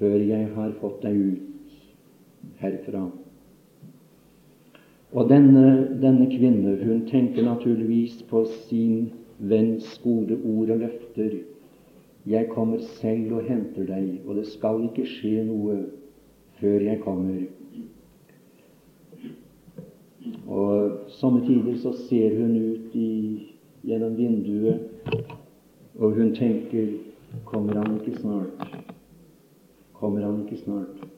før 0.00 0.18
jeg 0.26 0.50
har 0.56 0.74
fått 0.80 1.06
deg 1.06 1.22
ut 1.22 2.58
herfra. 2.58 3.06
Og 5.12 5.28
denne, 5.30 5.98
denne 6.02 6.26
kvinne, 6.26 6.76
hun 6.84 7.06
tenker 7.06 7.44
naturligvis 7.44 8.22
på 8.30 8.44
sin 8.66 9.12
venns 9.38 9.98
gode 10.04 10.38
ord 10.44 10.70
og 10.70 10.78
løfter. 10.78 11.38
Jeg 12.26 12.48
kommer 12.50 12.78
selv 12.78 13.32
og 13.32 13.42
henter 13.46 13.86
deg, 13.86 14.20
og 14.26 14.34
det 14.40 14.46
skal 14.50 14.82
ikke 14.88 15.06
skje 15.06 15.44
noe 15.46 15.76
før 16.58 16.82
jeg 16.88 17.00
kommer. 17.04 17.44
Og 20.46 20.98
Somme 21.08 21.44
tider 21.46 21.76
så 21.78 21.92
ser 22.08 22.34
hun 22.40 22.56
ut 22.56 22.94
i, 22.98 23.10
gjennom 23.86 24.16
vinduet, 24.18 24.80
og 25.98 26.18
hun 26.18 26.34
tenker 26.34 26.96
Kommer 27.44 27.74
han 27.74 27.98
ikke 28.00 28.18
snart? 28.20 28.86
Kommer 29.92 30.24
han 30.24 30.44
ikke 30.44 30.56
snart? 30.62 31.15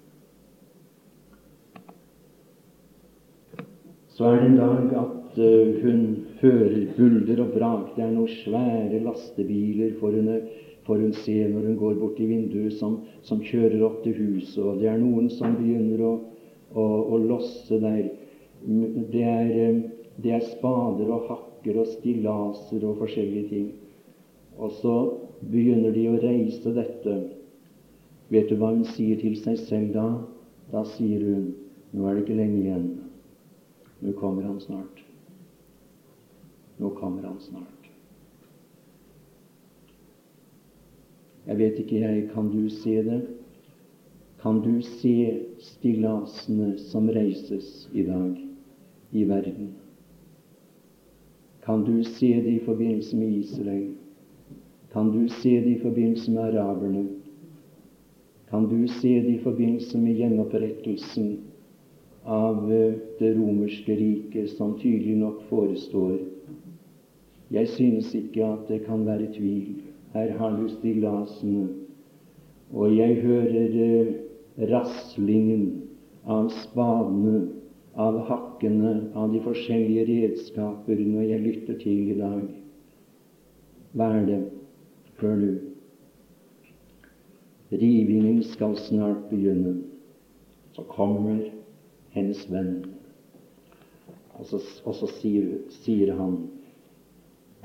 Så 4.19 4.27
er 4.27 4.41
det 4.41 4.47
en 4.49 4.57
dag 4.59 4.95
at 4.99 5.37
uh, 5.39 5.83
hun 5.83 6.01
hører 6.41 6.87
bulder 6.97 7.43
og 7.45 7.53
brak. 7.55 7.93
Det 7.95 8.03
er 8.03 8.11
noen 8.11 8.33
svære 8.33 8.99
lastebiler, 9.05 9.93
for 10.01 10.11
hun, 10.11 10.27
får 10.89 11.05
hun 11.05 11.13
se 11.15 11.37
når 11.53 11.69
hun 11.69 11.77
går 11.79 11.95
bort 12.01 12.17
til 12.19 12.33
vinduet 12.33 12.75
som, 12.81 12.97
som 13.23 13.39
kjører 13.47 13.85
opp 13.87 14.01
til 14.03 14.17
huset, 14.19 14.59
og 14.59 14.81
det 14.81 14.91
er 14.91 14.99
noen 14.99 15.31
som 15.31 15.55
begynner 15.61 16.03
å, 16.03 16.13
å, 16.75 16.87
å 17.15 17.21
losse 17.29 17.79
der. 17.79 18.09
Det 19.13 19.23
er, 19.23 19.55
eh, 19.55 19.81
det 20.19 20.35
er 20.35 20.47
spader 20.51 21.15
og 21.15 21.29
hakker 21.31 21.79
og 21.79 21.87
stillaser 21.95 22.91
og 22.91 22.99
forskjellige 23.05 23.49
ting. 23.53 23.69
Og 24.59 24.75
så 24.81 24.97
begynner 25.47 25.95
de 25.95 26.09
å 26.11 26.19
reise 26.19 26.75
dette. 26.75 27.21
Vet 28.35 28.51
du 28.51 28.59
hva 28.59 28.75
hun 28.75 28.83
sier 28.97 29.23
til 29.23 29.39
seg 29.39 29.63
selv 29.69 29.95
da? 29.95 30.09
Da 30.75 30.83
sier 30.97 31.23
hun 31.23 31.53
nå 31.95 32.09
er 32.09 32.19
det 32.19 32.27
ikke 32.27 32.41
lenge 32.43 32.65
igjen. 32.65 32.89
Nå 34.01 34.13
kommer 34.13 34.43
han 34.43 34.61
snart. 34.61 35.05
Nå 36.77 36.91
kommer 36.91 37.23
han 37.23 37.41
snart. 37.41 37.91
Jeg 41.47 41.59
vet 41.59 41.79
ikke, 41.79 42.01
jeg. 42.01 42.31
Kan 42.35 42.51
du 42.53 42.69
se 42.69 43.03
det? 43.03 43.21
Kan 44.43 44.61
du 44.63 44.83
se 44.83 45.43
stillasene 45.59 46.77
som 46.79 47.09
reises 47.11 47.89
i 47.93 48.05
dag 48.07 48.37
i 49.13 49.25
verden? 49.25 49.73
Kan 51.65 51.85
du 51.85 52.05
se 52.05 52.29
det 52.43 52.53
i 52.53 52.65
forbindelse 52.65 53.17
med 53.17 53.29
Israel? 53.29 53.95
Kan 54.93 55.11
du 55.13 55.29
se 55.29 55.61
det 55.61 55.71
i 55.71 55.81
forbindelse 55.83 56.31
med 56.31 56.43
araberne? 56.43 57.09
Kan 58.51 58.69
du 58.69 58.87
se 58.89 59.21
det 59.21 59.35
i 59.35 59.43
forbindelse 59.43 59.99
med 59.99 60.15
gjenopprettelsen 60.15 61.39
av 62.29 62.73
eh, 62.73 62.95
det 63.19 63.33
romerske 63.35 63.97
riket, 63.97 64.51
som 64.51 64.77
tydelig 64.79 65.17
nok 65.17 65.43
forestår? 65.49 66.19
Jeg 67.51 67.69
synes 67.73 68.13
ikke 68.15 68.45
at 68.45 68.69
det 68.69 68.83
kan 68.85 69.07
være 69.09 69.31
tvil. 69.33 69.79
Her 70.13 70.35
har 70.37 70.57
du 70.57 70.69
stillasene, 70.69 71.69
og 72.73 72.97
jeg 72.97 73.21
hører 73.25 73.79
eh, 73.85 74.13
raslingen 74.69 75.65
av 76.29 76.51
spadene, 76.53 77.47
av 77.99 78.21
hakkene, 78.29 78.93
av 79.17 79.33
de 79.33 79.41
forskjellige 79.43 80.05
redskaper 80.11 81.01
når 81.01 81.31
jeg 81.33 81.45
lytter 81.47 81.81
til 81.81 82.13
i 82.13 82.19
dag. 82.21 82.45
Hva 83.97 84.13
er 84.21 84.27
det? 84.29 84.43
Hør 85.19 85.41
du. 85.41 85.53
Rivingen 87.73 88.43
skal 88.53 88.77
snart 88.77 89.25
begynne. 89.33 89.79
Så 90.77 90.85
kommer 90.93 91.41
hennes 92.15 92.45
venn, 92.51 92.75
og 94.39 94.47
så, 94.47 94.61
og 94.85 94.95
så 94.95 95.09
sier, 95.19 95.59
sier 95.83 96.15
han 96.19 96.39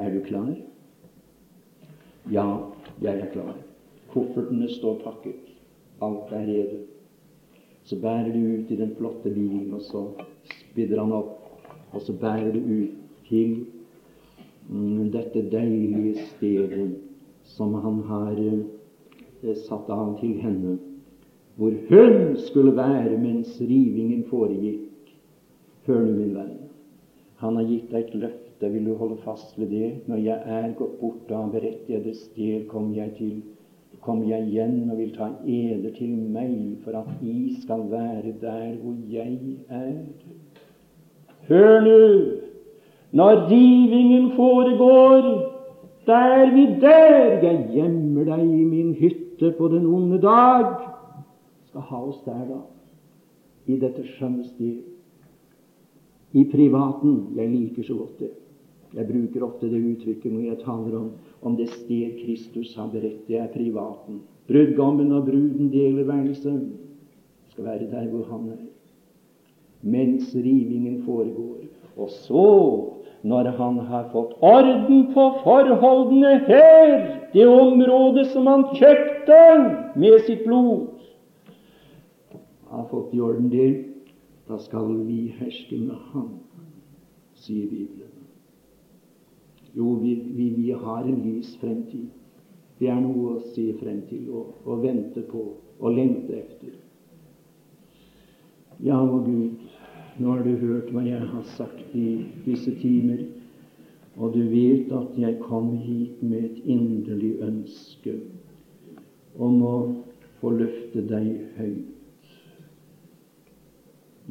Er 0.02 0.10
du 0.10 0.24
klar? 0.26 0.56
Ja, 2.34 2.46
jeg 3.04 3.20
er 3.20 3.28
klar. 3.30 3.54
Koffertene 4.10 4.66
står 4.74 5.04
pakket. 5.04 5.52
Alt 6.02 6.32
er 6.34 6.48
rede. 6.48 6.80
Så 7.86 8.00
bærer 8.02 8.32
du 8.34 8.40
ut 8.40 8.72
i 8.72 8.80
den 8.80 8.96
flotte 8.98 9.30
bilen, 9.30 9.74
og 9.74 9.82
så 9.86 10.02
spidder 10.50 11.04
han 11.04 11.14
opp, 11.14 11.36
og 11.92 12.02
så 12.02 12.16
bærer 12.18 12.50
du 12.56 12.60
ut 12.60 12.98
til 13.28 13.66
mm, 14.70 15.12
dette 15.14 15.44
deilige 15.52 16.26
stedet 16.32 16.88
som 17.44 17.74
han 17.84 18.02
har 18.08 18.40
eh, 18.40 19.56
satt 19.68 19.90
av 19.94 20.16
til 20.22 20.40
henne, 20.42 20.78
hvor 21.56 21.74
hun 21.90 22.38
skulle 22.48 22.76
være 22.78 23.18
mens 23.18 23.58
rivingen 23.62 24.24
foregikk. 24.30 25.14
Hør 25.88 26.00
nå, 26.00 26.14
min 26.16 26.36
venn, 26.36 26.54
han 27.44 27.60
har 27.60 27.68
gitt 27.68 27.92
deg 27.92 28.08
et 28.08 28.16
løfte 28.16 28.70
vil 28.72 28.86
du 28.88 28.94
holde 28.96 29.18
fast 29.26 29.60
ved 29.60 29.68
det. 29.68 29.90
Når 30.08 30.22
jeg 30.24 30.40
er 30.46 30.72
gått 30.78 31.00
bort 31.02 31.32
av 31.32 31.52
berettigede 31.52 32.14
sted, 32.16 32.68
kommer 32.72 32.96
jeg 32.98 33.12
til 33.18 33.42
kommer 34.04 34.28
jeg 34.28 34.50
igjen 34.50 34.90
og 34.92 34.98
vil 35.00 35.12
ta 35.16 35.30
eder 35.48 35.94
til 35.96 36.16
meg 36.34 36.56
for 36.84 36.98
at 37.00 37.22
I 37.24 37.54
skal 37.62 37.86
være 37.92 38.34
der 38.42 38.74
hvor 38.82 38.98
jeg 39.08 39.38
er. 39.70 39.94
Hør 41.48 41.80
nå! 41.86 42.00
Når 43.14 43.46
rivingen 43.52 44.32
foregår, 44.36 45.28
da 46.08 46.20
er 46.42 46.52
vi 46.56 46.66
der. 46.82 47.40
Jeg 47.46 47.68
gjemmer 47.76 48.26
deg 48.28 48.42
i 48.44 48.66
min 48.66 48.94
hytte 49.00 49.54
på 49.58 49.70
den 49.72 49.86
onde 49.86 50.20
dag. 50.22 50.93
Skal 51.74 51.88
ha 51.90 52.00
oss 52.06 52.20
der, 52.22 52.42
da, 52.46 52.60
i 53.66 53.80
dette 53.82 54.04
skjønne 54.06 54.44
sted. 54.46 54.84
I 56.38 56.44
privaten. 56.52 57.16
Jeg 57.34 57.50
liker 57.50 57.88
så 57.88 57.96
godt 57.98 58.20
det. 58.22 58.30
Jeg 58.94 59.08
bruker 59.10 59.46
ofte 59.48 59.72
det 59.72 59.80
uttrykket 59.82 60.36
når 60.36 60.44
jeg 60.52 60.60
taler 60.60 61.00
om, 61.00 61.08
om 61.42 61.56
det 61.58 61.72
sted 61.72 62.14
Kristus 62.20 62.76
har 62.78 62.92
beredt. 62.94 63.26
Det 63.26 63.42
er 63.42 63.50
privaten. 63.50 64.22
Brudgommen 64.46 65.10
og 65.18 65.26
bruden 65.26 65.74
deler 65.74 66.06
værelse. 66.06 66.54
Skal 67.56 67.66
være 67.66 67.90
der 67.90 68.06
hvor 68.14 68.30
han 68.30 68.46
er. 68.54 68.62
Mens 69.82 70.30
rivingen 70.36 71.02
foregår. 71.08 71.66
Og 71.98 72.14
så, 72.22 72.48
når 73.26 73.50
han 73.58 73.82
har 73.90 74.12
fått 74.14 74.38
orden 74.46 75.08
på 75.18 75.30
forholdene 75.42 76.38
her, 76.46 76.98
det 77.34 77.50
området 77.50 78.30
som 78.30 78.46
han 78.46 78.70
kjøpte 78.78 79.46
med 79.98 80.22
sitt 80.30 80.46
blod 80.46 80.93
Har 82.74 82.88
fått 82.90 83.14
i 83.14 83.22
orden 83.22 83.52
det, 83.54 83.68
da 84.48 84.58
skal 84.58 84.96
vi 85.06 85.28
herske 85.38 85.78
med 85.78 86.00
ham, 86.10 86.32
sier 87.38 87.70
Bibelen. 87.70 88.10
Jo, 89.78 89.94
vi, 90.02 90.16
vi, 90.34 90.50
vi 90.58 90.72
har 90.72 91.06
en 91.06 91.22
lys 91.22 91.54
fremtid. 91.62 92.10
Det 92.80 92.90
er 92.90 92.98
noe 93.02 93.36
å 93.36 93.44
se 93.54 93.68
frem 93.78 94.02
til 94.10 94.26
og, 94.34 94.58
og 94.66 94.82
vente 94.84 95.22
på 95.30 95.44
og 95.84 95.96
lengte 95.96 96.40
etter. 96.40 96.74
Ja, 98.84 98.98
å 99.00 99.22
Gud, 99.22 99.62
nå 100.18 100.34
har 100.34 100.44
du 100.46 100.58
hørt 100.66 100.90
hva 100.94 101.06
jeg 101.06 101.30
har 101.30 101.46
sagt 101.54 101.94
i 101.94 102.08
disse 102.46 102.74
timer, 102.82 103.22
og 104.18 104.34
du 104.36 104.44
vet 104.50 104.92
at 104.94 105.18
jeg 105.18 105.40
kom 105.46 105.76
hit 105.86 106.22
med 106.26 106.50
et 106.50 106.70
inderlig 106.70 107.36
ønske 107.46 108.18
om 109.42 109.62
å 109.66 109.76
få 110.42 110.58
løfte 110.58 111.06
deg 111.10 111.58
høyt. 111.58 111.93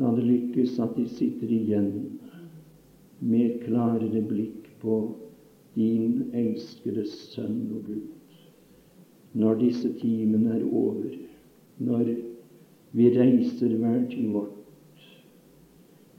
La 0.01 0.09
det 0.16 0.24
lykkes 0.24 0.78
at 0.80 0.97
de 0.97 1.05
sitter 1.09 1.51
igjen 1.53 1.90
med 3.20 3.43
et 3.45 3.59
klarere 3.66 4.22
blikk 4.28 4.70
på 4.80 4.97
din 5.76 6.30
elskede 6.36 7.05
Sønn 7.09 7.66
og 7.76 7.84
Gud. 7.88 8.09
Når 9.36 9.61
disse 9.61 9.93
timene 10.01 10.57
er 10.59 10.64
over, 10.68 11.12
når 11.78 12.11
vi 12.93 13.09
reiser 13.18 13.76
hver 13.80 14.03
til 14.12 14.32
vårt 14.32 14.59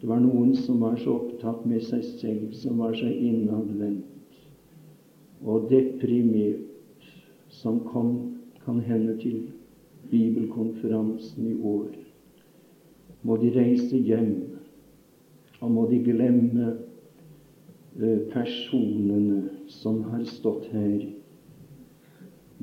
Det 0.01 0.09
var 0.09 0.19
noen 0.19 0.51
som 0.59 0.81
var 0.83 0.97
så 0.99 1.13
opptatt 1.15 1.65
med 1.69 1.79
seg 1.87 2.01
selv, 2.19 2.49
som 2.59 2.81
var 2.83 2.91
så 2.99 3.07
innadvendt 3.07 4.09
og 5.43 5.69
deprimert, 5.69 7.05
som 7.47 7.79
kom 7.87 8.09
kan 8.65 8.79
hende 8.83 9.15
til 9.19 9.45
bibelkonferansen 10.11 11.47
i 11.47 11.55
år. 11.63 12.02
Må 13.23 13.37
de 13.39 13.51
reise 13.55 13.97
hjem, 13.97 14.33
og 15.61 15.71
må 15.71 15.85
de 15.87 15.99
glemme 16.03 16.73
personene 18.33 19.49
som 19.71 20.01
har 20.09 20.25
stått 20.27 20.67
her, 20.73 21.05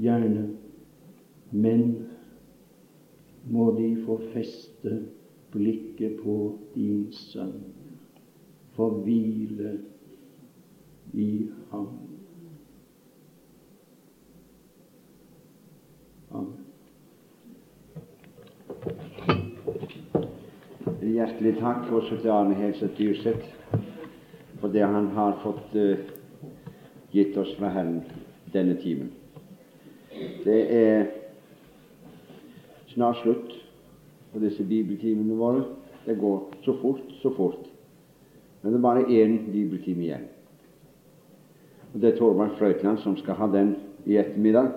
gjerne, 0.01 0.45
men 1.51 1.85
må 3.51 3.71
de 3.79 3.95
få 4.05 4.19
feste 4.35 5.01
blikket 5.55 6.21
på 6.23 6.37
din 6.75 7.07
sønn, 7.15 7.57
få 8.77 8.91
hvile 9.03 9.79
i 11.17 11.31
ham. 11.73 11.93
Amen. 16.31 16.60
Hjertelig 21.11 21.57
takk 21.59 21.89
også 21.91 22.21
til 22.21 22.31
Arne 22.31 22.55
Helseth 22.55 22.95
Dyrseth 22.99 23.47
for 24.61 24.71
det 24.71 24.85
han 24.87 25.09
har 25.17 25.41
fått 25.43 25.73
uh, 25.75 25.99
gitt 27.11 27.35
oss 27.41 27.51
fra 27.59 27.71
Herren 27.75 28.05
denne 28.53 28.77
timen. 28.79 29.09
Det 30.45 30.59
er 30.77 31.09
snart 32.93 33.19
slutt 33.25 33.57
på 34.31 34.43
disse 34.45 34.63
bibeltimene 34.63 35.39
våre. 35.41 35.65
Det 36.05 36.19
går 36.21 36.45
så 36.67 36.77
fort, 36.79 37.03
så 37.23 37.33
fort. 37.35 37.67
Men 38.63 38.73
det 38.73 38.79
er 38.79 38.87
bare 38.87 39.09
én 39.09 39.39
bibeltime 39.51 40.07
igjen. 40.07 40.29
Og 41.95 42.01
Det 42.01 42.13
er 42.13 42.19
Torvald 42.19 42.59
Frøytland 42.59 43.03
som 43.03 43.17
skal 43.19 43.41
ha 43.41 43.51
den 43.51 43.75
i 44.07 44.21
ettermiddag 44.21 44.71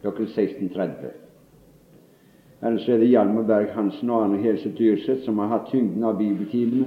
klokken 0.00 0.26
16.30. 0.26 1.23
Ellers 2.64 2.88
er 2.88 2.98
det 2.98 3.10
Hjalmar 3.10 3.44
Berg 3.44 3.72
Hansen 3.74 4.10
og 4.10 4.22
Arne 4.24 4.38
Helse 4.40 4.70
Dyrseth 4.78 5.26
som 5.26 5.38
har 5.42 5.50
hatt 5.52 5.66
tyngden 5.68 6.04
av 6.04 6.16
bibeltimene. 6.16 6.86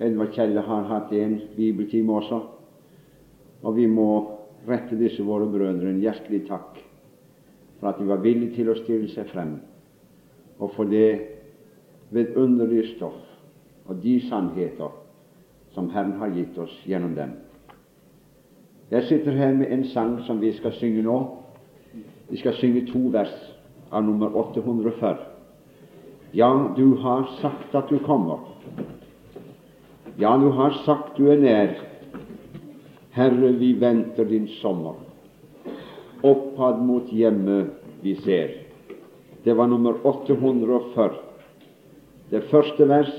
Edvard 0.00 0.32
Kjelle 0.32 0.62
har 0.64 0.86
hatt 0.88 1.12
en 1.12 1.34
bibeltime 1.56 2.14
også. 2.16 2.38
Og 3.62 3.76
vi 3.76 3.84
må 3.90 4.08
rette 4.68 4.96
disse 4.96 5.24
våre 5.26 5.48
brødre 5.50 5.90
en 5.90 6.00
hjertelig 6.00 6.46
takk 6.48 6.78
for 7.78 7.90
at 7.90 7.98
de 8.00 8.06
var 8.08 8.22
villige 8.22 8.56
til 8.56 8.70
å 8.72 8.78
stille 8.78 9.10
seg 9.12 9.28
frem, 9.30 9.52
og 10.58 10.72
for 10.74 10.88
det 10.90 11.20
vidunderlige 12.10 12.94
stoff 12.96 13.20
og 13.86 14.00
de 14.02 14.16
sannheter 14.26 14.96
som 15.74 15.90
Herren 15.92 16.16
har 16.18 16.32
gitt 16.34 16.58
oss 16.58 16.74
gjennom 16.88 17.14
dem. 17.14 17.36
Jeg 18.90 19.04
sitter 19.06 19.36
her 19.36 19.52
med 19.54 19.70
en 19.72 19.84
sang 19.92 20.16
som 20.26 20.40
vi 20.40 20.50
skal 20.56 20.72
synge 20.80 21.04
nå. 21.04 21.18
Vi 22.30 22.40
skal 22.40 22.56
synge 22.56 22.86
to 22.88 23.10
vers 23.12 23.36
av 23.90 24.04
nummer 24.04 24.36
840. 24.36 25.16
Ja, 26.32 26.74
du 26.76 26.94
har 26.94 27.28
sagt 27.40 27.74
at 27.74 27.88
du 27.88 27.98
kommer. 27.98 28.38
Ja, 30.16 30.36
du 30.38 30.48
har 30.50 30.70
sagt 30.84 31.16
du 31.16 31.30
er 31.30 31.38
nær. 31.40 31.76
Herre, 33.10 33.52
vi 33.58 33.72
venter 33.80 34.24
din 34.24 34.48
sommer. 34.60 34.98
Oppad 36.22 36.82
mot 36.82 37.12
hjemmet 37.12 37.70
vi 38.02 38.16
ser. 38.24 38.50
Det 39.44 39.54
var 39.54 39.66
nummer 39.66 39.94
840. 40.06 41.16
Det 42.30 42.44
første 42.50 42.88
vers 42.88 43.14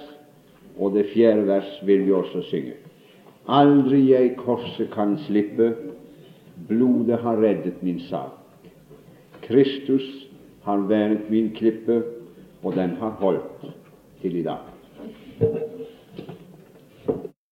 og 0.78 0.94
det 0.94 1.10
fjerde 1.14 1.48
vers 1.48 1.80
vil 1.88 2.06
vi 2.06 2.14
også 2.14 2.44
synge. 2.52 2.78
Aldri 3.50 4.04
jeg 4.12 4.36
korset 4.38 4.92
kan 4.94 5.18
slippe, 5.26 5.72
blodet 6.68 7.18
har 7.24 7.40
reddet 7.42 7.82
min 7.84 8.00
sak. 8.10 8.36
Kristus 9.42 10.29
har 10.70 10.86
vært 10.90 11.30
min 11.34 11.50
klippe, 11.58 12.04
og 12.64 12.76
den 12.78 12.96
har 13.02 13.18
holdt 13.24 13.66
til 14.22 14.40
i 14.42 14.46
dag. 14.46 15.69